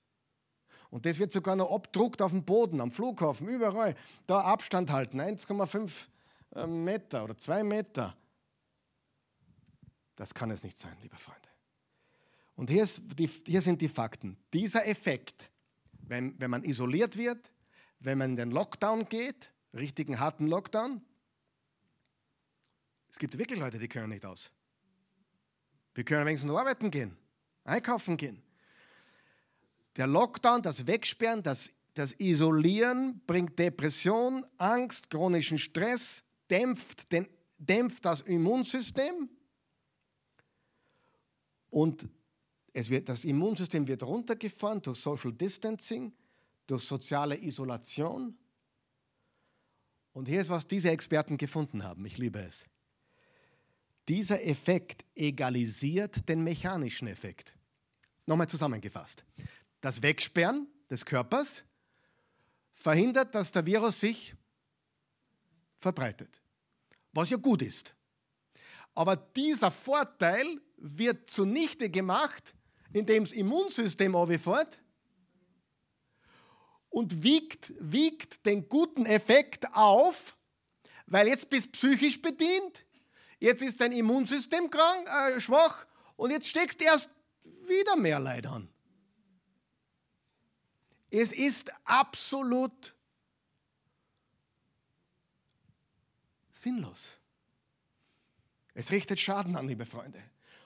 Und 0.91 1.05
das 1.05 1.19
wird 1.19 1.33
sogar 1.33 1.57
noch 1.57 1.73
abdruckt 1.73 2.23
auf 2.23 2.31
dem 2.31 2.45
Boden, 2.45 2.81
am 2.81 2.93
Flughafen, 2.93 3.49
überall. 3.49 3.97
Da 4.27 4.43
Abstand 4.43 4.91
halten, 4.93 5.21
1,5 5.21 6.07
äh, 6.55 6.67
Meter 6.67 7.25
oder 7.25 7.37
2 7.37 7.65
Meter. 7.65 8.17
Das 10.15 10.33
kann 10.33 10.51
es 10.51 10.63
nicht 10.63 10.79
sein, 10.79 10.97
liebe 11.03 11.17
Freunde. 11.17 11.49
Und 12.55 12.71
hier, 12.71 12.89
die, 13.19 13.27
hier 13.27 13.61
sind 13.61 13.83
die 13.83 13.89
Fakten. 13.89 14.39
Dieser 14.55 14.87
Effekt, 14.87 15.51
wenn, 15.93 16.39
wenn 16.41 16.51
man 16.51 16.65
isoliert 16.65 17.17
wird, 17.17 17.53
wenn 18.01 18.19
man 18.19 18.31
in 18.31 18.37
den 18.37 18.51
Lockdown 18.51 19.09
geht, 19.09 19.53
richtigen 19.75 20.19
harten 20.19 20.47
Lockdown, 20.47 21.03
es 23.11 23.19
gibt 23.19 23.37
wirklich 23.39 23.59
Leute, 23.59 23.79
die 23.79 23.89
können 23.89 24.09
nicht 24.09 24.25
aus. 24.25 24.51
Wir 25.97 26.05
können 26.05 26.27
wenigstens 26.27 26.53
arbeiten 26.53 26.91
gehen. 26.91 27.17
einkaufen 27.65 28.19
gehen. 28.19 28.43
Der 29.97 30.07
Lockdown, 30.07 30.61
das 30.61 30.87
Wegsperren, 30.87 31.43
das, 31.43 31.71
das 31.95 32.13
Isolieren 32.21 33.23
bringt 33.27 33.59
Depression, 33.59 34.45
Angst, 34.59 35.09
chronischen 35.09 35.59
Stress, 35.59 36.23
dämpft, 36.51 37.11
den, 37.11 37.27
dämpft 37.57 38.05
das 38.05 38.21
Immunsystem 38.21 39.31
und 41.71 42.07
es 42.75 42.91
wird, 42.91 43.09
das 43.09 43.25
Immunsystem 43.25 43.89
wird 43.89 44.03
runtergefahren 44.03 44.83
durch 44.83 44.99
Social 44.99 45.33
Distancing, 45.33 46.13
durch 46.67 46.85
soziale 46.85 47.43
Isolation. 47.43 48.37
Und 50.13 50.29
hier 50.29 50.43
ist, 50.43 50.51
was 50.51 50.67
diese 50.67 50.91
Experten 50.91 51.39
gefunden 51.39 51.83
haben. 51.85 52.05
Ich 52.05 52.19
liebe 52.19 52.41
es. 52.41 52.67
Dieser 54.09 54.45
Effekt 54.45 55.05
egalisiert 55.15 56.29
den 56.29 56.43
mechanischen 56.43 57.09
Effekt. 57.09 57.55
Nochmal 58.27 58.49
zusammengefasst. 58.49 59.25
Das 59.81 60.03
Wegsperren 60.03 60.69
des 60.91 61.05
Körpers 61.05 61.65
verhindert, 62.73 63.35
dass 63.35 63.53
der 63.53 63.67
Virus 63.67 64.01
sich 64.01 64.35
verbreitet, 65.81 66.41
was 67.13 67.31
ja 67.31 67.37
gut 67.37 67.63
ist. 67.63 67.95
Aber 68.95 69.17
dieser 69.17 69.71
Vorteil 69.71 70.61
wird 70.77 71.29
zunichte 71.29 71.91
gemacht, 71.91 72.55
indem 72.93 73.25
das 73.25 73.33
Immunsystem 73.33 74.15
fährt 74.39 74.79
und 76.89 77.23
wiegt, 77.23 77.73
wiegt 77.79 78.47
den 78.47 78.69
guten 78.69 79.05
Effekt 79.05 79.67
auf, 79.75 80.37
weil 81.07 81.29
jetzt 81.29 81.51
bist 81.51 81.73
psychisch 81.73 82.23
bedient, 82.23 82.86
jetzt 83.39 83.63
ist 83.63 83.81
dein 83.81 83.93
Immunsystem 83.93 84.71
krank, 84.71 85.09
äh, 85.09 85.41
schwach 85.41 85.87
und 86.17 86.31
jetzt 86.31 86.49
steckst 86.49 86.81
du 86.81 86.85
erst 86.85 87.09
wieder 87.67 87.97
mehr 87.97 88.19
Leid 88.19 88.47
an. 88.47 88.69
Es 91.11 91.33
ist 91.33 91.73
absolut 91.85 92.95
sinnlos. 96.53 97.17
Es 98.75 98.91
richtet 98.91 99.19
Schaden 99.19 99.57
an, 99.57 99.69
liebe 99.69 99.87
Freunde. 99.87 100.23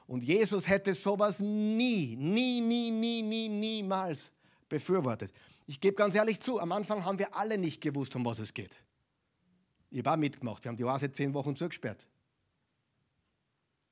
Und 0.06 0.24
Jesus 0.24 0.66
hätte 0.66 0.94
sowas 0.94 1.38
nie, 1.38 2.16
nie, 2.16 2.60
nie, 2.60 2.90
nie, 2.90 3.22
nie, 3.22 3.48
niemals 3.48 4.32
befürwortet. 4.68 5.32
Ich 5.66 5.80
gebe 5.80 5.94
ganz 5.94 6.16
ehrlich 6.16 6.40
zu, 6.40 6.58
am 6.58 6.72
Anfang 6.72 7.04
haben 7.04 7.20
wir 7.20 7.36
alle 7.36 7.58
nicht 7.58 7.80
gewusst, 7.80 8.16
um 8.16 8.24
was 8.24 8.40
es 8.40 8.52
geht. 8.52 8.82
Ich 9.90 9.98
habe 9.98 10.12
auch 10.12 10.16
mitgemacht. 10.16 10.64
Wir 10.64 10.70
haben 10.70 10.76
die 10.76 10.84
Oase 10.84 11.12
zehn 11.12 11.32
Wochen 11.34 11.54
zugesperrt. 11.54 12.06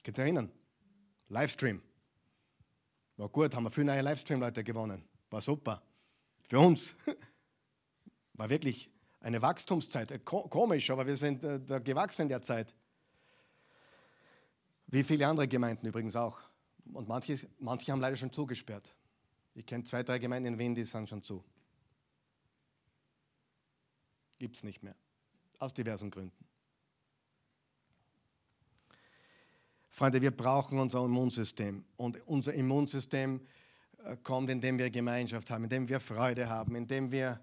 Ihr 0.09 0.19
erinnern? 0.19 0.51
Livestream. 1.29 1.83
War 3.19 3.29
gut, 3.29 3.55
haben 3.55 3.65
wir 3.65 3.71
viele 3.71 3.87
neue 3.87 4.01
Livestream-Leute 4.01 4.65
gewonnen. 4.65 5.05
War 5.29 5.41
super. 5.41 5.83
Für 6.49 6.61
uns. 6.61 6.95
War 8.33 8.49
wirklich 8.49 8.89
eine 9.21 9.43
Wachstumszeit. 9.43 10.13
Äh, 10.13 10.21
komisch, 10.21 10.89
aber 10.91 11.07
wir 11.07 11.17
sind 11.17 11.45
äh, 11.45 11.61
da 11.61 11.79
gewachsen 11.79 12.23
in 12.23 12.29
der 12.29 12.41
Zeit. 12.41 12.75
Wie 14.87 15.03
viele 15.03 15.27
andere 15.27 15.47
Gemeinden 15.47 15.87
übrigens 15.87 16.17
auch. 16.17 16.41
Und 16.95 17.09
manche, 17.09 17.37
manche 17.59 17.93
haben 17.93 18.01
leider 18.01 18.17
schon 18.17 18.33
zugesperrt. 18.33 18.95
Ich 19.55 19.67
kenne 19.67 19.85
zwei, 19.85 20.03
drei 20.03 20.19
Gemeinden 20.19 20.55
in 20.55 20.59
Wien, 20.59 20.75
die 20.75 20.85
sind 20.85 21.09
schon 21.09 21.23
zu. 21.23 21.45
Gibt 24.39 24.57
es 24.57 24.63
nicht 24.63 24.83
mehr. 24.83 24.95
Aus 25.59 25.75
diversen 25.75 26.11
Gründen. 26.11 26.48
Freunde, 29.99 30.23
wir 30.23 30.31
brauchen 30.31 30.79
unser 30.79 31.05
Immunsystem. 31.05 31.85
Und 31.97 32.27
unser 32.27 32.55
Immunsystem 32.55 33.41
äh, 34.05 34.17
kommt, 34.23 34.51
indem 34.51 34.79
wir 34.79 34.91
Gemeinschaft 34.91 35.51
haben, 35.51 35.65
indem 35.65 35.89
wir 35.89 36.01
Freude 36.01 36.49
haben, 36.49 36.75
indem 36.77 37.11
wir 37.11 37.41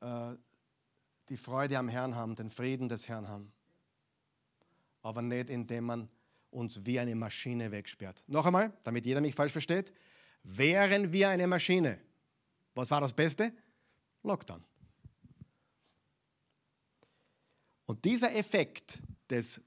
äh, 0.00 0.34
die 1.28 1.36
Freude 1.36 1.78
am 1.78 1.88
Herrn 1.88 2.14
haben, 2.14 2.36
den 2.36 2.50
Frieden 2.50 2.88
des 2.88 3.08
Herrn 3.08 3.28
haben 3.28 3.52
aber 5.04 5.20
nicht 5.20 5.50
indem 5.50 5.84
man 5.84 6.08
uns 6.50 6.84
wie 6.84 6.98
eine 6.98 7.14
Maschine 7.14 7.70
wegsperrt. 7.70 8.24
Noch 8.26 8.46
einmal, 8.46 8.72
damit 8.82 9.04
jeder 9.04 9.20
mich 9.20 9.34
falsch 9.34 9.52
versteht, 9.52 9.92
wären 10.42 11.12
wir 11.12 11.28
eine 11.28 11.46
Maschine. 11.46 12.00
Was 12.74 12.90
war 12.90 13.00
das 13.00 13.12
Beste? 13.12 13.52
Lockdown. 14.22 14.64
Und 17.86 18.04
dieser 18.04 18.34
Effekt 18.34 18.98
des, 19.28 19.60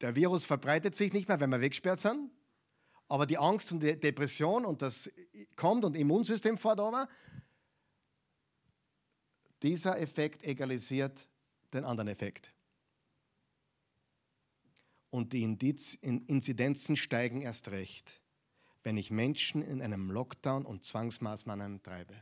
der 0.00 0.14
Virus 0.14 0.44
verbreitet 0.44 0.94
sich 0.94 1.12
nicht 1.12 1.28
mehr, 1.28 1.40
wenn 1.40 1.50
wir 1.50 1.60
weggesperrt 1.60 2.00
sind, 2.00 2.30
aber 3.08 3.26
die 3.26 3.38
Angst 3.38 3.72
und 3.72 3.80
die 3.80 3.98
Depression 3.98 4.64
und 4.64 4.82
das 4.82 5.10
kommt 5.54 5.84
und 5.84 5.96
Immunsystem 5.96 6.58
fährt 6.58 6.80
over, 6.80 7.08
dieser 9.62 9.98
Effekt 9.98 10.42
egalisiert 10.42 11.28
den 11.72 11.84
anderen 11.84 12.08
Effekt 12.08 12.52
und 15.10 15.32
die 15.32 15.42
Inzidenzen 15.42 16.94
steigen 16.94 17.40
erst 17.40 17.68
recht, 17.68 18.20
wenn 18.82 18.98
ich 18.98 19.10
Menschen 19.10 19.62
in 19.62 19.80
einem 19.80 20.10
Lockdown 20.10 20.66
und 20.66 20.84
Zwangsmaßnahmen 20.84 21.82
treibe. 21.82 22.14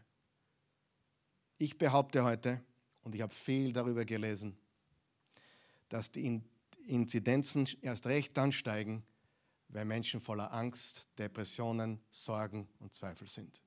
Ich 1.59 1.77
behaupte 1.77 2.25
heute, 2.25 2.62
und 3.03 3.14
ich 3.14 3.20
habe 3.20 3.35
viel 3.35 3.72
darüber 3.72 4.05
gelesen, 4.05 4.57
dass 5.89 6.11
die 6.11 6.25
Inzidenzen 6.87 7.66
erst 7.82 8.07
recht 8.07 8.37
dann 8.37 8.53
steigen, 8.53 9.05
wenn 9.68 9.89
Menschen 9.89 10.20
voller 10.20 10.53
Angst, 10.53 11.09
Depressionen, 11.18 12.01
Sorgen 12.11 12.68
und 12.78 12.95
Zweifel 12.95 13.26
sind. 13.26 13.61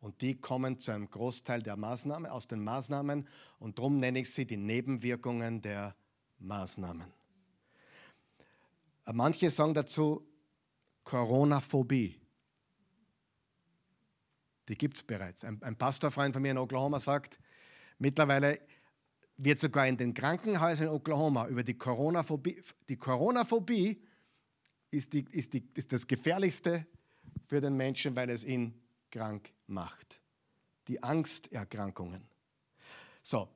Und 0.00 0.20
die 0.20 0.38
kommen 0.38 0.78
zu 0.78 0.92
einem 0.92 1.10
Großteil 1.10 1.62
der 1.62 1.76
Maßnahmen, 1.76 2.30
aus 2.30 2.46
den 2.46 2.62
Maßnahmen 2.62 3.26
und 3.58 3.78
darum 3.78 3.98
nenne 3.98 4.20
ich 4.20 4.32
sie 4.32 4.46
die 4.46 4.56
Nebenwirkungen 4.56 5.62
der 5.62 5.96
Maßnahmen. 6.38 7.12
Manche 9.12 9.50
sagen 9.50 9.74
dazu 9.74 10.26
Coronaphobie. 11.04 12.20
Die 14.68 14.76
gibt 14.76 14.96
es 14.96 15.02
bereits. 15.02 15.44
Ein, 15.44 15.62
ein 15.62 15.76
Pastorfreund 15.76 16.34
von 16.34 16.42
mir 16.42 16.50
in 16.50 16.58
Oklahoma 16.58 16.98
sagt, 16.98 17.38
mittlerweile 17.98 18.60
wird 19.36 19.58
sogar 19.58 19.86
in 19.86 19.96
den 19.96 20.14
Krankenhäusern 20.14 20.88
in 20.88 20.92
Oklahoma 20.92 21.46
über 21.48 21.62
die 21.62 21.74
Coronaphobie, 21.74 22.62
die 22.88 22.96
Coronaphobie 22.96 24.02
ist, 24.90 25.12
die, 25.12 25.24
ist, 25.30 25.52
die, 25.52 25.68
ist 25.74 25.92
das 25.92 26.06
Gefährlichste 26.06 26.86
für 27.46 27.60
den 27.60 27.76
Menschen, 27.76 28.16
weil 28.16 28.30
es 28.30 28.44
ihn 28.44 28.74
krank 29.10 29.52
macht. 29.66 30.20
Die 30.88 31.02
Angsterkrankungen. 31.02 32.22
So, 33.22 33.48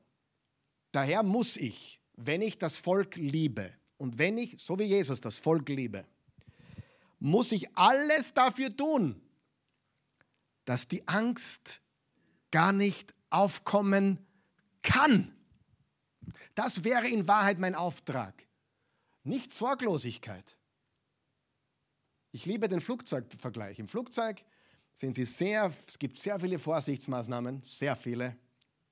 daher 0.92 1.22
muss 1.22 1.56
ich, 1.56 2.00
wenn 2.16 2.42
ich 2.42 2.58
das 2.58 2.76
Volk 2.76 3.16
liebe, 3.16 3.72
und 3.96 4.18
wenn 4.18 4.38
ich, 4.38 4.56
so 4.58 4.78
wie 4.78 4.84
Jesus, 4.84 5.20
das 5.20 5.38
Volk 5.38 5.68
liebe, 5.68 6.04
muss 7.18 7.52
ich 7.52 7.76
alles 7.76 8.32
dafür 8.32 8.74
tun, 8.74 9.20
dass 10.64 10.88
die 10.88 11.06
Angst 11.06 11.80
gar 12.50 12.72
nicht 12.72 13.14
aufkommen 13.28 14.18
kann. 14.82 15.34
Das 16.54 16.84
wäre 16.84 17.08
in 17.08 17.26
Wahrheit 17.28 17.58
mein 17.58 17.74
Auftrag. 17.74 18.46
Nicht 19.24 19.52
Sorglosigkeit. 19.52 20.56
Ich 22.32 22.46
liebe 22.46 22.68
den 22.68 22.80
Flugzeugvergleich. 22.80 23.78
Im 23.78 23.88
Flugzeug 23.88 24.42
sind 24.94 25.14
sie 25.14 25.24
sehr, 25.24 25.72
es 25.86 25.98
gibt 25.98 26.18
sehr 26.18 26.38
viele 26.38 26.58
Vorsichtsmaßnahmen, 26.58 27.62
sehr 27.64 27.96
viele, 27.96 28.36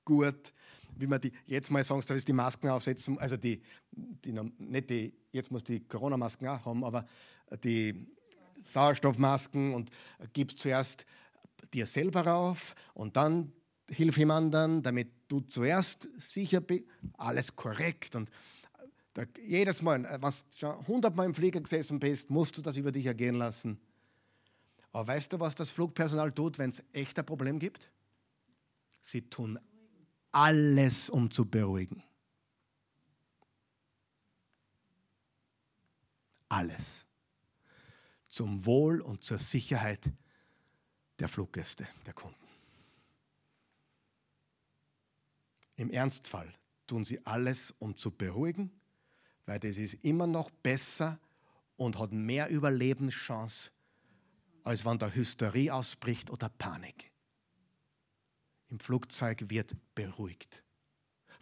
gut, 0.03 0.53
wie 0.95 1.07
man 1.07 1.21
die, 1.21 1.31
jetzt 1.45 1.71
mal 1.71 1.83
sagen, 1.83 2.03
da 2.07 2.15
ist 2.15 2.27
die 2.27 2.33
Masken 2.33 2.69
aufsetzen, 2.69 3.17
also 3.19 3.37
die, 3.37 3.61
die, 3.91 4.31
nicht 4.31 4.89
die, 4.89 5.13
jetzt 5.31 5.51
muss 5.51 5.63
die 5.63 5.81
Corona-Masken 5.81 6.47
auch 6.47 6.65
haben, 6.65 6.83
aber 6.83 7.07
die 7.63 8.07
Sauerstoffmasken 8.63 9.73
und 9.73 9.91
gibst 10.33 10.59
zuerst 10.59 11.05
dir 11.73 11.85
selber 11.85 12.25
rauf 12.25 12.75
und 12.93 13.15
dann 13.15 13.53
hilf 13.89 14.17
ihm 14.17 14.31
anderen, 14.31 14.81
damit 14.81 15.11
du 15.29 15.39
zuerst 15.41 16.09
sicher 16.17 16.59
bist, 16.59 16.83
alles 17.13 17.55
korrekt 17.55 18.15
und 18.15 18.29
da, 19.13 19.23
jedes 19.41 19.81
Mal, 19.81 20.03
wenn 20.03 20.21
du 20.21 20.31
schon 20.55 20.87
hundertmal 20.87 21.25
im 21.25 21.33
Flieger 21.33 21.61
gesessen 21.61 21.99
bist, 21.99 22.29
musst 22.29 22.57
du 22.57 22.61
das 22.61 22.77
über 22.77 22.91
dich 22.91 23.05
ergehen 23.05 23.35
lassen. 23.35 23.79
Aber 24.91 25.07
weißt 25.07 25.33
du, 25.33 25.39
was 25.39 25.55
das 25.55 25.71
Flugpersonal 25.71 26.31
tut, 26.31 26.57
wenn 26.57 26.69
es 26.69 26.83
echt 26.93 27.17
ein 27.17 27.25
Problem 27.25 27.59
gibt? 27.59 27.89
Sie 29.01 29.21
tun 29.21 29.59
alles, 30.31 31.09
um 31.09 31.31
zu 31.31 31.45
beruhigen. 31.45 32.03
Alles. 36.49 37.05
Zum 38.27 38.65
Wohl 38.65 39.01
und 39.01 39.23
zur 39.23 39.37
Sicherheit 39.37 40.11
der 41.19 41.27
Fluggäste, 41.27 41.87
der 42.05 42.13
Kunden. 42.13 42.48
Im 45.79 45.91
Ernstfall 45.91 46.53
tun 46.87 47.05
sie 47.05 47.25
alles, 47.25 47.73
um 47.79 47.95
zu 47.95 48.11
beruhigen, 48.11 48.69
weil 49.45 49.61
das 49.61 49.77
ist 49.77 49.93
immer 50.03 50.27
noch 50.27 50.49
besser 50.49 51.17
und 51.77 51.97
hat 51.97 52.11
mehr 52.11 52.49
Überlebenschance 52.49 53.71
als 54.65 54.83
wenn 54.83 54.99
da 54.99 55.09
Hysterie 55.09 55.73
ausbricht 55.73 56.31
oder 56.31 56.49
Panik. 56.49 57.13
Im 58.67 58.77
Flugzeug 58.81 59.45
wird 59.47 59.73
beruhigt. 59.95 60.63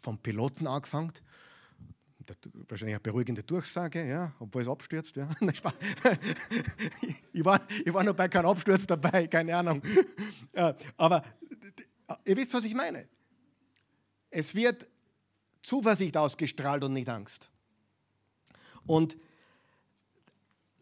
Vom 0.01 0.19
Piloten 0.19 0.67
angefangen, 0.67 1.11
wahrscheinlich 2.69 2.93
eine 2.93 2.99
beruhigende 2.99 3.41
Durchsage, 3.41 4.07
ja, 4.07 4.33
obwohl 4.39 4.61
es 4.61 4.67
abstürzt. 4.67 5.15
Ja. 5.15 5.27
ich, 7.33 7.43
war, 7.43 7.59
ich 7.83 7.91
war 7.91 8.03
noch 8.03 8.15
bei 8.15 8.29
keinem 8.29 8.45
Absturz 8.45 8.85
dabei, 8.85 9.25
keine 9.25 9.57
Ahnung. 9.57 9.81
Aber 10.95 11.23
ihr 12.23 12.37
wisst, 12.37 12.53
was 12.53 12.65
ich 12.65 12.75
meine. 12.75 13.09
Es 14.29 14.55
wird 14.55 14.87
Zuversicht 15.63 16.17
ausgestrahlt 16.17 16.83
und 16.83 16.93
nicht 16.93 17.09
Angst. 17.09 17.49
Und 18.85 19.17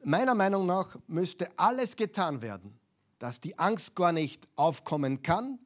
meiner 0.04 0.36
Meinung 0.36 0.66
nach 0.66 0.98
müsste 1.08 1.50
alles 1.58 1.96
getan 1.96 2.41
werden, 2.41 2.80
dass 3.20 3.41
die 3.41 3.58
Angst 3.58 3.96
gar 3.96 4.12
nicht 4.12 4.48
aufkommen 4.56 5.22
kann, 5.24 5.60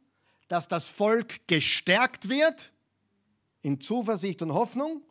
dass 0.47 0.67
das 0.67 0.89
Volk 0.89 1.47
gestärkt 1.47 2.29
wird 2.29 2.71
in 3.61 3.81
Zuversicht 3.81 4.41
und 4.41 4.53
Hoffnung 4.53 5.03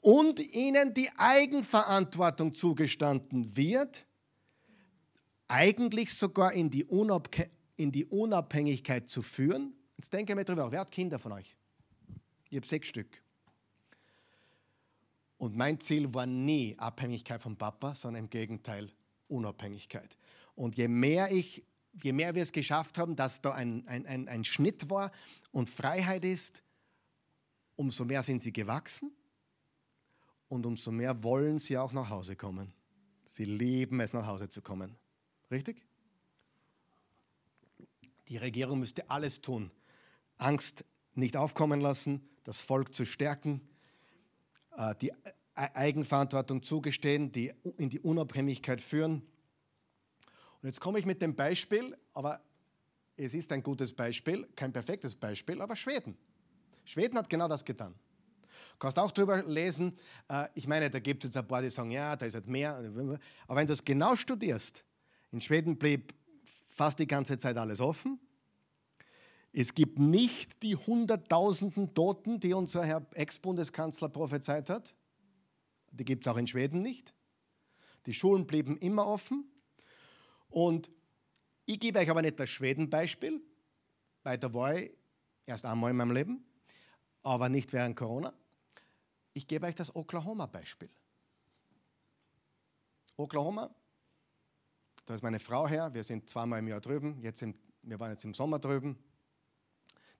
und 0.00 0.40
ihnen 0.40 0.92
die 0.94 1.08
Eigenverantwortung 1.16 2.54
zugestanden 2.54 3.56
wird, 3.56 4.04
eigentlich 5.46 6.12
sogar 6.14 6.52
in 6.52 6.70
die, 6.70 6.84
Unabhäng 6.84 7.50
in 7.76 7.92
die 7.92 8.04
Unabhängigkeit 8.04 9.08
zu 9.08 9.22
führen. 9.22 9.74
Jetzt 9.96 10.12
denke 10.12 10.34
mal 10.34 10.44
drüber, 10.44 10.70
wer 10.70 10.80
hat 10.80 10.90
Kinder 10.90 11.18
von 11.18 11.32
euch? 11.32 11.56
Ich 12.52 12.56
habe 12.56 12.66
sechs 12.66 12.88
Stück. 12.88 13.22
Und 15.38 15.56
mein 15.56 15.80
Ziel 15.80 16.12
war 16.12 16.26
nie 16.26 16.78
Abhängigkeit 16.78 17.42
vom 17.42 17.56
Papa, 17.56 17.94
sondern 17.94 18.24
im 18.24 18.30
Gegenteil 18.30 18.92
Unabhängigkeit. 19.28 20.18
Und 20.54 20.76
je 20.76 20.86
mehr, 20.86 21.32
ich, 21.32 21.64
je 21.94 22.12
mehr 22.12 22.34
wir 22.34 22.42
es 22.42 22.52
geschafft 22.52 22.98
haben, 22.98 23.16
dass 23.16 23.40
da 23.40 23.52
ein, 23.52 23.88
ein, 23.88 24.04
ein, 24.04 24.28
ein 24.28 24.44
Schnitt 24.44 24.90
war 24.90 25.12
und 25.50 25.70
Freiheit 25.70 26.26
ist, 26.26 26.62
umso 27.74 28.04
mehr 28.04 28.22
sind 28.22 28.42
sie 28.42 28.52
gewachsen 28.52 29.10
und 30.50 30.66
umso 30.66 30.92
mehr 30.92 31.22
wollen 31.24 31.58
sie 31.58 31.78
auch 31.78 31.94
nach 31.94 32.10
Hause 32.10 32.36
kommen. 32.36 32.74
Sie 33.28 33.46
lieben 33.46 33.98
es, 34.00 34.12
nach 34.12 34.26
Hause 34.26 34.50
zu 34.50 34.60
kommen. 34.60 34.94
Richtig? 35.50 35.82
Die 38.28 38.36
Regierung 38.36 38.78
müsste 38.78 39.08
alles 39.08 39.40
tun, 39.40 39.70
Angst 40.36 40.84
nicht 41.14 41.38
aufkommen 41.38 41.80
lassen, 41.80 42.28
das 42.44 42.58
Volk 42.58 42.94
zu 42.94 43.04
stärken, 43.04 43.60
äh, 44.76 44.94
die 45.00 45.12
Eigenverantwortung 45.54 46.62
zugestehen, 46.62 47.30
die 47.32 47.52
in 47.76 47.90
die 47.90 48.00
Unabhängigkeit 48.00 48.80
führen. 48.80 49.22
Und 50.62 50.68
jetzt 50.68 50.80
komme 50.80 50.98
ich 50.98 51.06
mit 51.06 51.20
dem 51.20 51.34
Beispiel, 51.34 51.96
aber 52.14 52.40
es 53.16 53.34
ist 53.34 53.52
ein 53.52 53.62
gutes 53.62 53.92
Beispiel, 53.92 54.48
kein 54.56 54.72
perfektes 54.72 55.14
Beispiel, 55.14 55.60
aber 55.60 55.76
Schweden. 55.76 56.16
Schweden 56.84 57.18
hat 57.18 57.28
genau 57.28 57.48
das 57.48 57.64
getan. 57.64 57.94
Du 58.72 58.78
kannst 58.78 58.98
auch 58.98 59.10
darüber 59.10 59.42
lesen, 59.42 59.98
äh, 60.28 60.48
ich 60.54 60.66
meine, 60.66 60.90
da 60.90 60.98
gibt 60.98 61.24
es 61.24 61.28
jetzt 61.28 61.36
ein 61.36 61.46
paar, 61.46 61.62
die 61.62 61.70
sagen, 61.70 61.90
ja, 61.90 62.16
da 62.16 62.26
ist 62.26 62.34
halt 62.34 62.46
mehr. 62.46 62.76
Aber 62.76 63.60
wenn 63.60 63.66
du 63.66 63.72
es 63.72 63.84
genau 63.84 64.16
studierst, 64.16 64.84
in 65.30 65.40
Schweden 65.40 65.78
blieb 65.78 66.14
fast 66.68 66.98
die 66.98 67.06
ganze 67.06 67.38
Zeit 67.38 67.56
alles 67.56 67.80
offen. 67.80 68.18
Es 69.52 69.74
gibt 69.74 69.98
nicht 69.98 70.62
die 70.62 70.76
Hunderttausenden 70.76 71.92
Toten, 71.92 72.40
die 72.40 72.54
unser 72.54 72.86
Herr 72.86 73.06
Ex-Bundeskanzler 73.12 74.08
prophezeit 74.08 74.70
hat. 74.70 74.94
Die 75.90 76.06
gibt 76.06 76.26
es 76.26 76.32
auch 76.32 76.38
in 76.38 76.46
Schweden 76.46 76.80
nicht. 76.80 77.12
Die 78.06 78.14
Schulen 78.14 78.46
blieben 78.46 78.78
immer 78.78 79.06
offen. 79.06 79.44
Und 80.48 80.90
ich 81.66 81.78
gebe 81.80 81.98
euch 81.98 82.08
aber 82.08 82.22
nicht 82.22 82.40
das 82.40 82.48
Schweden-Beispiel, 82.48 83.42
weil 84.22 84.38
da 84.38 84.52
war 84.54 84.74
ich 84.74 84.90
erst 85.44 85.66
einmal 85.66 85.90
in 85.90 85.96
meinem 85.96 86.12
Leben, 86.12 86.44
aber 87.22 87.48
nicht 87.48 87.72
während 87.74 87.94
Corona. 87.94 88.32
Ich 89.34 89.46
gebe 89.46 89.66
euch 89.66 89.74
das 89.74 89.94
Oklahoma-Beispiel. 89.94 90.90
Oklahoma, 93.16 93.70
da 95.04 95.14
ist 95.14 95.22
meine 95.22 95.38
Frau 95.38 95.68
her, 95.68 95.92
wir 95.92 96.04
sind 96.04 96.28
zweimal 96.28 96.58
im 96.58 96.68
Jahr 96.68 96.80
drüben, 96.80 97.20
jetzt 97.20 97.42
im, 97.42 97.54
wir 97.82 98.00
waren 98.00 98.10
jetzt 98.10 98.24
im 98.24 98.34
Sommer 98.34 98.58
drüben. 98.58 98.98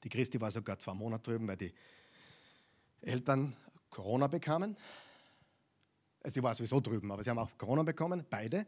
Die 0.04 0.08
Christi 0.08 0.40
war 0.40 0.50
sogar 0.50 0.78
zwei 0.78 0.94
Monate 0.94 1.30
drüben, 1.30 1.46
weil 1.46 1.56
die 1.56 1.72
Eltern 3.00 3.56
Corona 3.90 4.26
bekamen. 4.26 4.76
Sie 6.24 6.42
war 6.42 6.54
sowieso 6.54 6.80
drüben, 6.80 7.10
aber 7.10 7.22
sie 7.22 7.30
haben 7.30 7.38
auch 7.38 7.50
Corona 7.58 7.82
bekommen, 7.82 8.24
beide. 8.28 8.66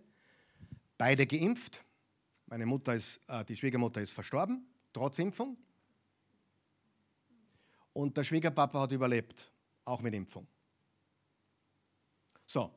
Beide 0.99 1.27
geimpft. 1.27 1.85
Meine 2.47 2.67
Mutter 2.67 2.95
ist, 2.95 3.21
äh, 3.29 3.45
die 3.45 3.57
Schwiegermutter 3.57 4.01
ist 4.01 4.13
verstorben, 4.13 4.67
trotz 4.93 5.19
Impfung. 5.19 5.57
Und 7.93 8.17
der 8.17 8.25
Schwiegerpapa 8.25 8.81
hat 8.81 8.93
überlebt, 8.93 9.51
auch 9.85 10.01
mit 10.01 10.15
Impfung. 10.15 10.47
So, 12.45 12.71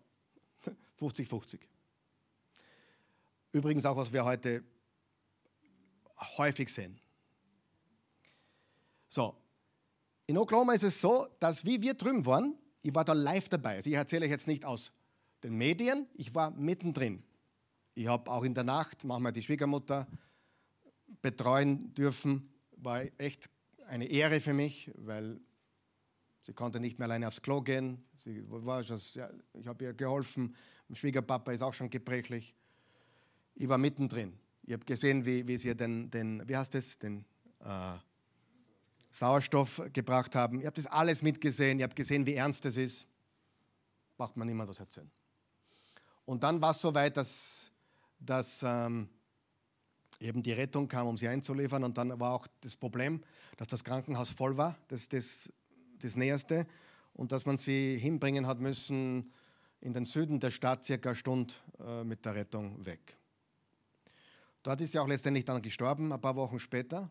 50-50. 0.99 1.60
Übrigens 3.51 3.86
auch, 3.86 3.97
was 3.97 4.14
wir 4.14 4.24
heute 4.24 4.64
häufig 6.38 6.72
sehen. 6.72 6.99
So, 9.08 9.36
in 10.26 10.38
Oklahoma 10.38 10.74
ist 10.74 10.84
es 10.84 10.99
so, 10.99 11.28
dass 11.39 11.66
wie 11.66 11.82
wir 11.82 11.93
drüben 11.93 12.26
waren, 12.26 12.55
ich 12.82 12.93
war 12.93 13.05
da 13.05 13.14
live 13.14 13.49
dabei. 13.49 13.76
Also 13.76 13.89
ich 13.89 13.95
erzähle 13.95 14.26
euch 14.26 14.32
jetzt 14.32 14.47
nicht 14.47 14.66
aus 14.66 14.91
den 15.43 15.55
Medien, 15.55 16.08
ich 16.16 16.34
war 16.36 16.51
mittendrin. 16.51 17.24
Ich 17.95 18.08
habe 18.08 18.30
auch 18.30 18.43
in 18.43 18.53
der 18.53 18.64
Nacht 18.64 19.03
manchmal 19.03 19.32
die 19.32 19.41
Schwiegermutter 19.41 20.08
betreuen 21.22 21.93
dürfen. 21.93 22.49
War 22.76 23.03
echt 23.18 23.49
eine 23.88 24.05
Ehre 24.05 24.39
für 24.39 24.53
mich, 24.53 24.91
weil 24.95 25.39
sie 26.43 26.53
konnte 26.53 26.80
nicht 26.80 26.99
mehr 26.99 27.08
alleine 27.08 27.28
aufs 27.28 27.41
Klo 27.41 27.62
gehen. 27.62 28.03
Sie 28.18 28.43
war 28.47 28.84
schon, 28.84 28.99
ja, 29.14 29.30
ich 29.53 29.68
habe 29.68 29.86
ihr 29.86 29.93
geholfen. 29.93 30.55
Mein 30.88 30.95
Schwiegerpapa 30.95 31.51
ist 31.51 31.62
auch 31.62 31.74
schon 31.74 31.89
gebrechlich. 31.89 32.53
Ich 33.55 33.68
war 33.68 33.78
mittendrin. 33.78 34.38
Ich 34.64 34.74
habe 34.74 34.86
gesehen, 34.86 35.26
wie, 35.26 35.47
wie 35.47 35.58
sie 35.58 35.76
den, 35.76 36.12
den, 36.12 36.47
wie 36.47 36.55
heißt 36.55 36.74
das, 36.74 36.99
den 36.99 37.26
äh, 37.62 37.97
Sauerstoff 39.18 39.82
gebracht 39.93 40.36
haben. 40.36 40.59
Ich 40.59 40.68
habe 40.68 40.76
das 40.76 40.86
alles 40.86 41.24
mitgesehen. 41.24 41.80
Ich 41.80 41.84
habe 41.84 41.95
gesehen, 41.95 42.28
wie 42.28 42.36
ernst 42.36 42.65
es 42.65 42.78
ist. 42.78 43.07
Macht 44.18 44.38
man 44.38 44.47
niemand 44.47 44.70
was 44.70 44.80
erzählen. 44.80 45.09
Und 46.26 46.43
dann 46.43 46.61
war 46.61 46.72
es 46.72 46.82
so 46.82 46.93
weit, 46.93 47.18
dass, 47.18 47.72
dass 48.20 48.61
ähm, 48.63 49.09
eben 50.20 50.43
die 50.43 50.51
Rettung 50.51 50.88
kam, 50.88 51.07
um 51.07 51.18
sie 51.18 51.28
einzuliefern. 51.28 51.84
Und 51.84 51.97
dann 51.97 52.20
war 52.20 52.34
auch 52.34 52.47
das 52.61 52.76
Problem, 52.76 53.24
dass 53.57 53.68
das 53.70 53.84
Krankenhaus 53.84 54.30
voll 54.30 54.55
war, 54.55 54.78
das 54.88 55.09
das, 55.09 55.51
das 55.99 56.15
Näherste. 56.15 56.68
Und 57.13 57.32
dass 57.32 57.47
man 57.47 57.57
sie 57.57 57.97
hinbringen 57.97 58.45
hat 58.45 58.59
müssen 58.59 59.34
in 59.82 59.93
den 59.93 60.05
Süden 60.05 60.39
der 60.39 60.51
Stadt, 60.51 60.86
circa 60.86 61.09
eine 61.09 61.15
Stunde 61.15 61.55
äh, 61.80 62.03
mit 62.03 62.24
der 62.24 62.36
Rettung 62.36 62.86
weg. 62.86 63.18
Dort 64.61 64.82
ist 64.82 64.91
sie 64.91 64.99
auch 64.99 65.07
letztendlich 65.07 65.45
dann 65.45 65.59
gestorben, 65.61 66.11
ein 66.11 66.22
paar 66.22 66.36
Wochen 66.36 66.59
später. 66.59 67.09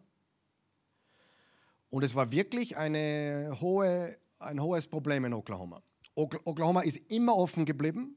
Und 1.90 2.02
es 2.02 2.14
war 2.14 2.30
wirklich 2.30 2.76
eine 2.76 3.56
hohe, 3.60 4.18
ein 4.38 4.60
hohes 4.60 4.86
Problem 4.86 5.24
in 5.24 5.32
Oklahoma. 5.32 5.82
Oklahoma 6.14 6.80
ist 6.82 6.96
immer 7.10 7.36
offen 7.36 7.64
geblieben. 7.64 8.16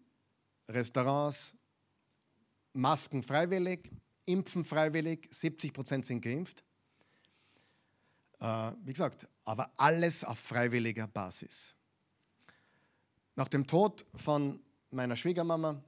Restaurants, 0.69 1.55
Masken 2.73 3.23
freiwillig, 3.23 3.91
Impfen 4.25 4.63
freiwillig, 4.63 5.27
70 5.31 5.73
Prozent 5.73 6.05
sind 6.05 6.21
geimpft. 6.21 6.63
Äh, 8.39 8.71
wie 8.83 8.93
gesagt, 8.93 9.27
aber 9.43 9.71
alles 9.75 10.23
auf 10.23 10.39
freiwilliger 10.39 11.07
Basis. 11.07 11.75
Nach 13.35 13.47
dem 13.47 13.65
Tod 13.65 14.05
von 14.15 14.61
meiner 14.91 15.15
Schwiegermama, 15.15 15.83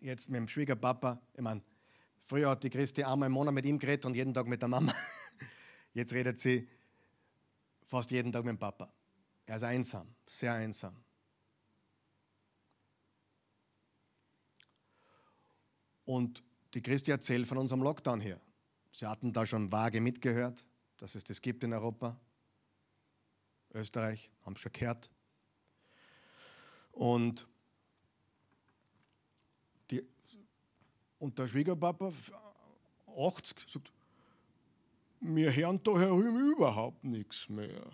jetzt 0.00 0.28
mit 0.30 0.38
dem 0.38 0.48
Schwiegerpapa, 0.48 1.20
ich 1.34 1.42
meine, 1.42 1.62
früher 2.24 2.50
hat 2.50 2.64
die 2.64 2.70
Christi 2.70 3.04
einmal 3.04 3.26
im 3.26 3.32
Monat 3.32 3.54
mit 3.54 3.66
ihm 3.66 3.78
geredet 3.78 4.06
und 4.06 4.14
jeden 4.14 4.34
Tag 4.34 4.46
mit 4.46 4.60
der 4.62 4.68
Mama. 4.68 4.92
Jetzt 5.92 6.12
redet 6.12 6.38
sie 6.38 6.68
fast 7.86 8.10
jeden 8.10 8.32
Tag 8.32 8.44
mit 8.44 8.52
dem 8.52 8.58
Papa. 8.58 8.92
Er 9.46 9.56
ist 9.56 9.64
einsam, 9.64 10.14
sehr 10.26 10.54
einsam. 10.54 10.96
Und 16.04 16.42
die 16.74 16.82
Christi 16.82 17.10
erzählt 17.10 17.46
von 17.46 17.58
unserem 17.58 17.82
Lockdown 17.82 18.20
hier. 18.20 18.40
Sie 18.90 19.06
hatten 19.06 19.32
da 19.32 19.46
schon 19.46 19.70
vage 19.70 20.00
mitgehört, 20.00 20.64
dass 20.96 21.14
es 21.14 21.24
das 21.24 21.40
gibt 21.40 21.64
in 21.64 21.72
Europa. 21.72 22.18
Österreich, 23.72 24.30
haben 24.42 24.56
schon 24.56 24.72
gehört. 24.72 25.10
Und, 26.92 27.46
die, 29.90 30.02
und 31.18 31.38
der 31.38 31.46
Schwiegerpapa, 31.46 32.12
80, 33.16 33.68
sagt, 33.68 33.92
wir 35.20 35.54
hören 35.54 35.80
da 35.82 35.98
herüben 35.98 36.52
überhaupt 36.52 37.04
nichts 37.04 37.48
mehr. 37.48 37.86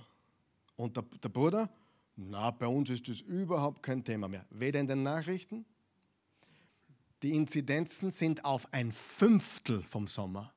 Und 0.76 0.96
der, 0.96 1.04
der 1.22 1.28
Bruder, 1.28 1.70
na, 2.16 2.50
bei 2.50 2.66
uns 2.66 2.90
ist 2.90 3.08
das 3.08 3.20
überhaupt 3.20 3.82
kein 3.82 4.04
Thema 4.04 4.28
mehr. 4.28 4.46
Weder 4.50 4.80
in 4.80 4.86
den 4.86 5.02
Nachrichten, 5.02 5.66
die 7.22 7.34
Inzidenzen 7.34 8.10
sind 8.10 8.44
auf 8.44 8.72
ein 8.72 8.92
Fünftel 8.92 9.82
vom 9.82 10.06
Sommer. 10.06 10.52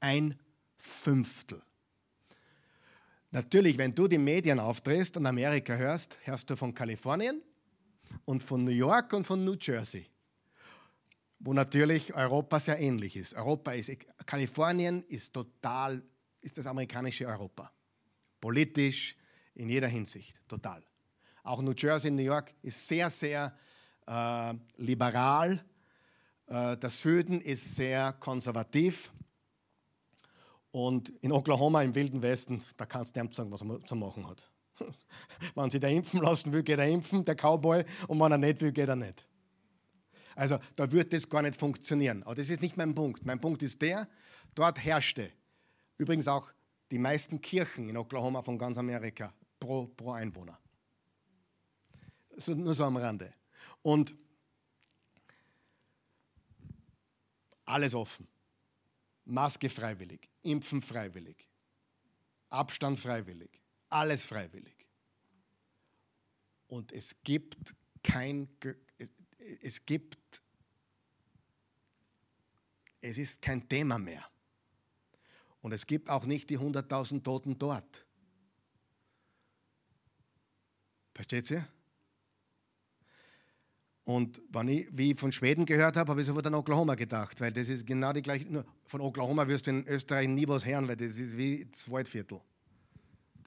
Ein 0.00 0.38
Fünftel. 0.76 1.62
Natürlich, 3.30 3.76
wenn 3.76 3.94
du 3.94 4.08
die 4.08 4.18
Medien 4.18 4.58
aufdrehst 4.58 5.16
und 5.16 5.26
Amerika 5.26 5.74
hörst, 5.74 6.18
hörst 6.24 6.48
du 6.48 6.56
von 6.56 6.72
Kalifornien 6.72 7.42
und 8.24 8.42
von 8.42 8.64
New 8.64 8.70
York 8.70 9.12
und 9.12 9.26
von 9.26 9.44
New 9.44 9.56
Jersey, 9.60 10.06
wo 11.40 11.52
natürlich 11.52 12.14
Europa 12.14 12.58
sehr 12.58 12.80
ähnlich 12.80 13.16
ist. 13.16 13.34
Europa 13.34 13.72
ist, 13.72 13.90
Kalifornien 14.26 15.04
ist 15.04 15.32
total, 15.32 16.02
ist 16.40 16.58
das 16.58 16.66
amerikanische 16.66 17.26
Europa. 17.26 17.72
Politisch, 18.40 19.16
in 19.54 19.68
jeder 19.68 19.88
Hinsicht, 19.88 20.40
total. 20.48 20.82
Auch 21.42 21.62
New 21.62 21.72
Jersey, 21.72 22.10
New 22.10 22.22
York 22.22 22.54
ist 22.62 22.86
sehr, 22.86 23.10
sehr 23.10 23.56
äh, 24.06 24.54
liberal. 24.76 25.64
Äh, 26.46 26.76
der 26.76 26.90
Süden 26.90 27.40
ist 27.40 27.76
sehr 27.76 28.12
konservativ. 28.14 29.12
Und 30.70 31.10
in 31.20 31.32
Oklahoma, 31.32 31.82
im 31.82 31.94
Wilden 31.94 32.20
Westen, 32.22 32.62
da 32.76 32.86
kannst 32.86 33.16
du 33.16 33.22
nicht 33.22 33.34
sagen, 33.34 33.50
was 33.50 33.62
er 33.62 33.84
zu 33.84 33.96
machen 33.96 34.28
hat. 34.28 34.50
wenn 35.54 35.70
sie 35.70 35.80
da 35.80 35.88
impfen 35.88 36.20
lassen 36.20 36.52
will, 36.52 36.62
geht 36.62 36.78
er 36.78 36.88
impfen, 36.88 37.24
der 37.24 37.34
Cowboy, 37.34 37.84
und 38.06 38.20
wenn 38.20 38.32
er 38.32 38.38
nicht 38.38 38.60
will, 38.60 38.72
geht 38.72 38.88
er 38.88 38.96
nicht. 38.96 39.27
Also 40.38 40.60
da 40.76 40.92
wird 40.92 41.12
das 41.12 41.28
gar 41.28 41.42
nicht 41.42 41.58
funktionieren. 41.58 42.22
Aber 42.22 42.36
das 42.36 42.48
ist 42.48 42.62
nicht 42.62 42.76
mein 42.76 42.94
Punkt. 42.94 43.26
Mein 43.26 43.40
Punkt 43.40 43.60
ist 43.60 43.82
der, 43.82 44.08
dort 44.54 44.78
herrschte 44.78 45.32
übrigens 45.96 46.28
auch 46.28 46.52
die 46.92 46.98
meisten 46.98 47.40
Kirchen 47.40 47.88
in 47.88 47.96
Oklahoma 47.96 48.42
von 48.42 48.56
ganz 48.56 48.78
Amerika 48.78 49.34
pro, 49.58 49.88
pro 49.88 50.12
Einwohner. 50.12 50.56
So, 52.36 52.54
nur 52.54 52.72
so 52.72 52.84
am 52.84 52.96
Rande. 52.96 53.34
Und 53.82 54.14
alles 57.64 57.96
offen. 57.96 58.28
Maske 59.24 59.68
freiwillig, 59.68 60.30
Impfen 60.42 60.80
freiwillig, 60.80 61.48
Abstand 62.48 63.00
freiwillig, 63.00 63.60
alles 63.88 64.24
freiwillig. 64.24 64.86
Und 66.68 66.92
es 66.92 67.24
gibt 67.24 67.74
kein, 68.04 68.48
es 69.62 69.84
gibt, 69.84 70.42
es 73.00 73.18
ist 73.18 73.42
kein 73.42 73.68
Thema 73.68 73.98
mehr. 73.98 74.24
Und 75.60 75.72
es 75.72 75.86
gibt 75.86 76.08
auch 76.08 76.24
nicht 76.24 76.50
die 76.50 76.58
100.000 76.58 77.22
Toten 77.22 77.58
dort. 77.58 78.06
Versteht 81.14 81.50
ihr? 81.50 81.66
Und 84.04 84.40
ich, 84.68 84.88
wie 84.90 85.12
ich 85.12 85.18
von 85.18 85.32
Schweden 85.32 85.66
gehört 85.66 85.98
habe, 85.98 86.10
habe 86.10 86.20
ich 86.22 86.26
sofort 86.26 86.46
an 86.46 86.54
Oklahoma 86.54 86.94
gedacht, 86.94 87.40
weil 87.40 87.52
das 87.52 87.68
ist 87.68 87.86
genau 87.86 88.12
die 88.14 88.22
gleiche. 88.22 88.64
Von 88.86 89.02
Oklahoma 89.02 89.46
wirst 89.48 89.66
du 89.66 89.70
in 89.70 89.86
Österreich 89.86 90.28
nie 90.28 90.48
was 90.48 90.64
hören, 90.64 90.88
weil 90.88 90.96
das 90.96 91.18
ist 91.18 91.36
wie 91.36 91.66
das 91.70 91.90
Waldviertel. 91.90 92.40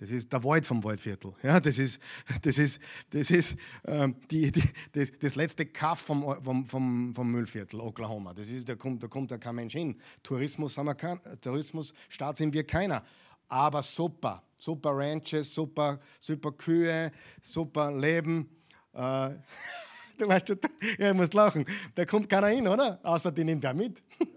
Das 0.02 0.10
ist 0.10 0.34
der 0.34 0.44
Wald 0.44 0.66
vom 0.66 0.84
Waldviertel. 0.84 1.32
Ja, 1.44 1.60
das 1.60 1.78
ist, 1.78 2.02
das 2.42 2.58
ist, 2.58 2.82
das, 3.12 3.30
ist 3.30 3.56
ähm, 3.86 4.16
die, 4.32 4.52
die, 4.52 4.64
das, 4.94 5.12
das, 5.20 5.36
letzte 5.36 5.68
Kaff 5.68 6.00
vom, 6.00 6.44
vom, 6.44 6.66
vom, 6.66 7.14
vom 7.14 7.32
Müllviertel, 7.32 7.80
Oklahoma. 7.80 8.34
Das 8.34 8.50
ist, 8.50 8.68
da, 8.68 8.74
kommt, 8.74 9.04
da 9.04 9.08
kommt 9.08 9.30
ja 9.30 9.38
kein 9.38 9.54
Mensch 9.54 9.74
hin. 9.74 9.96
Tourismus, 10.24 10.76
haben 10.76 10.88
wir 10.88 10.96
kein, 10.96 11.20
Tourismusstaat 11.40 12.36
sind 12.36 12.52
wir 12.52 12.66
keiner. 12.66 13.04
Aber 13.48 13.84
super, 13.84 14.42
super 14.58 14.90
Ranches, 14.92 15.54
super, 15.54 16.00
super 16.20 16.52
Kühe, 16.54 17.12
super 17.44 17.96
Leben. 17.96 18.50
Äh, 18.94 19.36
du 20.18 20.28
weißt 20.28 20.48
schon, 20.48 20.60
ja, 20.98 21.12
ich 21.12 21.16
muss 21.16 21.32
lachen. 21.32 21.64
Da 21.94 22.06
kommt 22.06 22.28
keiner 22.28 22.48
hin, 22.48 22.68
oder? 22.68 23.00
Außer 23.04 23.32
die 23.32 23.44
nimmt 23.44 23.64
er 23.64 23.76
mit. 23.76 24.02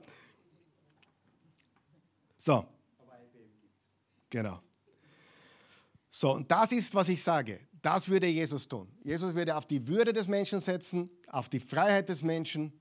so. 2.36 2.66
Genau. 4.28 4.63
So, 6.16 6.30
und 6.30 6.48
das 6.48 6.70
ist, 6.70 6.94
was 6.94 7.08
ich 7.08 7.20
sage. 7.20 7.58
Das 7.82 8.08
würde 8.08 8.28
Jesus 8.28 8.68
tun. 8.68 8.86
Jesus 9.02 9.34
würde 9.34 9.56
auf 9.56 9.66
die 9.66 9.84
Würde 9.88 10.12
des 10.12 10.28
Menschen 10.28 10.60
setzen, 10.60 11.10
auf 11.26 11.48
die 11.48 11.58
Freiheit 11.58 12.08
des 12.08 12.22
Menschen. 12.22 12.72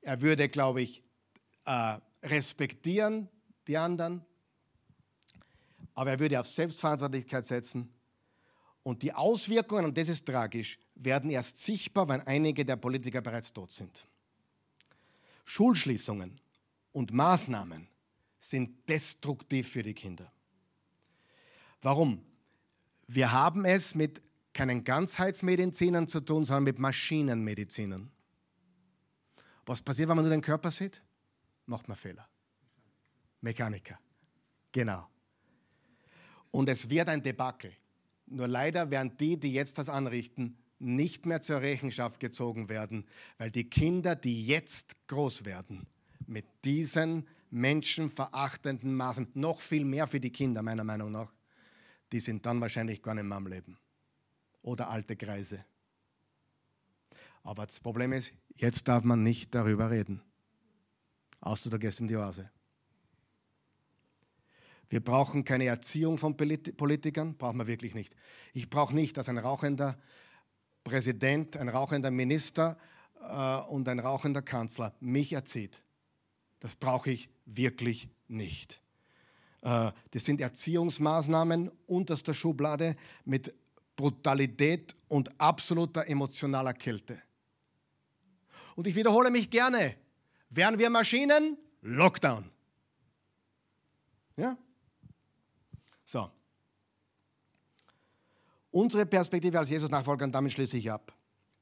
Er 0.00 0.22
würde, 0.22 0.48
glaube 0.48 0.82
ich, 0.82 1.02
äh, 1.64 1.98
respektieren 2.22 3.28
die 3.66 3.76
anderen. 3.76 4.24
Aber 5.94 6.12
er 6.12 6.20
würde 6.20 6.38
auf 6.38 6.46
Selbstverantwortlichkeit 6.46 7.44
setzen. 7.44 7.92
Und 8.84 9.02
die 9.02 9.12
Auswirkungen, 9.12 9.86
und 9.86 9.98
das 9.98 10.08
ist 10.08 10.24
tragisch, 10.24 10.78
werden 10.94 11.30
erst 11.30 11.56
sichtbar, 11.56 12.08
wenn 12.08 12.20
einige 12.20 12.64
der 12.64 12.76
Politiker 12.76 13.22
bereits 13.22 13.52
tot 13.52 13.72
sind. 13.72 14.06
Schulschließungen 15.44 16.40
und 16.92 17.12
Maßnahmen 17.12 17.88
sind 18.38 18.88
destruktiv 18.88 19.68
für 19.68 19.82
die 19.82 19.94
Kinder. 19.94 20.30
Warum? 21.80 22.24
Wir 23.14 23.30
haben 23.30 23.66
es 23.66 23.94
mit 23.94 24.22
keinen 24.54 24.84
Ganzheitsmedizinern 24.84 26.08
zu 26.08 26.20
tun, 26.20 26.46
sondern 26.46 26.64
mit 26.64 26.78
Maschinenmedizinern. 26.78 28.10
Was 29.66 29.82
passiert, 29.82 30.08
wenn 30.08 30.16
man 30.16 30.24
nur 30.24 30.34
den 30.34 30.40
Körper 30.40 30.70
sieht? 30.70 31.02
Macht 31.66 31.88
man 31.88 31.96
Fehler. 31.96 32.26
Mechaniker. 33.42 33.98
Genau. 34.72 35.06
Und 36.50 36.70
es 36.70 36.88
wird 36.88 37.08
ein 37.08 37.22
Debakel. 37.22 37.72
Nur 38.26 38.48
leider 38.48 38.90
werden 38.90 39.14
die, 39.18 39.38
die 39.38 39.52
jetzt 39.52 39.76
das 39.76 39.90
anrichten, 39.90 40.56
nicht 40.78 41.26
mehr 41.26 41.42
zur 41.42 41.60
Rechenschaft 41.60 42.18
gezogen 42.18 42.70
werden, 42.70 43.04
weil 43.36 43.50
die 43.50 43.68
Kinder, 43.68 44.16
die 44.16 44.46
jetzt 44.46 45.06
groß 45.08 45.44
werden, 45.44 45.86
mit 46.26 46.46
diesen 46.64 47.28
menschenverachtenden 47.50 48.94
Maßen, 48.94 49.28
noch 49.34 49.60
viel 49.60 49.84
mehr 49.84 50.06
für 50.06 50.18
die 50.18 50.32
Kinder 50.32 50.62
meiner 50.62 50.84
Meinung 50.84 51.12
nach, 51.12 51.30
die 52.12 52.20
sind 52.20 52.46
dann 52.46 52.60
wahrscheinlich 52.60 53.02
gar 53.02 53.14
nicht 53.14 53.24
mehr 53.24 53.36
am 53.36 53.46
Leben. 53.46 53.78
Oder 54.62 54.90
alte 54.90 55.16
Kreise. 55.16 55.64
Aber 57.42 57.66
das 57.66 57.80
Problem 57.80 58.12
ist, 58.12 58.32
jetzt 58.54 58.86
darf 58.86 59.02
man 59.02 59.22
nicht 59.22 59.54
darüber 59.54 59.90
reden. 59.90 60.22
Außer 61.40 61.70
du 61.70 61.78
gehst 61.78 62.00
in 62.00 62.06
die 62.06 62.16
Oase. 62.16 62.48
Wir 64.88 65.00
brauchen 65.00 65.42
keine 65.42 65.64
Erziehung 65.64 66.18
von 66.18 66.36
Politikern, 66.36 67.34
brauchen 67.36 67.58
wir 67.58 67.66
wirklich 67.66 67.94
nicht. 67.94 68.14
Ich 68.52 68.68
brauche 68.68 68.94
nicht, 68.94 69.16
dass 69.16 69.28
ein 69.28 69.38
rauchender 69.38 69.98
Präsident, 70.84 71.56
ein 71.56 71.70
rauchender 71.70 72.10
Minister 72.10 72.76
äh, 73.22 73.56
und 73.70 73.88
ein 73.88 74.00
rauchender 74.00 74.42
Kanzler 74.42 74.94
mich 75.00 75.32
erzieht. 75.32 75.82
Das 76.60 76.76
brauche 76.76 77.10
ich 77.10 77.30
wirklich 77.46 78.10
nicht. 78.28 78.81
Äh, 79.62 79.92
das 80.10 80.24
sind 80.24 80.40
Erziehungsmaßnahmen 80.40 81.70
unterster 81.86 82.34
Schublade 82.34 82.96
mit 83.24 83.54
Brutalität 83.96 84.94
und 85.08 85.30
absoluter 85.40 86.06
emotionaler 86.08 86.74
Kälte. 86.74 87.20
Und 88.74 88.86
ich 88.86 88.94
wiederhole 88.94 89.30
mich 89.30 89.50
gerne. 89.50 89.96
Wären 90.50 90.78
wir 90.78 90.90
Maschinen? 90.90 91.56
Lockdown. 91.82 92.50
Ja? 94.36 94.56
So. 96.04 96.30
Unsere 98.70 99.04
Perspektive 99.06 99.58
als 99.58 99.68
Jesus-Nachfolger, 99.68 100.24
und 100.24 100.32
damit 100.32 100.52
schließe 100.52 100.78
ich 100.78 100.90
ab. 100.90 101.12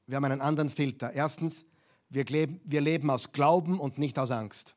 Wir 0.07 0.15
haben 0.15 0.25
einen 0.25 0.41
anderen 0.41 0.69
Filter. 0.69 1.11
Erstens, 1.11 1.65
wir 2.09 2.25
leben, 2.25 2.61
wir 2.63 2.81
leben 2.81 3.09
aus 3.09 3.31
Glauben 3.31 3.79
und 3.79 3.97
nicht 3.97 4.17
aus 4.17 4.31
Angst. 4.31 4.75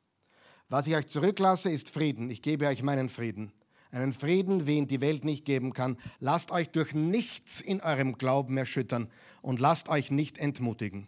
Was 0.74 0.88
ich 0.88 0.96
euch 0.96 1.06
zurücklasse, 1.06 1.70
ist 1.70 1.88
Frieden. 1.88 2.28
Ich 2.30 2.42
gebe 2.42 2.66
euch 2.66 2.82
meinen 2.82 3.08
Frieden. 3.08 3.52
Einen 3.92 4.12
Frieden, 4.12 4.66
wie 4.66 4.76
ihn 4.76 4.88
die 4.88 5.00
Welt 5.00 5.24
nicht 5.24 5.44
geben 5.44 5.72
kann. 5.72 5.96
Lasst 6.18 6.50
euch 6.50 6.68
durch 6.70 6.94
nichts 6.94 7.60
in 7.60 7.80
eurem 7.80 8.18
Glauben 8.18 8.56
erschüttern 8.56 9.08
und 9.40 9.60
lasst 9.60 9.88
euch 9.88 10.10
nicht 10.10 10.36
entmutigen. 10.36 11.06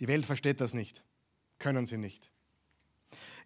Die 0.00 0.08
Welt 0.08 0.26
versteht 0.26 0.60
das 0.60 0.74
nicht. 0.74 1.04
Können 1.60 1.86
sie 1.86 1.98
nicht. 1.98 2.32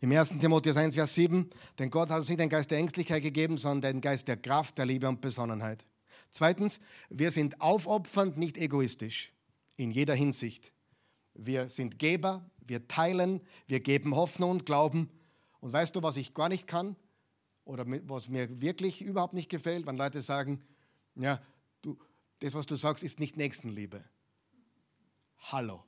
Im 0.00 0.10
1. 0.12 0.38
Timotheus 0.40 0.78
1, 0.78 0.94
Vers 0.94 1.14
7, 1.14 1.50
denn 1.78 1.90
Gott 1.90 2.08
hat 2.08 2.20
uns 2.20 2.30
nicht 2.30 2.40
den 2.40 2.48
Geist 2.48 2.70
der 2.70 2.78
Ängstlichkeit 2.78 3.22
gegeben, 3.22 3.58
sondern 3.58 3.96
den 3.96 4.00
Geist 4.00 4.28
der 4.28 4.38
Kraft, 4.38 4.78
der 4.78 4.86
Liebe 4.86 5.10
und 5.10 5.20
Besonnenheit. 5.20 5.84
Zweitens, 6.30 6.80
wir 7.10 7.32
sind 7.32 7.60
aufopfernd, 7.60 8.38
nicht 8.38 8.56
egoistisch. 8.56 9.30
In 9.76 9.90
jeder 9.90 10.14
Hinsicht. 10.14 10.72
Wir 11.34 11.68
sind 11.68 11.98
Geber, 11.98 12.50
wir 12.66 12.88
teilen, 12.88 13.40
wir 13.66 13.80
geben 13.80 14.14
Hoffnung 14.14 14.50
und 14.50 14.66
Glauben. 14.66 15.10
Und 15.60 15.72
weißt 15.72 15.94
du, 15.94 16.02
was 16.02 16.16
ich 16.16 16.34
gar 16.34 16.48
nicht 16.48 16.66
kann? 16.66 16.96
Oder 17.64 17.84
was 18.08 18.28
mir 18.28 18.60
wirklich 18.60 19.02
überhaupt 19.02 19.34
nicht 19.34 19.48
gefällt, 19.48 19.86
wenn 19.86 19.96
Leute 19.96 20.22
sagen, 20.22 20.62
ja, 21.14 21.40
du, 21.82 21.96
das, 22.40 22.54
was 22.54 22.66
du 22.66 22.74
sagst, 22.74 23.04
ist 23.04 23.20
nicht 23.20 23.36
Nächstenliebe. 23.36 24.04
Hallo. 25.38 25.84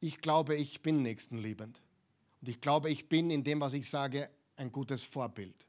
Ich 0.00 0.20
glaube, 0.20 0.56
ich 0.56 0.82
bin 0.82 1.02
nächstenliebend. 1.02 1.80
Und 2.40 2.48
ich 2.48 2.60
glaube, 2.60 2.90
ich 2.90 3.08
bin 3.08 3.30
in 3.30 3.44
dem, 3.44 3.60
was 3.60 3.72
ich 3.72 3.88
sage, 3.88 4.28
ein 4.56 4.70
gutes 4.70 5.02
Vorbild. 5.02 5.66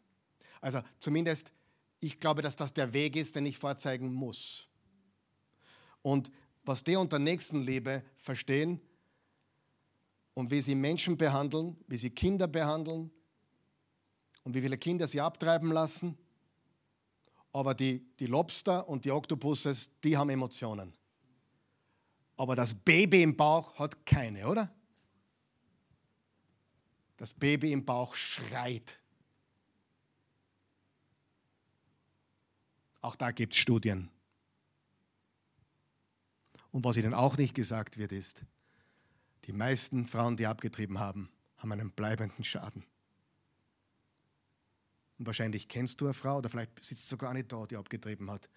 Also 0.61 0.81
zumindest, 0.99 1.51
ich 1.99 2.19
glaube, 2.19 2.41
dass 2.41 2.55
das 2.55 2.73
der 2.73 2.91
Weg 2.93 3.15
ist, 3.15 3.35
den 3.35 3.45
ich 3.45 3.57
vorzeigen 3.57 4.13
muss. 4.13 4.67
Und 6.01 6.31
was 6.65 6.83
die 6.83 6.95
unter 6.95 7.19
Nächstenliebe 7.19 8.03
verstehen 8.17 8.81
und 10.33 10.51
wie 10.51 10.61
sie 10.61 10.75
Menschen 10.75 11.17
behandeln, 11.17 11.77
wie 11.87 11.97
sie 11.97 12.09
Kinder 12.09 12.47
behandeln 12.47 13.11
und 14.43 14.53
wie 14.53 14.61
viele 14.61 14.77
Kinder 14.77 15.07
sie 15.07 15.21
abtreiben 15.21 15.71
lassen. 15.71 16.17
Aber 17.53 17.73
die, 17.73 18.05
die 18.19 18.25
Lobster 18.25 18.87
und 18.89 19.05
die 19.05 19.11
Oktopusses, 19.11 19.89
die 20.03 20.17
haben 20.17 20.29
Emotionen. 20.29 20.93
Aber 22.35 22.55
das 22.55 22.73
Baby 22.73 23.23
im 23.23 23.37
Bauch 23.37 23.79
hat 23.79 24.05
keine, 24.05 24.47
oder? 24.47 24.69
Das 27.15 27.33
Baby 27.33 27.71
im 27.71 27.85
Bauch 27.85 28.13
schreit. 28.13 28.99
Auch 32.99 33.15
da 33.15 33.31
gibt 33.31 33.53
es 33.53 33.59
Studien. 33.59 34.09
Und 36.75 36.83
was 36.83 36.97
ihnen 36.97 37.13
auch 37.13 37.37
nicht 37.37 37.55
gesagt 37.55 37.97
wird, 37.97 38.11
ist, 38.11 38.43
die 39.45 39.53
meisten 39.53 40.07
Frauen, 40.07 40.35
die 40.35 40.45
abgetrieben 40.45 40.99
haben, 40.99 41.29
haben 41.55 41.71
einen 41.71 41.89
bleibenden 41.89 42.43
Schaden. 42.43 42.83
Und 45.17 45.25
wahrscheinlich 45.25 45.69
kennst 45.69 46.01
du 46.01 46.05
eine 46.07 46.13
Frau, 46.13 46.39
oder 46.39 46.49
vielleicht 46.49 46.83
sitzt 46.83 47.07
sogar 47.07 47.29
eine 47.29 47.45
da, 47.45 47.65
die 47.65 47.77
abgetrieben 47.77 48.29
hat. 48.29 48.49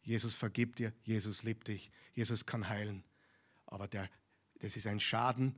Jesus 0.00 0.36
vergibt 0.36 0.78
dir, 0.78 0.94
Jesus 1.04 1.42
liebt 1.42 1.68
dich, 1.68 1.90
Jesus 2.14 2.46
kann 2.46 2.66
heilen. 2.66 3.04
Aber 3.66 3.86
der, 3.88 4.08
das 4.58 4.74
ist 4.74 4.86
ein 4.86 4.98
Schaden, 4.98 5.54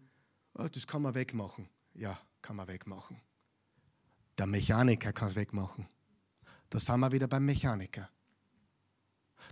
oh, 0.55 0.67
das 0.67 0.89
kann 0.89 1.03
man 1.03 1.15
wegmachen. 1.15 1.69
Ja, 1.95 2.21
kann 2.43 2.57
man 2.57 2.67
wegmachen. 2.67 3.21
Der 4.39 4.47
Mechaniker 4.47 5.13
kann 5.13 5.29
es 5.29 5.37
wegmachen. 5.37 5.87
Da 6.69 6.81
sind 6.81 6.99
wir 6.99 7.13
wieder 7.13 7.29
beim 7.29 7.45
Mechaniker. 7.45 8.11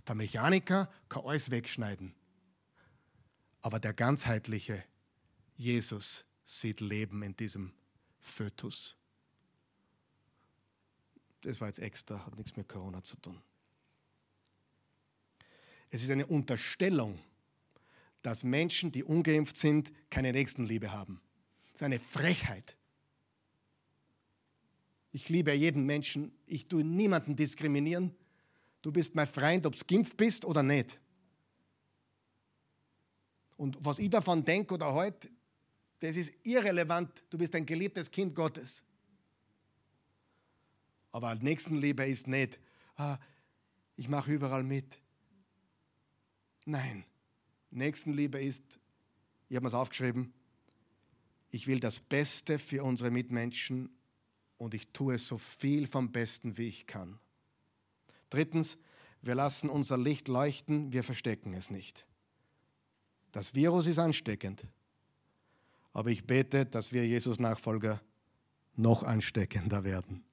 Der 0.05 0.15
Mechaniker 0.15 0.91
kann 1.07 1.23
alles 1.23 1.49
wegschneiden. 1.49 2.13
Aber 3.61 3.79
der 3.79 3.93
ganzheitliche 3.93 4.83
Jesus 5.55 6.25
sieht 6.45 6.79
Leben 6.81 7.23
in 7.23 7.35
diesem 7.35 7.73
Fötus. 8.19 8.95
Das 11.41 11.59
war 11.59 11.67
jetzt 11.67 11.79
extra, 11.79 12.25
hat 12.25 12.35
nichts 12.37 12.55
mit 12.55 12.67
Corona 12.67 13.03
zu 13.03 13.15
tun. 13.17 13.41
Es 15.89 16.03
ist 16.03 16.09
eine 16.09 16.25
Unterstellung, 16.25 17.19
dass 18.21 18.43
Menschen, 18.43 18.91
die 18.91 19.03
ungeimpft 19.03 19.57
sind, 19.57 19.91
keine 20.09 20.33
Nächstenliebe 20.33 20.91
haben. 20.91 21.21
Das 21.71 21.81
ist 21.81 21.85
eine 21.85 21.99
Frechheit. 21.99 22.75
Ich 25.11 25.29
liebe 25.29 25.53
jeden 25.53 25.85
Menschen, 25.85 26.31
ich 26.45 26.67
tue 26.67 26.83
niemanden 26.83 27.35
diskriminieren. 27.35 28.13
Du 28.81 28.91
bist 28.91 29.15
mein 29.15 29.27
Freund, 29.27 29.65
ob 29.65 29.75
du 29.75 29.85
geimpft 29.85 30.17
bist 30.17 30.45
oder 30.45 30.61
nicht. 30.61 30.99
Und 33.57 33.77
was 33.83 33.99
ich 33.99 34.09
davon 34.09 34.45
denke 34.45 34.75
oder 34.75 34.93
heute, 34.93 35.29
das 35.99 36.15
ist 36.15 36.33
irrelevant. 36.43 37.23
Du 37.29 37.37
bist 37.37 37.55
ein 37.55 37.65
geliebtes 37.65 38.09
Kind 38.09 38.35
Gottes. 38.35 38.83
Aber 41.11 41.33
Nächstenliebe 41.35 42.05
ist 42.05 42.27
nicht, 42.27 42.59
ah, 42.95 43.17
ich 43.95 44.07
mache 44.07 44.31
überall 44.31 44.63
mit. 44.63 44.99
Nein, 46.65 47.03
Nächstenliebe 47.71 48.39
ist, 48.39 48.79
ich 49.49 49.55
habe 49.55 49.65
es 49.65 49.73
aufgeschrieben, 49.73 50.33
ich 51.49 51.65
will 51.65 51.79
das 51.79 51.99
Beste 51.99 52.59
für 52.59 52.83
unsere 52.83 53.09
Mitmenschen 53.09 53.89
und 54.57 54.73
ich 54.73 54.89
tue 54.89 55.17
so 55.17 55.37
viel 55.37 55.87
vom 55.87 56.11
Besten, 56.11 56.57
wie 56.57 56.67
ich 56.67 56.85
kann. 56.85 57.19
Drittens, 58.29 58.77
wir 59.21 59.33
lassen 59.33 59.69
unser 59.69 59.97
Licht 59.97 60.27
leuchten, 60.27 60.91
wir 60.91 61.03
verstecken 61.03 61.53
es 61.53 61.71
nicht. 61.71 62.05
Das 63.31 63.53
Virus 63.55 63.87
ist 63.87 63.99
ansteckend, 63.99 64.65
aber 65.93 66.09
ich 66.09 66.25
bete, 66.25 66.65
dass 66.65 66.91
wir 66.91 67.05
Jesus 67.05 67.39
Nachfolger 67.39 68.01
noch 68.75 69.03
ansteckender 69.03 69.83
werden. 69.83 70.23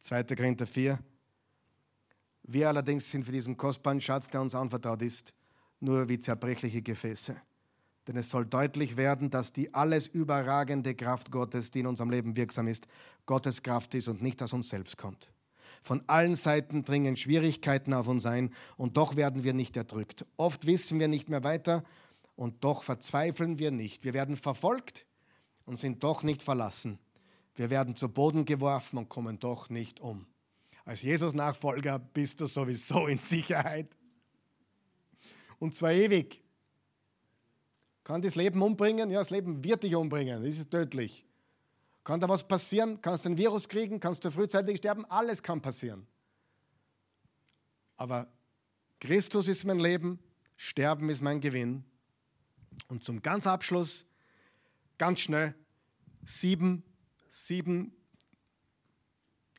2. 0.00 0.24
Korinther 0.24 0.66
4. 0.66 0.98
Wir 2.44 2.68
allerdings 2.68 3.10
sind 3.10 3.24
für 3.24 3.32
diesen 3.32 3.56
kostbaren 3.56 4.00
Schatz, 4.00 4.28
der 4.28 4.40
uns 4.40 4.54
anvertraut 4.54 5.02
ist, 5.02 5.34
nur 5.80 6.08
wie 6.08 6.18
zerbrechliche 6.18 6.82
Gefäße. 6.82 7.36
Denn 8.06 8.16
es 8.16 8.30
soll 8.30 8.44
deutlich 8.46 8.96
werden, 8.96 9.30
dass 9.30 9.52
die 9.52 9.72
alles 9.74 10.08
überragende 10.08 10.94
Kraft 10.94 11.30
Gottes, 11.30 11.70
die 11.70 11.80
in 11.80 11.86
unserem 11.86 12.10
Leben 12.10 12.34
wirksam 12.36 12.66
ist, 12.66 12.88
Gottes 13.26 13.62
Kraft 13.62 13.94
ist 13.94 14.08
und 14.08 14.22
nicht 14.22 14.42
aus 14.42 14.52
uns 14.52 14.68
selbst 14.68 14.98
kommt. 14.98 15.31
Von 15.82 16.02
allen 16.06 16.36
Seiten 16.36 16.84
dringen 16.84 17.16
Schwierigkeiten 17.16 17.92
auf 17.92 18.06
uns 18.06 18.24
ein 18.24 18.54
und 18.76 18.96
doch 18.96 19.16
werden 19.16 19.44
wir 19.44 19.52
nicht 19.52 19.76
erdrückt. 19.76 20.24
Oft 20.36 20.66
wissen 20.66 21.00
wir 21.00 21.08
nicht 21.08 21.28
mehr 21.28 21.42
weiter 21.42 21.82
und 22.36 22.64
doch 22.64 22.82
verzweifeln 22.82 23.58
wir 23.58 23.72
nicht. 23.72 24.04
Wir 24.04 24.14
werden 24.14 24.36
verfolgt 24.36 25.06
und 25.64 25.76
sind 25.76 26.04
doch 26.04 26.22
nicht 26.22 26.42
verlassen. 26.42 26.98
Wir 27.54 27.68
werden 27.68 27.96
zu 27.96 28.08
Boden 28.08 28.44
geworfen 28.44 28.96
und 28.96 29.08
kommen 29.08 29.38
doch 29.38 29.68
nicht 29.68 30.00
um. 30.00 30.26
Als 30.84 31.02
Jesus-Nachfolger 31.02 31.98
bist 31.98 32.40
du 32.40 32.46
sowieso 32.46 33.06
in 33.06 33.18
Sicherheit. 33.18 33.96
Und 35.58 35.76
zwar 35.76 35.92
ewig. 35.92 36.42
Kann 38.04 38.22
das 38.22 38.34
Leben 38.34 38.62
umbringen? 38.62 39.10
Ja, 39.10 39.20
das 39.20 39.30
Leben 39.30 39.62
wird 39.62 39.84
dich 39.84 39.94
umbringen. 39.94 40.42
Das 40.44 40.58
ist 40.58 40.70
tödlich. 40.70 41.24
Kann 42.04 42.20
da 42.20 42.28
was 42.28 42.46
passieren? 42.46 43.00
Kannst 43.00 43.24
du 43.24 43.30
ein 43.30 43.38
Virus 43.38 43.68
kriegen? 43.68 44.00
Kannst 44.00 44.24
du 44.24 44.30
frühzeitig 44.30 44.78
sterben? 44.78 45.04
Alles 45.06 45.42
kann 45.42 45.60
passieren. 45.60 46.06
Aber 47.96 48.32
Christus 49.00 49.48
ist 49.48 49.64
mein 49.64 49.78
Leben, 49.78 50.18
Sterben 50.56 51.08
ist 51.10 51.22
mein 51.22 51.40
Gewinn. 51.40 51.84
Und 52.88 53.04
zum 53.04 53.22
ganz 53.22 53.46
Abschluss, 53.46 54.06
ganz 54.98 55.20
schnell, 55.20 55.54
sieben 56.24 56.84
sieben 57.32 57.96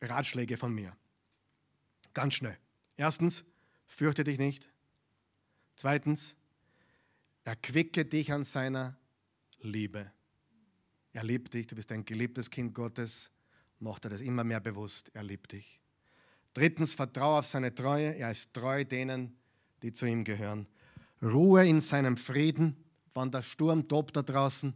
Ratschläge 0.02 0.58
von 0.58 0.74
mir. 0.74 0.96
Ganz 2.14 2.36
schnell. 2.36 2.58
Erstens, 2.96 3.44
fürchte 3.86 4.24
dich 4.24 4.38
nicht. 4.38 4.70
Zweitens, 5.76 6.36
erquicke 7.44 8.06
dich 8.06 8.32
an 8.32 8.44
seiner 8.44 8.96
Liebe. 9.60 10.12
Er 11.14 11.24
liebt 11.24 11.54
dich, 11.54 11.68
du 11.68 11.76
bist 11.76 11.92
ein 11.92 12.04
geliebtes 12.04 12.50
Kind 12.50 12.74
Gottes, 12.74 13.32
mach 13.80 14.00
dir 14.00 14.10
das 14.10 14.22
immer 14.22 14.44
mehr 14.44 14.60
bewusst, 14.60 15.12
er 15.14 15.24
liebt 15.24 15.52
dich. 15.52 15.80
Drittens, 16.54 16.96
vertraue 16.96 17.40
auf 17.40 17.46
seine 17.46 17.74
Treue, 17.74 18.16
er 18.16 18.32
ist 18.32 18.54
treu 18.54 18.84
denen, 18.84 19.38
die 19.84 19.94
zu 19.94 20.08
ihm 20.08 20.24
gehören. 20.24 20.68
Ruhe 21.22 21.68
in 21.68 21.82
seinem 21.82 22.18
Frieden, 22.18 22.76
wann 23.14 23.32
der 23.32 23.44
Sturm 23.44 23.88
tobt 23.88 24.18
da 24.18 24.24
draußen, 24.24 24.74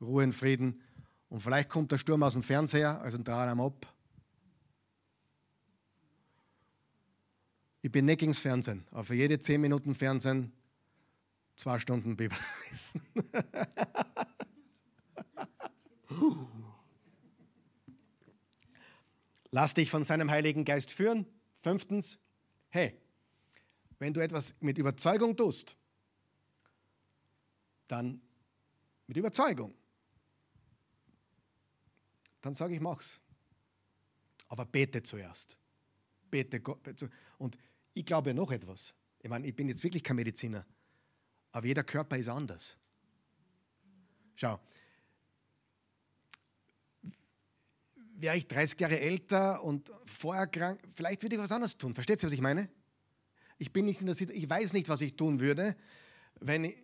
Ruhe 0.00 0.24
in 0.24 0.32
Frieden. 0.32 0.80
Und 1.28 1.40
vielleicht 1.40 1.68
kommt 1.68 1.92
der 1.92 1.98
Sturm 1.98 2.22
aus 2.22 2.32
dem 2.32 2.42
Fernseher, 2.42 3.00
also 3.00 3.18
ein 3.18 3.28
am 3.28 3.60
ab. 3.60 3.86
Ich 7.82 7.92
bin 7.92 8.06
nicht 8.06 8.18
gegen 8.18 8.32
das 8.32 8.40
Fernsehen, 8.40 8.86
aber 8.90 9.04
für 9.04 9.14
jede 9.14 9.38
10 9.38 9.60
Minuten 9.60 9.94
Fernsehen 9.94 10.52
zwei 11.56 11.78
Stunden 11.78 12.16
Bibel 12.16 12.36
lesen. 12.70 13.02
Lass 19.50 19.74
dich 19.74 19.90
von 19.90 20.04
seinem 20.04 20.30
Heiligen 20.30 20.64
Geist 20.64 20.92
führen. 20.92 21.26
Fünftens, 21.62 22.18
hey, 22.68 22.96
wenn 23.98 24.14
du 24.14 24.20
etwas 24.20 24.54
mit 24.60 24.78
Überzeugung 24.78 25.36
tust, 25.36 25.76
dann 27.88 28.20
mit 29.06 29.16
Überzeugung 29.16 29.74
dann 32.40 32.54
sage 32.54 32.74
ich, 32.74 32.80
mach's. 32.80 33.20
Aber 34.48 34.64
bete 34.64 35.02
zuerst. 35.02 35.56
Bete 36.30 36.60
Gott. 36.60 36.80
Und 37.38 37.58
ich 37.94 38.04
glaube 38.04 38.34
noch 38.34 38.50
etwas. 38.50 38.94
Ich 39.20 39.28
meine, 39.28 39.46
ich 39.46 39.54
bin 39.54 39.68
jetzt 39.68 39.84
wirklich 39.84 40.02
kein 40.02 40.16
Mediziner, 40.16 40.66
aber 41.52 41.66
jeder 41.66 41.84
Körper 41.84 42.16
ist 42.16 42.28
anders. 42.28 42.76
Schau, 44.34 44.58
wäre 48.20 48.36
ich 48.36 48.48
30 48.48 48.78
Jahre 48.80 49.00
älter 49.00 49.62
und 49.62 49.90
vorher 50.06 50.46
krank, 50.46 50.80
vielleicht 50.92 51.22
würde 51.22 51.36
ich 51.36 51.42
was 51.42 51.52
anderes 51.52 51.76
tun. 51.78 51.94
Versteht 51.94 52.22
ihr, 52.22 52.26
was 52.26 52.32
ich 52.32 52.40
meine? 52.40 52.68
Ich 53.58 53.72
bin 53.72 53.84
nicht 53.84 54.00
in 54.00 54.06
der 54.06 54.14
Situation, 54.14 54.44
ich 54.44 54.50
weiß 54.50 54.72
nicht, 54.72 54.88
was 54.88 55.00
ich 55.00 55.16
tun 55.16 55.40
würde, 55.40 55.76
wenn 56.40 56.64
ich, 56.64 56.76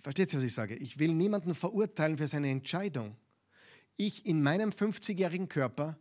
versteht 0.00 0.32
ihr, 0.32 0.38
was 0.38 0.44
ich 0.44 0.54
sage? 0.54 0.76
Ich 0.76 0.98
will 0.98 1.12
niemanden 1.12 1.54
verurteilen 1.54 2.18
für 2.18 2.28
seine 2.28 2.50
Entscheidung 2.50 3.16
ich 3.96 4.26
in 4.26 4.42
meinem 4.42 4.70
50-jährigen 4.70 5.48
Körper, 5.48 5.98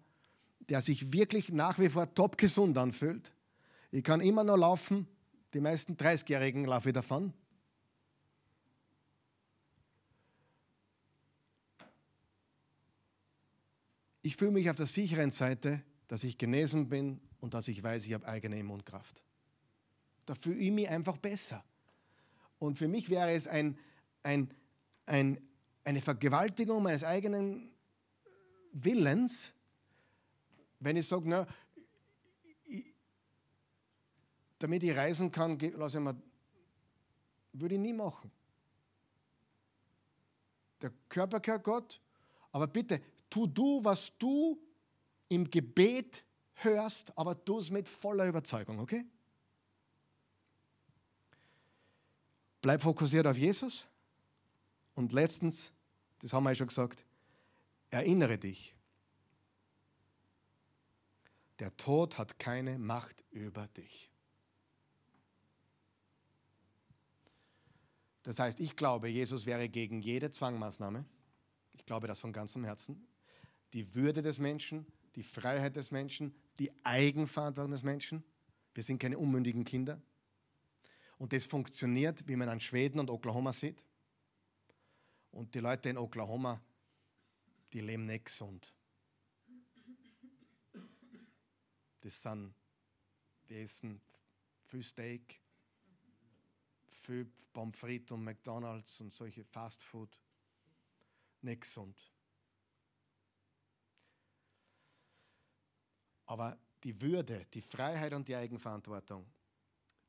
der 0.70 0.82
sich 0.82 1.12
wirklich 1.14 1.52
nach 1.52 1.80
wie 1.80 1.90
vor 1.90 2.14
top 2.14 2.38
gesund 2.38 2.78
anfühlt, 2.78 3.34
ich 3.92 4.04
kann 4.04 4.22
immer 4.22 4.44
noch 4.44 4.58
laufen, 4.58 5.08
die 5.54 5.60
meisten 5.60 5.96
30-Jährigen 5.96 6.64
laufen 6.66 6.90
ich 6.90 6.94
davon. 6.94 7.34
Ich 14.22 14.36
fühle 14.36 14.52
mich 14.52 14.70
auf 14.70 14.76
der 14.76 14.86
sicheren 14.86 15.32
Seite, 15.32 15.82
dass 16.08 16.24
ich 16.24 16.38
genesen 16.38 16.90
bin 16.90 17.20
und 17.40 17.54
dass 17.54 17.68
ich 17.68 17.82
weiß, 17.82 18.06
ich 18.06 18.14
habe 18.14 18.28
eigene 18.28 18.60
Immunkraft. 18.60 19.24
Da 20.26 20.36
fühle 20.36 20.58
ich 20.58 20.72
mich 20.72 20.88
einfach 20.90 21.18
besser. 21.18 21.64
Und 22.60 22.78
für 22.78 22.88
mich 22.88 23.10
wäre 23.10 23.32
es 23.32 23.48
ein, 23.48 23.78
ein, 24.22 24.54
ein, 25.08 25.42
eine 25.84 26.02
Vergewaltigung 26.02 26.84
meines 26.84 27.04
eigenen 27.04 27.72
Willens, 28.72 29.54
wenn 30.80 30.98
ich 30.98 31.08
sage, 31.08 31.24
na, 31.28 31.48
damit 34.60 34.84
ich 34.84 34.96
reisen 34.96 35.32
kann, 35.32 35.58
lasse 35.58 35.98
ich 35.98 36.04
mir, 36.04 36.16
würde 37.54 37.76
ich 37.76 37.82
nie 37.82 37.94
machen. 37.94 38.32
Der 40.82 40.92
Körper 41.10 41.40
gehört 41.40 41.64
Gott, 41.64 42.02
aber 42.52 42.68
bitte, 42.68 43.02
tu 43.32 43.48
du, 43.48 43.84
was 43.84 44.16
du 44.20 44.62
im 45.30 45.50
Gebet 45.50 46.24
hörst, 46.54 47.18
aber 47.18 47.44
tu 47.44 47.58
es 47.58 47.72
mit 47.72 47.90
voller 47.90 48.28
Überzeugung, 48.28 48.80
okay? 48.80 49.04
Bleib 52.62 52.82
fokussiert 52.82 53.26
auf 53.26 53.38
Jesus. 53.38 53.88
Und 54.94 55.14
letztens, 55.14 55.72
das 56.20 56.32
haben 56.34 56.44
wir 56.44 56.52
ja 56.52 56.56
schon 56.56 56.68
gesagt, 56.68 57.06
erinnere 57.90 58.38
dich, 58.38 58.76
der 61.60 61.76
Tod 61.78 62.18
hat 62.18 62.38
keine 62.38 62.78
Macht 62.78 63.24
über 63.32 63.68
dich. 63.70 64.12
Das 68.24 68.38
heißt, 68.38 68.60
ich 68.60 68.76
glaube, 68.76 69.08
Jesus 69.08 69.46
wäre 69.46 69.70
gegen 69.70 70.02
jede 70.02 70.32
Zwangmaßnahme. 70.32 71.06
Ich 71.74 71.86
glaube 71.86 72.08
das 72.08 72.20
von 72.20 72.34
ganzem 72.34 72.64
Herzen. 72.64 73.08
Die 73.74 73.94
Würde 73.96 74.22
des 74.22 74.40
Menschen, 74.40 74.86
die 75.16 75.24
Freiheit 75.24 75.76
des 75.76 75.92
Menschen, 75.92 76.34
die 76.60 76.72
Eigenverantwortung 76.84 77.72
des 77.72 77.84
Menschen. 77.84 78.24
Wir 78.74 78.84
sind 78.84 79.00
keine 79.00 79.18
unmündigen 79.18 79.64
Kinder. 79.64 80.02
Und 81.18 81.34
das 81.34 81.46
funktioniert, 81.46 82.28
wie 82.28 82.36
man 82.36 82.50
an 82.50 82.60
Schweden 82.60 83.00
und 83.00 83.10
Oklahoma 83.10 83.54
sieht. 83.54 83.86
Und 85.32 85.54
die 85.56 85.60
Leute 85.60 85.90
in 85.90 85.98
Oklahoma, 85.98 86.62
die 87.72 87.82
leben 87.82 88.06
nicht 88.06 88.26
gesund. 88.26 88.74
Das 92.02 92.22
sind, 92.22 92.54
die 93.48 93.56
essen 93.56 94.02
viel 94.66 94.84
Steak, 94.84 95.40
viel 96.90 97.26
Pommes 97.54 97.78
frites 97.78 98.12
und 98.12 98.24
McDonalds 98.24 99.00
und 99.02 99.14
solche 99.14 99.44
Fast 99.44 99.84
Food. 99.84 100.18
Nicht 101.42 101.62
gesund. 101.62 102.11
Aber 106.32 106.58
die 106.82 107.02
Würde, 107.02 107.46
die 107.48 107.62
Freiheit 107.62 108.14
und 108.14 108.26
die 108.26 108.38
Eigenverantwortung, 108.38 109.30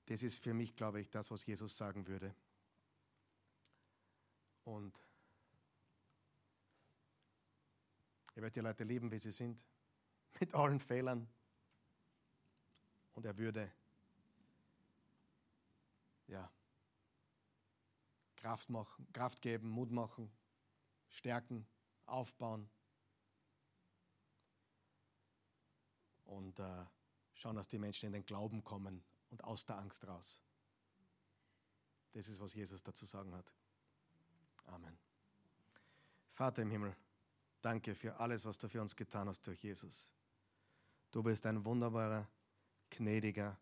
das 0.06 0.22
ist 0.22 0.40
für 0.40 0.54
mich, 0.54 0.72
glaube 0.76 1.00
ich, 1.00 1.10
das, 1.10 1.28
was 1.32 1.44
Jesus 1.44 1.76
sagen 1.76 2.06
würde. 2.06 2.32
Und 4.62 5.02
ich 8.30 8.36
werde 8.36 8.52
die 8.52 8.60
Leute 8.60 8.84
lieben, 8.84 9.10
wie 9.10 9.18
sie 9.18 9.32
sind, 9.32 9.66
mit 10.40 10.54
allen 10.54 10.78
Fehlern. 10.78 11.26
Und 13.14 13.26
er 13.26 13.36
würde, 13.36 13.72
ja, 16.28 16.48
Kraft 18.36 18.70
machen, 18.70 19.08
Kraft 19.12 19.42
geben, 19.42 19.70
Mut 19.70 19.90
machen, 19.90 20.30
stärken, 21.08 21.66
aufbauen 22.06 22.70
und 26.32 26.58
äh, 26.58 26.84
schauen, 27.34 27.56
dass 27.56 27.68
die 27.68 27.78
Menschen 27.78 28.06
in 28.06 28.12
den 28.12 28.24
Glauben 28.24 28.62
kommen 28.64 29.02
und 29.30 29.44
aus 29.44 29.64
der 29.64 29.78
Angst 29.78 30.06
raus. 30.06 30.40
Das 32.12 32.28
ist, 32.28 32.40
was 32.40 32.54
Jesus 32.54 32.82
dazu 32.82 33.06
sagen 33.06 33.34
hat. 33.34 33.54
Amen. 34.66 34.98
Vater 36.32 36.62
im 36.62 36.70
Himmel, 36.70 36.96
danke 37.60 37.94
für 37.94 38.18
alles, 38.18 38.44
was 38.44 38.58
du 38.58 38.68
für 38.68 38.80
uns 38.80 38.94
getan 38.96 39.28
hast 39.28 39.46
durch 39.46 39.62
Jesus. 39.62 40.12
Du 41.10 41.22
bist 41.22 41.44
ein 41.46 41.64
wunderbarer, 41.64 42.26
gnädiger, 42.90 43.58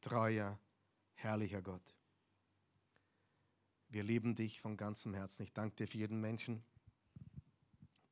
treuer, 0.00 0.58
herrlicher 1.14 1.62
Gott. 1.62 1.94
Wir 3.88 4.04
lieben 4.04 4.34
dich 4.34 4.60
von 4.60 4.76
ganzem 4.76 5.14
Herzen. 5.14 5.42
Ich 5.42 5.52
danke 5.52 5.76
dir 5.76 5.88
für 5.88 5.98
jeden 5.98 6.20
Menschen, 6.20 6.62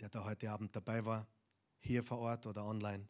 der 0.00 0.08
da 0.08 0.24
heute 0.24 0.50
Abend 0.50 0.74
dabei 0.74 1.04
war, 1.04 1.26
hier 1.80 2.02
vor 2.02 2.18
Ort 2.18 2.46
oder 2.46 2.64
online. 2.64 3.08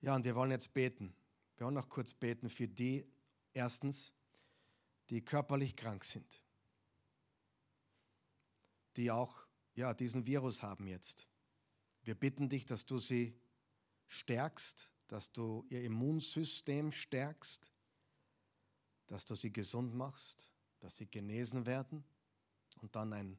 Ja, 0.00 0.14
und 0.16 0.24
wir 0.24 0.34
wollen 0.34 0.50
jetzt 0.50 0.72
beten. 0.72 1.14
Wir 1.56 1.66
wollen 1.66 1.74
noch 1.74 1.88
kurz 1.88 2.14
beten 2.14 2.48
für 2.48 2.66
die, 2.66 3.06
erstens, 3.52 4.12
die 5.10 5.22
körperlich 5.22 5.76
krank 5.76 6.04
sind, 6.04 6.42
die 8.96 9.10
auch 9.10 9.46
ja, 9.74 9.92
diesen 9.92 10.26
Virus 10.26 10.62
haben 10.62 10.86
jetzt. 10.86 11.26
Wir 12.02 12.14
bitten 12.14 12.48
dich, 12.48 12.64
dass 12.64 12.86
du 12.86 12.98
sie 12.98 13.38
stärkst, 14.06 14.90
dass 15.08 15.32
du 15.32 15.66
ihr 15.68 15.82
Immunsystem 15.82 16.92
stärkst, 16.92 17.72
dass 19.06 19.24
du 19.24 19.34
sie 19.34 19.52
gesund 19.52 19.94
machst, 19.94 20.50
dass 20.78 20.96
sie 20.96 21.06
genesen 21.06 21.66
werden 21.66 22.04
und 22.80 22.96
dann 22.96 23.12
ein, 23.12 23.38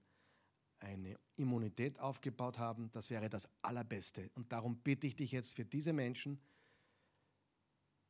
eine 0.80 1.18
Immunität 1.38 2.00
aufgebaut 2.00 2.60
haben. 2.60 2.92
Das 2.92 3.10
wäre 3.10 3.30
das 3.30 3.50
Allerbeste. 3.62 4.30
Und 4.36 4.52
darum 4.52 4.78
bitte 4.78 5.08
ich 5.08 5.16
dich 5.16 5.32
jetzt 5.32 5.56
für 5.56 5.66
diese 5.66 5.94
Menschen, 5.94 6.40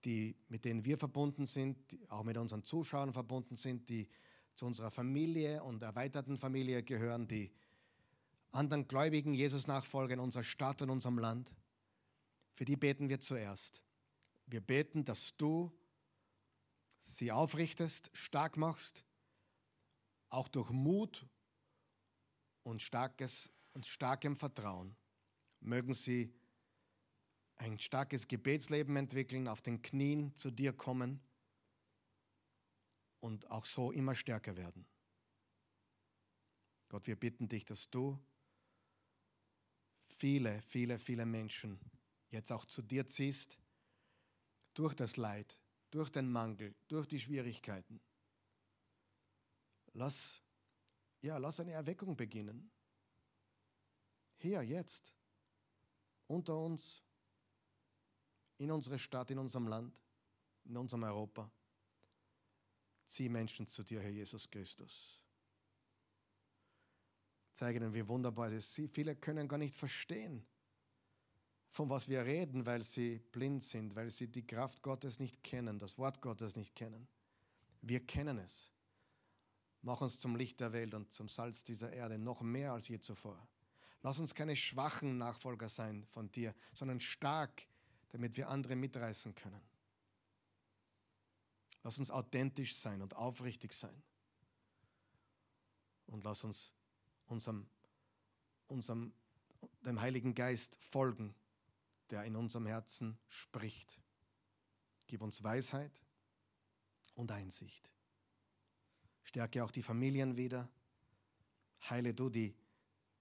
die, 0.06 0.36
mit 0.50 0.66
denen 0.66 0.86
wir 0.86 0.98
verbunden 0.98 1.46
sind, 1.46 1.78
auch 2.10 2.24
mit 2.24 2.38
unseren 2.38 2.64
Zuschauern 2.64 3.14
verbunden 3.14 3.56
sind, 3.56 3.90
die 3.90 4.08
zu 4.56 4.66
unserer 4.66 4.92
Familie 4.92 5.64
und 5.64 5.82
erweiterten 5.82 6.38
Familie 6.38 6.84
gehören, 6.84 7.28
die 7.28 7.52
anderen 8.52 8.88
gläubigen 8.88 9.34
Jesus-Nachfolger 9.34 10.16
in 10.16 10.20
unserer 10.20 10.44
Stadt 10.44 10.82
und 10.82 10.90
unserem 10.90 11.18
Land. 11.18 11.52
Für 12.54 12.66
die 12.66 12.76
beten 12.76 13.10
wir 13.10 13.20
zuerst. 13.20 13.84
Wir 14.46 14.62
beten, 14.62 15.06
dass 15.06 15.38
du 15.38 15.72
sie 17.00 17.32
aufrichtest, 17.32 18.10
stark 18.14 18.58
machst, 18.58 19.06
auch 20.30 20.48
durch 20.48 20.70
Mut 20.70 21.26
und 22.64 22.82
starkes 22.82 23.52
und 23.74 23.86
starkem 23.86 24.36
Vertrauen. 24.36 24.96
Mögen 25.62 25.94
sie 25.94 26.34
ein 27.62 27.78
starkes 27.80 28.28
Gebetsleben 28.28 28.96
entwickeln, 28.96 29.48
auf 29.48 29.62
den 29.62 29.84
Knien 29.84 30.36
zu 30.36 30.50
dir 30.50 30.74
kommen 30.74 31.22
und 33.20 33.50
auch 33.52 33.66
so 33.66 33.92
immer 33.92 34.16
stärker 34.16 34.58
werden. 34.58 34.86
Gott, 36.90 37.06
wir 37.06 37.16
bitten 37.16 37.48
dich, 37.48 37.64
dass 37.64 37.90
du 37.92 38.20
viele, 40.08 40.60
viele, 40.64 40.98
viele 40.98 41.26
Menschen 41.26 41.80
jetzt 42.32 42.52
auch 42.52 42.66
zu 42.66 42.82
dir 42.82 43.06
ziehst, 43.06 43.60
durch 44.74 44.96
das 44.96 45.18
Leid, 45.18 45.60
durch 45.92 46.10
den 46.10 46.32
Mangel, 46.32 46.74
durch 46.88 47.06
die 47.06 47.20
Schwierigkeiten. 47.20 48.02
Lass, 49.94 50.42
ja, 51.22 51.38
lass 51.38 51.60
eine 51.60 51.74
Erweckung 51.74 52.16
beginnen. 52.16 52.72
Hier, 54.38 54.64
jetzt, 54.64 55.14
unter 56.26 56.58
uns 56.58 57.04
in 58.62 58.72
unsere 58.72 59.00
Stadt, 59.00 59.32
in 59.32 59.40
unserem 59.40 59.68
Land, 59.68 60.00
in 60.66 60.78
unserem 60.78 61.04
Europa. 61.04 61.50
Zieh 63.06 63.28
Menschen 63.28 63.68
zu 63.68 63.84
dir, 63.84 64.02
Herr 64.02 64.12
Jesus 64.12 64.50
Christus. 64.50 65.20
Zeige 67.54 67.80
ihnen, 67.80 67.94
wie 67.94 68.08
wunderbar 68.08 68.52
es 68.52 68.78
ist. 68.78 68.94
Viele 68.94 69.16
können 69.16 69.48
gar 69.48 69.58
nicht 69.58 69.74
verstehen, 69.74 70.46
von 71.72 71.90
was 71.90 72.08
wir 72.08 72.24
reden, 72.24 72.66
weil 72.66 72.84
sie 72.84 73.20
blind 73.32 73.64
sind, 73.64 73.96
weil 73.96 74.12
sie 74.12 74.28
die 74.28 74.46
Kraft 74.46 74.84
Gottes 74.84 75.20
nicht 75.20 75.44
kennen, 75.44 75.80
das 75.80 75.98
Wort 75.98 76.22
Gottes 76.22 76.56
nicht 76.56 76.76
kennen. 76.76 77.08
Wir 77.82 78.06
kennen 78.06 78.38
es. 78.38 78.72
Mach 79.82 80.02
uns 80.02 80.20
zum 80.20 80.36
Licht 80.36 80.60
der 80.60 80.72
Welt 80.72 80.94
und 80.94 81.12
zum 81.12 81.28
Salz 81.28 81.64
dieser 81.64 81.92
Erde, 81.92 82.20
noch 82.20 82.42
mehr 82.42 82.74
als 82.74 82.88
je 82.88 83.00
zuvor. 83.00 83.48
Lass 84.04 84.20
uns 84.20 84.36
keine 84.36 84.56
schwachen 84.56 85.18
Nachfolger 85.18 85.68
sein 85.68 86.06
von 86.12 86.32
dir, 86.32 86.54
sondern 86.76 87.00
stark 87.00 87.64
damit 88.12 88.38
wir 88.38 88.50
andere 88.50 88.76
mitreißen 88.76 89.34
können. 89.36 89.62
Lass 91.84 91.98
uns 91.98 92.12
authentisch 92.12 92.76
sein 92.76 93.02
und 93.02 93.16
aufrichtig 93.16 93.74
sein. 93.74 94.04
Und 96.06 96.24
lass 96.24 96.44
uns 96.44 96.74
unserem, 97.26 97.68
unserem, 98.68 99.14
dem 99.86 100.00
Heiligen 100.00 100.36
Geist 100.36 100.76
folgen, 100.76 101.34
der 102.10 102.26
in 102.26 102.36
unserem 102.36 102.68
Herzen 102.68 103.18
spricht. 103.30 104.00
Gib 105.08 105.22
uns 105.22 105.42
Weisheit 105.42 106.04
und 107.16 107.32
Einsicht. 107.32 107.92
Stärke 109.24 109.64
auch 109.64 109.72
die 109.72 109.84
Familien 109.84 110.36
wieder. 110.36 110.70
Heile 111.90 112.14
du 112.14 112.30
die 112.30 112.56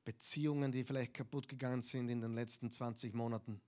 Beziehungen, 0.04 0.72
die 0.72 0.84
vielleicht 0.84 1.14
kaputt 1.14 1.48
gegangen 1.48 1.82
sind 1.82 2.08
in 2.08 2.20
den 2.20 2.34
letzten 2.34 2.70
20 2.70 3.14
Monaten 3.14 3.62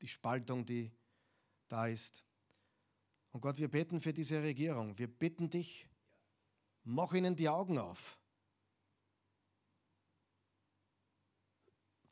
die 0.00 0.08
Spaltung, 0.08 0.64
die 0.64 0.92
da 1.68 1.86
ist. 1.86 2.24
Und 3.32 3.40
Gott, 3.40 3.58
wir 3.58 3.68
beten 3.68 4.00
für 4.00 4.12
diese 4.12 4.42
Regierung. 4.42 4.96
Wir 4.98 5.08
bitten 5.08 5.50
dich, 5.50 5.88
mach 6.84 7.12
ihnen 7.14 7.36
die 7.36 7.48
Augen 7.48 7.78
auf. 7.78 8.18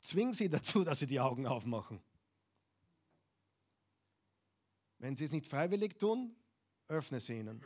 Zwing 0.00 0.32
sie 0.32 0.48
dazu, 0.48 0.82
dass 0.82 0.98
sie 0.98 1.06
die 1.06 1.20
Augen 1.20 1.46
aufmachen. 1.46 2.02
Wenn 4.98 5.14
sie 5.14 5.24
es 5.24 5.32
nicht 5.32 5.46
freiwillig 5.46 5.98
tun, 5.98 6.34
öffne 6.88 7.20
sie 7.20 7.38
ihnen. 7.38 7.64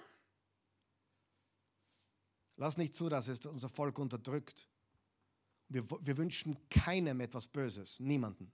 Lass 2.56 2.76
nicht 2.76 2.94
zu, 2.94 3.08
dass 3.08 3.28
es 3.28 3.44
unser 3.44 3.68
Volk 3.68 3.98
unterdrückt. 3.98 4.68
Wir, 5.68 5.88
wir 5.90 6.16
wünschen 6.16 6.56
keinem 6.68 7.20
etwas 7.20 7.48
Böses, 7.48 8.00
niemanden. 8.00 8.52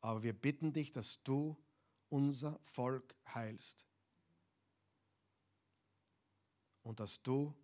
Aber 0.00 0.22
wir 0.22 0.32
bitten 0.32 0.72
dich, 0.72 0.92
dass 0.92 1.22
du 1.22 1.56
unser 2.08 2.58
Volk 2.60 3.14
heilst. 3.34 3.84
Und 6.82 7.00
dass 7.00 7.22
du 7.22 7.54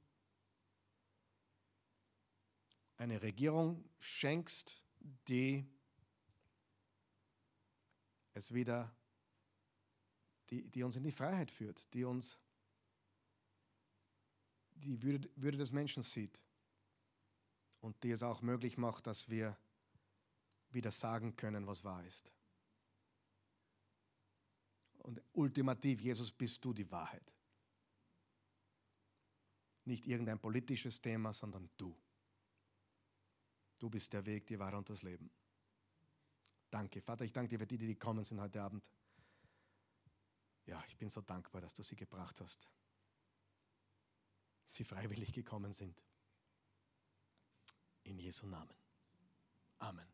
eine 2.96 3.22
Regierung 3.22 3.84
schenkst, 3.98 4.82
die 5.28 5.64
es 8.34 8.52
wieder, 8.52 8.94
die, 10.50 10.68
die 10.68 10.82
uns 10.82 10.96
in 10.96 11.04
die 11.04 11.12
Freiheit 11.12 11.50
führt, 11.50 11.92
die 11.94 12.04
uns 12.04 12.38
die 14.74 15.02
Würde, 15.02 15.30
Würde 15.36 15.58
des 15.58 15.72
Menschen 15.72 16.02
sieht 16.02 16.40
und 17.80 18.02
die 18.02 18.10
es 18.10 18.22
auch 18.22 18.42
möglich 18.42 18.78
macht, 18.78 19.06
dass 19.06 19.28
wir 19.28 19.56
wieder 20.74 20.90
sagen 20.90 21.36
können, 21.36 21.66
was 21.66 21.84
wahr 21.84 22.04
ist. 22.04 22.32
Und 24.98 25.20
ultimativ, 25.32 26.00
Jesus, 26.00 26.30
bist 26.30 26.64
du 26.64 26.72
die 26.72 26.88
Wahrheit. 26.90 27.32
Nicht 29.84 30.06
irgendein 30.06 30.38
politisches 30.38 31.00
Thema, 31.00 31.32
sondern 31.32 31.68
du. 31.76 31.96
Du 33.78 33.90
bist 33.90 34.12
der 34.12 34.24
Weg, 34.24 34.46
die 34.46 34.58
Wahrheit 34.58 34.76
und 34.76 34.90
das 34.90 35.02
Leben. 35.02 35.28
Danke. 36.70 37.02
Vater, 37.02 37.24
ich 37.24 37.32
danke 37.32 37.48
dir 37.48 37.58
für 37.58 37.66
die, 37.66 37.78
die 37.78 37.88
gekommen 37.88 38.24
sind 38.24 38.40
heute 38.40 38.62
Abend. 38.62 38.88
Ja, 40.66 40.82
ich 40.86 40.96
bin 40.96 41.10
so 41.10 41.20
dankbar, 41.20 41.60
dass 41.60 41.74
du 41.74 41.82
sie 41.82 41.96
gebracht 41.96 42.40
hast. 42.40 42.68
Sie 44.64 44.84
freiwillig 44.84 45.32
gekommen 45.32 45.72
sind. 45.72 46.00
In 48.04 48.18
Jesu 48.18 48.46
Namen. 48.46 48.76
Amen. 49.78 50.11